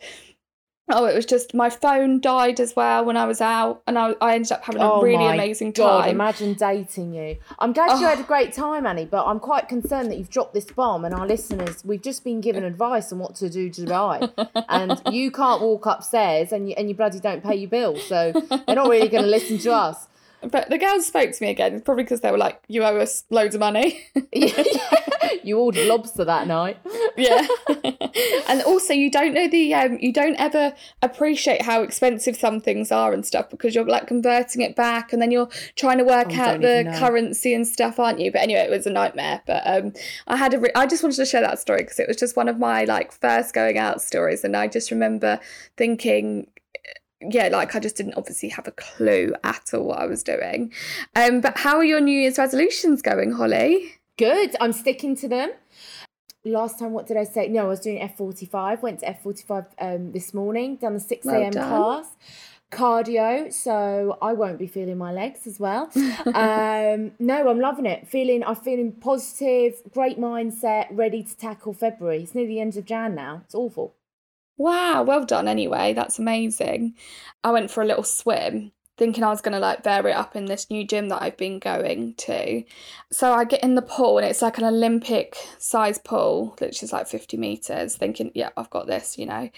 Oh, 0.89 1.05
it 1.05 1.15
was 1.15 1.25
just 1.25 1.53
my 1.53 1.69
phone 1.69 2.19
died 2.19 2.59
as 2.59 2.75
well 2.75 3.05
when 3.05 3.15
I 3.15 3.25
was 3.25 3.39
out, 3.39 3.81
and 3.87 3.97
I, 3.97 4.15
I 4.19 4.35
ended 4.35 4.51
up 4.51 4.63
having 4.65 4.81
a 4.81 4.91
Oh 4.91 5.01
really 5.01 5.17
my 5.23 5.33
amazing 5.33 5.71
God, 5.71 6.01
time. 6.01 6.09
imagine 6.09 6.55
dating 6.55 7.13
you. 7.13 7.37
I'm 7.57 7.71
glad 7.71 7.99
you 7.99 8.05
Oh. 8.05 8.09
had 8.09 8.19
a 8.19 8.23
oh. 8.23 8.25
great 8.25 8.51
time, 8.51 8.85
Annie, 8.85 9.05
but 9.05 9.25
I'm 9.25 9.39
quite 9.39 9.69
concerned 9.69 10.11
that 10.11 10.17
you've 10.17 10.29
dropped 10.29 10.53
this 10.53 10.65
bomb 10.65 11.05
and 11.05 11.15
our 11.15 11.25
listeners, 11.25 11.83
we've 11.85 12.01
just 12.01 12.25
been 12.25 12.41
given 12.41 12.65
advice 12.65 13.13
on 13.13 13.19
what 13.19 13.35
to 13.35 13.49
do 13.49 13.69
to 13.69 13.81
Dubai. 13.85 14.65
and 14.67 15.01
you 15.15 15.31
can't 15.31 15.61
walk 15.61 15.85
upstairs 15.85 16.51
and 16.51 16.67
you, 16.67 16.75
and 16.77 16.89
you 16.89 16.95
bloody 16.95 17.19
don't 17.21 17.41
pay 17.41 17.55
your 17.55 17.69
bills. 17.69 18.03
So 18.05 18.33
they're 18.33 18.75
not 18.75 18.89
really 18.89 19.07
going 19.07 19.23
to 19.23 19.29
listen 19.29 19.59
to 19.59 19.71
us. 19.71 20.09
But 20.51 20.69
the 20.69 20.77
girls 20.77 21.05
spoke 21.05 21.31
to 21.31 21.43
me 21.43 21.49
again, 21.49 21.81
probably 21.81 22.03
because 22.03 22.21
they 22.21 22.31
were 22.31 22.37
like, 22.37 22.61
"You 22.67 22.83
owe 22.83 22.97
us 22.97 23.23
loads 23.29 23.55
of 23.55 23.59
money." 23.59 24.05
you 25.43 25.59
ordered 25.59 25.87
lobster 25.87 26.25
that 26.25 26.47
night. 26.47 26.77
yeah, 27.17 27.45
and 28.47 28.61
also 28.63 28.93
you 28.93 29.09
don't 29.09 29.33
know 29.33 29.47
the 29.47 29.73
um, 29.73 29.97
you 29.99 30.13
don't 30.13 30.35
ever 30.35 30.73
appreciate 31.01 31.61
how 31.61 31.81
expensive 31.81 32.35
some 32.35 32.59
things 32.59 32.91
are 32.91 33.13
and 33.13 33.25
stuff 33.25 33.49
because 33.49 33.75
you're 33.75 33.85
like 33.85 34.07
converting 34.07 34.61
it 34.61 34.75
back, 34.75 35.13
and 35.13 35.21
then 35.21 35.31
you're 35.31 35.49
trying 35.75 35.97
to 35.97 36.03
work 36.03 36.27
Oh, 36.31 36.41
out 36.41 36.61
the 36.61 36.95
currency 36.99 37.53
and 37.53 37.67
stuff, 37.67 37.99
aren't 37.99 38.19
you? 38.19 38.31
But 38.31 38.41
anyway, 38.41 38.61
it 38.61 38.69
was 38.69 38.85
a 38.85 38.91
nightmare. 38.91 39.41
But 39.45 39.63
um, 39.65 39.93
I 40.27 40.37
had 40.37 40.53
a 40.53 40.59
re- 40.59 40.71
I 40.75 40.85
just 40.85 41.03
wanted 41.03 41.17
to 41.17 41.25
share 41.25 41.41
that 41.41 41.59
story 41.59 41.79
because 41.79 41.99
it 41.99 42.07
was 42.07 42.17
just 42.17 42.35
one 42.35 42.47
of 42.47 42.59
my 42.59 42.85
like 42.85 43.11
first 43.11 43.53
going 43.53 43.77
out 43.77 44.01
stories, 44.01 44.43
and 44.43 44.55
I 44.55 44.67
just 44.67 44.91
remember 44.91 45.39
thinking 45.77 46.47
yeah, 47.29 47.47
like 47.49 47.75
I 47.75 47.79
just 47.79 47.95
didn't 47.95 48.15
obviously 48.15 48.49
have 48.49 48.67
a 48.67 48.71
clue 48.71 49.33
at 49.43 49.73
all 49.73 49.85
what 49.85 49.99
I 49.99 50.05
was 50.05 50.23
doing. 50.23 50.71
Um, 51.15 51.41
but 51.41 51.57
how 51.57 51.77
are 51.77 51.83
your 51.83 52.01
New 52.01 52.17
Year's 52.19 52.37
resolutions 52.37 53.01
going, 53.01 53.31
Holly? 53.31 53.93
Good. 54.17 54.55
I'm 54.59 54.73
sticking 54.73 55.15
to 55.17 55.27
them. 55.27 55.51
Last 56.45 56.77
time, 56.79 56.91
what 56.91 57.07
did 57.07 57.15
I 57.17 57.23
say? 57.23 57.47
No, 57.47 57.65
I 57.65 57.67
was 57.69 57.79
doing 57.79 57.99
F45. 57.99 58.81
Went 58.81 58.99
to 58.99 59.05
F45 59.05 59.67
um, 59.79 60.11
this 60.11 60.33
morning, 60.33 60.75
done 60.75 60.93
the 60.93 60.99
6 60.99 61.25
Well 61.25 61.41
a.m. 61.41 61.51
done. 61.51 61.69
class. 61.69 62.15
Cardio, 62.69 63.53
so 63.53 64.17
I 64.19 64.33
won't 64.33 64.57
be 64.57 64.65
feeling 64.65 64.97
my 64.97 65.11
legs 65.11 65.45
as 65.45 65.59
well. 65.59 65.91
um, 65.95 67.11
no, 67.19 67.47
I'm 67.49 67.59
loving 67.59 67.85
it. 67.85 68.07
Feeling, 68.07 68.43
I'm 68.43 68.55
feeling 68.55 68.91
positive, 68.93 69.75
great 69.91 70.19
mindset, 70.19 70.87
ready 70.89 71.21
to 71.23 71.37
tackle 71.37 71.73
February. 71.73 72.23
It's 72.23 72.33
near 72.33 72.47
the 72.47 72.59
end 72.59 72.75
of 72.75 72.85
Jan 72.85 73.13
now. 73.13 73.41
It's 73.45 73.53
awful. 73.55 73.93
Wow, 74.57 75.03
well 75.03 75.25
done 75.25 75.47
anyway. 75.47 75.93
That's 75.93 76.19
amazing. 76.19 76.95
I 77.43 77.51
went 77.51 77.71
for 77.71 77.81
a 77.81 77.85
little 77.85 78.03
swim 78.03 78.71
thinking 78.97 79.23
I 79.23 79.29
was 79.29 79.41
going 79.41 79.53
to 79.53 79.59
like 79.59 79.83
vary 79.83 80.11
it 80.11 80.15
up 80.15 80.35
in 80.35 80.45
this 80.45 80.69
new 80.69 80.85
gym 80.85 81.09
that 81.09 81.21
I've 81.21 81.37
been 81.37 81.59
going 81.59 82.13
to. 82.15 82.63
So 83.11 83.33
I 83.33 83.43
get 83.43 83.63
in 83.63 83.75
the 83.75 83.81
pool 83.81 84.19
and 84.19 84.27
it's 84.27 84.41
like 84.41 84.57
an 84.59 84.65
Olympic 84.65 85.35
size 85.57 85.97
pool, 85.97 86.55
which 86.59 86.83
is 86.83 86.93
like 86.93 87.07
50 87.07 87.37
meters, 87.37 87.95
thinking, 87.95 88.31
yeah, 88.35 88.49
I've 88.55 88.69
got 88.69 88.87
this, 88.87 89.17
you 89.17 89.25
know. 89.25 89.49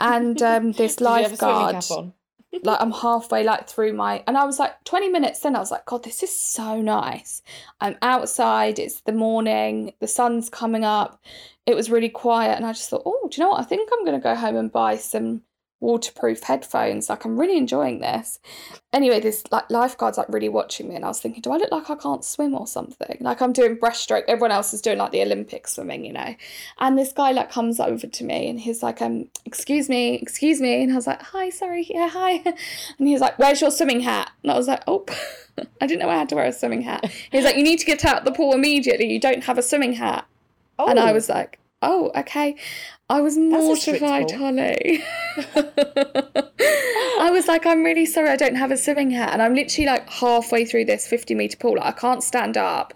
And 0.00 0.40
um, 0.42 0.72
this 0.72 0.96
Did 0.96 1.14
you 1.14 1.22
have 1.22 1.32
a 1.32 1.36
swimming 1.36 1.68
lifeguard, 1.68 1.74
cap 1.76 1.90
on? 1.90 2.14
Like 2.62 2.80
I'm 2.80 2.92
halfway 2.92 3.44
like 3.44 3.68
through 3.68 3.92
my 3.92 4.22
and 4.26 4.36
I 4.36 4.44
was 4.44 4.58
like 4.58 4.82
20 4.84 5.08
minutes 5.08 5.40
then 5.40 5.56
I 5.56 5.60
was 5.60 5.70
like 5.70 5.86
god 5.86 6.04
this 6.04 6.22
is 6.22 6.34
so 6.36 6.80
nice. 6.80 7.42
I'm 7.80 7.96
outside 8.02 8.78
it's 8.78 9.00
the 9.02 9.12
morning 9.12 9.92
the 10.00 10.08
sun's 10.08 10.50
coming 10.50 10.84
up. 10.84 11.22
It 11.66 11.76
was 11.76 11.90
really 11.90 12.08
quiet 12.08 12.56
and 12.56 12.66
I 12.66 12.72
just 12.72 12.90
thought 12.90 13.02
oh 13.06 13.28
do 13.30 13.40
you 13.40 13.44
know 13.44 13.50
what? 13.50 13.60
I 13.60 13.64
think 13.64 13.90
I'm 13.92 14.04
going 14.04 14.18
to 14.18 14.22
go 14.22 14.34
home 14.34 14.56
and 14.56 14.72
buy 14.72 14.96
some 14.96 15.42
waterproof 15.80 16.42
headphones 16.44 17.08
like 17.08 17.24
I'm 17.24 17.38
really 17.38 17.56
enjoying 17.56 18.00
this 18.00 18.38
anyway 18.92 19.20
this 19.20 19.44
like 19.50 19.70
lifeguard's 19.70 20.18
like 20.18 20.28
really 20.28 20.48
watching 20.48 20.88
me 20.88 20.94
and 20.94 21.04
I 21.04 21.08
was 21.08 21.20
thinking 21.20 21.40
do 21.40 21.52
I 21.52 21.56
look 21.56 21.72
like 21.72 21.90
I 21.90 21.94
can't 21.94 22.24
swim 22.24 22.54
or 22.54 22.66
something 22.66 23.16
like 23.20 23.40
I'm 23.40 23.52
doing 23.52 23.76
breaststroke 23.76 24.24
everyone 24.28 24.52
else 24.52 24.74
is 24.74 24.82
doing 24.82 24.98
like 24.98 25.12
the 25.12 25.22
Olympic 25.22 25.66
swimming 25.66 26.04
you 26.04 26.12
know 26.12 26.34
and 26.78 26.98
this 26.98 27.12
guy 27.12 27.32
like 27.32 27.50
comes 27.50 27.80
over 27.80 28.06
to 28.06 28.24
me 28.24 28.48
and 28.48 28.60
he's 28.60 28.82
like, 28.82 29.00
um, 29.00 29.28
excuse 29.44 29.88
me, 29.88 30.14
excuse 30.14 30.60
me. 30.60 30.82
And 30.82 30.92
I 30.92 30.96
was 30.96 31.06
like, 31.06 31.22
hi, 31.22 31.50
sorry, 31.50 31.86
yeah, 31.88 32.08
hi. 32.08 32.42
And 32.98 33.08
he's 33.08 33.20
like, 33.20 33.38
where's 33.38 33.60
your 33.60 33.70
swimming 33.70 34.00
hat? 34.00 34.30
And 34.42 34.52
I 34.52 34.56
was 34.56 34.68
like, 34.68 34.82
oh, 34.86 35.04
I 35.80 35.86
didn't 35.86 36.00
know 36.00 36.10
I 36.10 36.16
had 36.16 36.28
to 36.30 36.34
wear 36.34 36.46
a 36.46 36.52
swimming 36.52 36.82
hat. 36.82 37.10
He's 37.30 37.44
like, 37.44 37.56
you 37.56 37.62
need 37.62 37.78
to 37.78 37.86
get 37.86 38.04
out 38.04 38.24
the 38.24 38.32
pool 38.32 38.52
immediately. 38.52 39.10
You 39.10 39.20
don't 39.20 39.44
have 39.44 39.58
a 39.58 39.62
swimming 39.62 39.94
hat. 39.94 40.26
Oh, 40.78 40.88
And 40.88 40.98
I 40.98 41.12
was 41.12 41.28
like, 41.28 41.58
oh, 41.82 42.10
okay. 42.16 42.56
I 43.10 43.20
was 43.20 43.36
mortified. 43.36 44.30
Holly. 44.30 45.02
I 47.20 47.30
was 47.32 47.48
like, 47.48 47.66
I'm 47.66 47.82
really 47.82 48.06
sorry 48.06 48.30
I 48.30 48.36
don't 48.36 48.54
have 48.54 48.70
a 48.70 48.76
swimming 48.76 49.10
hat. 49.10 49.32
And 49.32 49.42
I'm 49.42 49.54
literally 49.54 49.86
like 49.86 50.08
halfway 50.08 50.64
through 50.64 50.84
this 50.84 51.06
50 51.06 51.34
metre 51.34 51.56
pool. 51.58 51.76
Like, 51.76 51.86
I 51.96 51.98
can't 51.98 52.22
stand 52.22 52.56
up. 52.56 52.94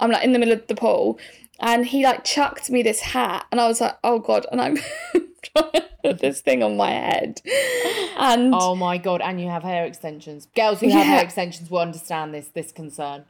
I'm 0.00 0.10
like 0.10 0.22
in 0.22 0.32
the 0.32 0.38
middle 0.38 0.54
of 0.54 0.66
the 0.66 0.74
pool. 0.74 1.18
And 1.60 1.86
he 1.86 2.04
like 2.04 2.24
chucked 2.24 2.68
me 2.70 2.82
this 2.82 3.00
hat. 3.00 3.46
And 3.50 3.60
I 3.60 3.66
was 3.66 3.80
like, 3.80 3.96
oh 4.04 4.18
God. 4.18 4.46
And 4.52 4.60
I'm 4.60 4.76
trying 5.42 5.72
to 5.72 5.84
put 6.04 6.18
this 6.20 6.40
thing 6.42 6.62
on 6.62 6.76
my 6.76 6.90
head. 6.90 7.40
And 8.18 8.54
oh 8.54 8.74
my 8.74 8.98
God. 8.98 9.22
And 9.22 9.40
you 9.40 9.48
have 9.48 9.62
hair 9.62 9.86
extensions. 9.86 10.46
Girls 10.54 10.80
who 10.80 10.88
have 10.90 10.98
Yeah. 10.98 11.04
hair 11.04 11.24
extensions 11.24 11.70
will 11.70 11.78
understand 11.80 12.34
this, 12.34 12.48
this 12.48 12.70
concern. 12.70 13.24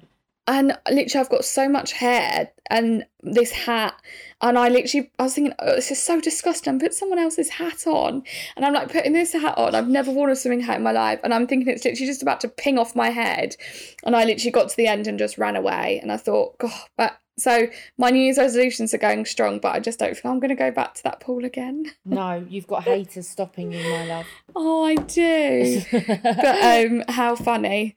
And 0.47 0.76
literally 0.90 1.24
I've 1.24 1.30
got 1.30 1.45
so 1.45 1.68
much 1.68 1.92
hair 1.92 2.51
and 2.70 3.05
this 3.22 3.53
hat 3.53 3.95
and 4.42 4.59
I 4.59 4.68
literally 4.68 5.11
I 5.18 5.24
was 5.24 5.34
thinking 5.34 5.55
oh 5.59 5.74
this 5.76 5.90
is 5.90 6.03
so 6.03 6.20
disgusting 6.20 6.74
I 6.74 6.78
put 6.78 6.92
someone 6.95 7.18
else's 7.18 7.49
hat 7.51 7.86
on. 7.86 8.22
And 8.57 8.64
I'm 8.64 8.74
like 8.74 8.92
putting 8.92 9.12
this 9.14 9.32
hat 9.32 9.57
on. 9.57 9.74
I've 9.74 9.88
never 9.88 10.11
worn 10.11 10.30
a 10.30 10.36
swimming 10.36 10.61
hat 10.61 10.76
in 10.76 10.82
my 10.82 10.92
life 10.92 11.20
and 11.24 11.32
I'm 11.32 11.47
thinking 11.47 11.68
it's 11.72 11.84
literally 11.84 12.07
just 12.07 12.22
about 12.22 12.40
to 12.42 12.49
ping 12.49 12.78
off 12.78 12.95
my 12.95 13.11
head. 13.11 13.57
And 14.05 14.14
I 14.14 14.24
literally 14.24 14.51
got 14.51 14.68
to 14.68 14.76
the 14.76 14.86
end 14.86 15.07
and 15.07 15.18
just 15.18 15.38
ran 15.38 15.57
away 15.57 15.99
and 16.03 16.12
I 16.12 16.16
thought 16.18 16.59
god 16.59 16.72
but 16.97 17.18
so 17.36 17.66
my 17.99 18.11
New 18.11 18.20
Year's 18.20 18.38
resolutions 18.38 18.95
are 18.95 18.99
going 18.99 19.24
strong 19.24 19.59
but 19.59 19.74
I 19.74 19.80
just 19.80 19.99
don't 19.99 20.12
think 20.14 20.26
I'm 20.26 20.38
going 20.40 20.51
to 20.51 20.55
go 20.55 20.70
back 20.70 20.95
to 20.95 21.03
that 21.05 21.20
pool 21.20 21.45
again. 21.45 21.86
No, 22.05 22.45
you've 22.49 22.66
got 22.66 22.84
haters 22.84 23.28
stopping 23.28 23.72
you, 23.72 23.82
my 23.90 24.05
love. 24.07 24.26
oh 24.55 24.84
I 24.84 24.95
do. 24.97 25.80
But 26.22 26.84
um 26.84 27.03
how 27.09 27.34
funny. 27.34 27.97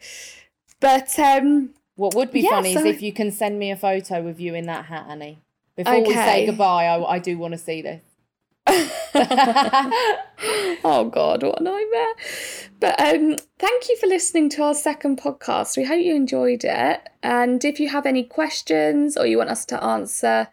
But 0.79 1.17
um 1.19 1.71
What 1.97 2.13
would 2.15 2.31
be 2.31 2.39
Yeah, 2.41 2.51
funny 2.51 2.73
so- 2.73 2.79
is 2.79 2.85
if 2.85 3.01
you 3.01 3.11
can 3.11 3.31
send 3.31 3.59
me 3.59 3.69
a 3.71 3.75
photo 3.75 4.21
with 4.21 4.39
you 4.39 4.55
in 4.55 4.65
that 4.67 4.85
hat, 4.85 5.07
Annie. 5.09 5.39
Before 5.75 5.99
we 6.01 6.13
say 6.13 6.45
goodbye, 6.45 6.85
I, 6.85 7.15
I 7.15 7.19
do 7.19 7.37
want 7.37 7.51
to 7.53 7.57
see 7.57 7.81
this. 7.81 8.01
oh 10.83 11.09
god 11.11 11.41
what 11.41 11.61
a 11.61 11.63
nightmare 11.63 12.13
but 12.81 12.99
um 12.99 13.37
thank 13.57 13.87
you 13.87 13.95
for 13.97 14.07
listening 14.07 14.49
to 14.49 14.61
our 14.61 14.73
second 14.73 15.17
podcast 15.17 15.77
we 15.77 15.85
hope 15.85 16.01
you 16.03 16.13
enjoyed 16.13 16.65
it 16.65 17.07
and 17.23 17.63
if 17.63 17.79
you 17.79 17.87
have 17.87 18.05
any 18.05 18.23
questions 18.23 19.15
or 19.15 19.25
you 19.25 19.37
want 19.37 19.49
us 19.49 19.63
to 19.65 19.81
answer 19.81 20.49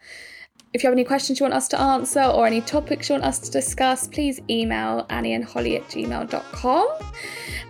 if 0.74 0.82
you 0.82 0.88
have 0.88 0.94
any 0.94 1.04
questions 1.04 1.40
you 1.40 1.44
want 1.44 1.54
us 1.54 1.68
to 1.68 1.80
answer 1.80 2.22
or 2.22 2.46
any 2.46 2.60
topics 2.60 3.08
you 3.08 3.14
want 3.14 3.24
us 3.24 3.38
to 3.38 3.50
discuss 3.50 4.06
please 4.08 4.40
email 4.50 5.06
annie 5.08 5.32
and 5.32 5.44
holly 5.44 5.76
at 5.76 5.84
gmail.com 5.84 6.88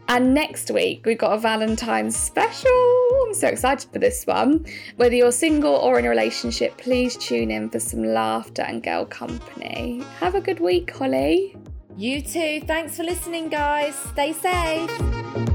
and 0.09 0.35
next 0.35 0.71
week 0.71 1.07
we've 1.07 1.19
got 1.19 1.33
a 1.33 1.39
valentine's 1.39 2.17
special 2.17 3.25
i'm 3.27 3.35
so 3.35 3.47
excited 3.47 3.89
for 3.93 4.01
this 4.01 4.27
one 4.27 4.65
whether 4.97 5.15
you're 5.15 5.31
single 5.31 5.77
or 5.77 5.99
in 5.99 6.07
a 6.07 6.09
relationship 6.09 6.77
please 6.79 7.17
tune 7.17 7.51
in 7.53 7.71
for 7.71 7.79
some 7.79 8.03
laughter 8.03 8.63
and 8.63 8.83
girl 8.83 9.05
company 9.05 10.03
have 10.19 10.35
a 10.35 10.41
good 10.41 10.59
week 10.59 10.91
holly 10.91 11.57
You 11.97 12.23
too. 12.23 12.61
Thanks 12.67 12.97
for 12.97 13.05
listening, 13.05 13.51
guys. 13.51 13.95
Stay 13.95 14.33
safe. 14.33 15.54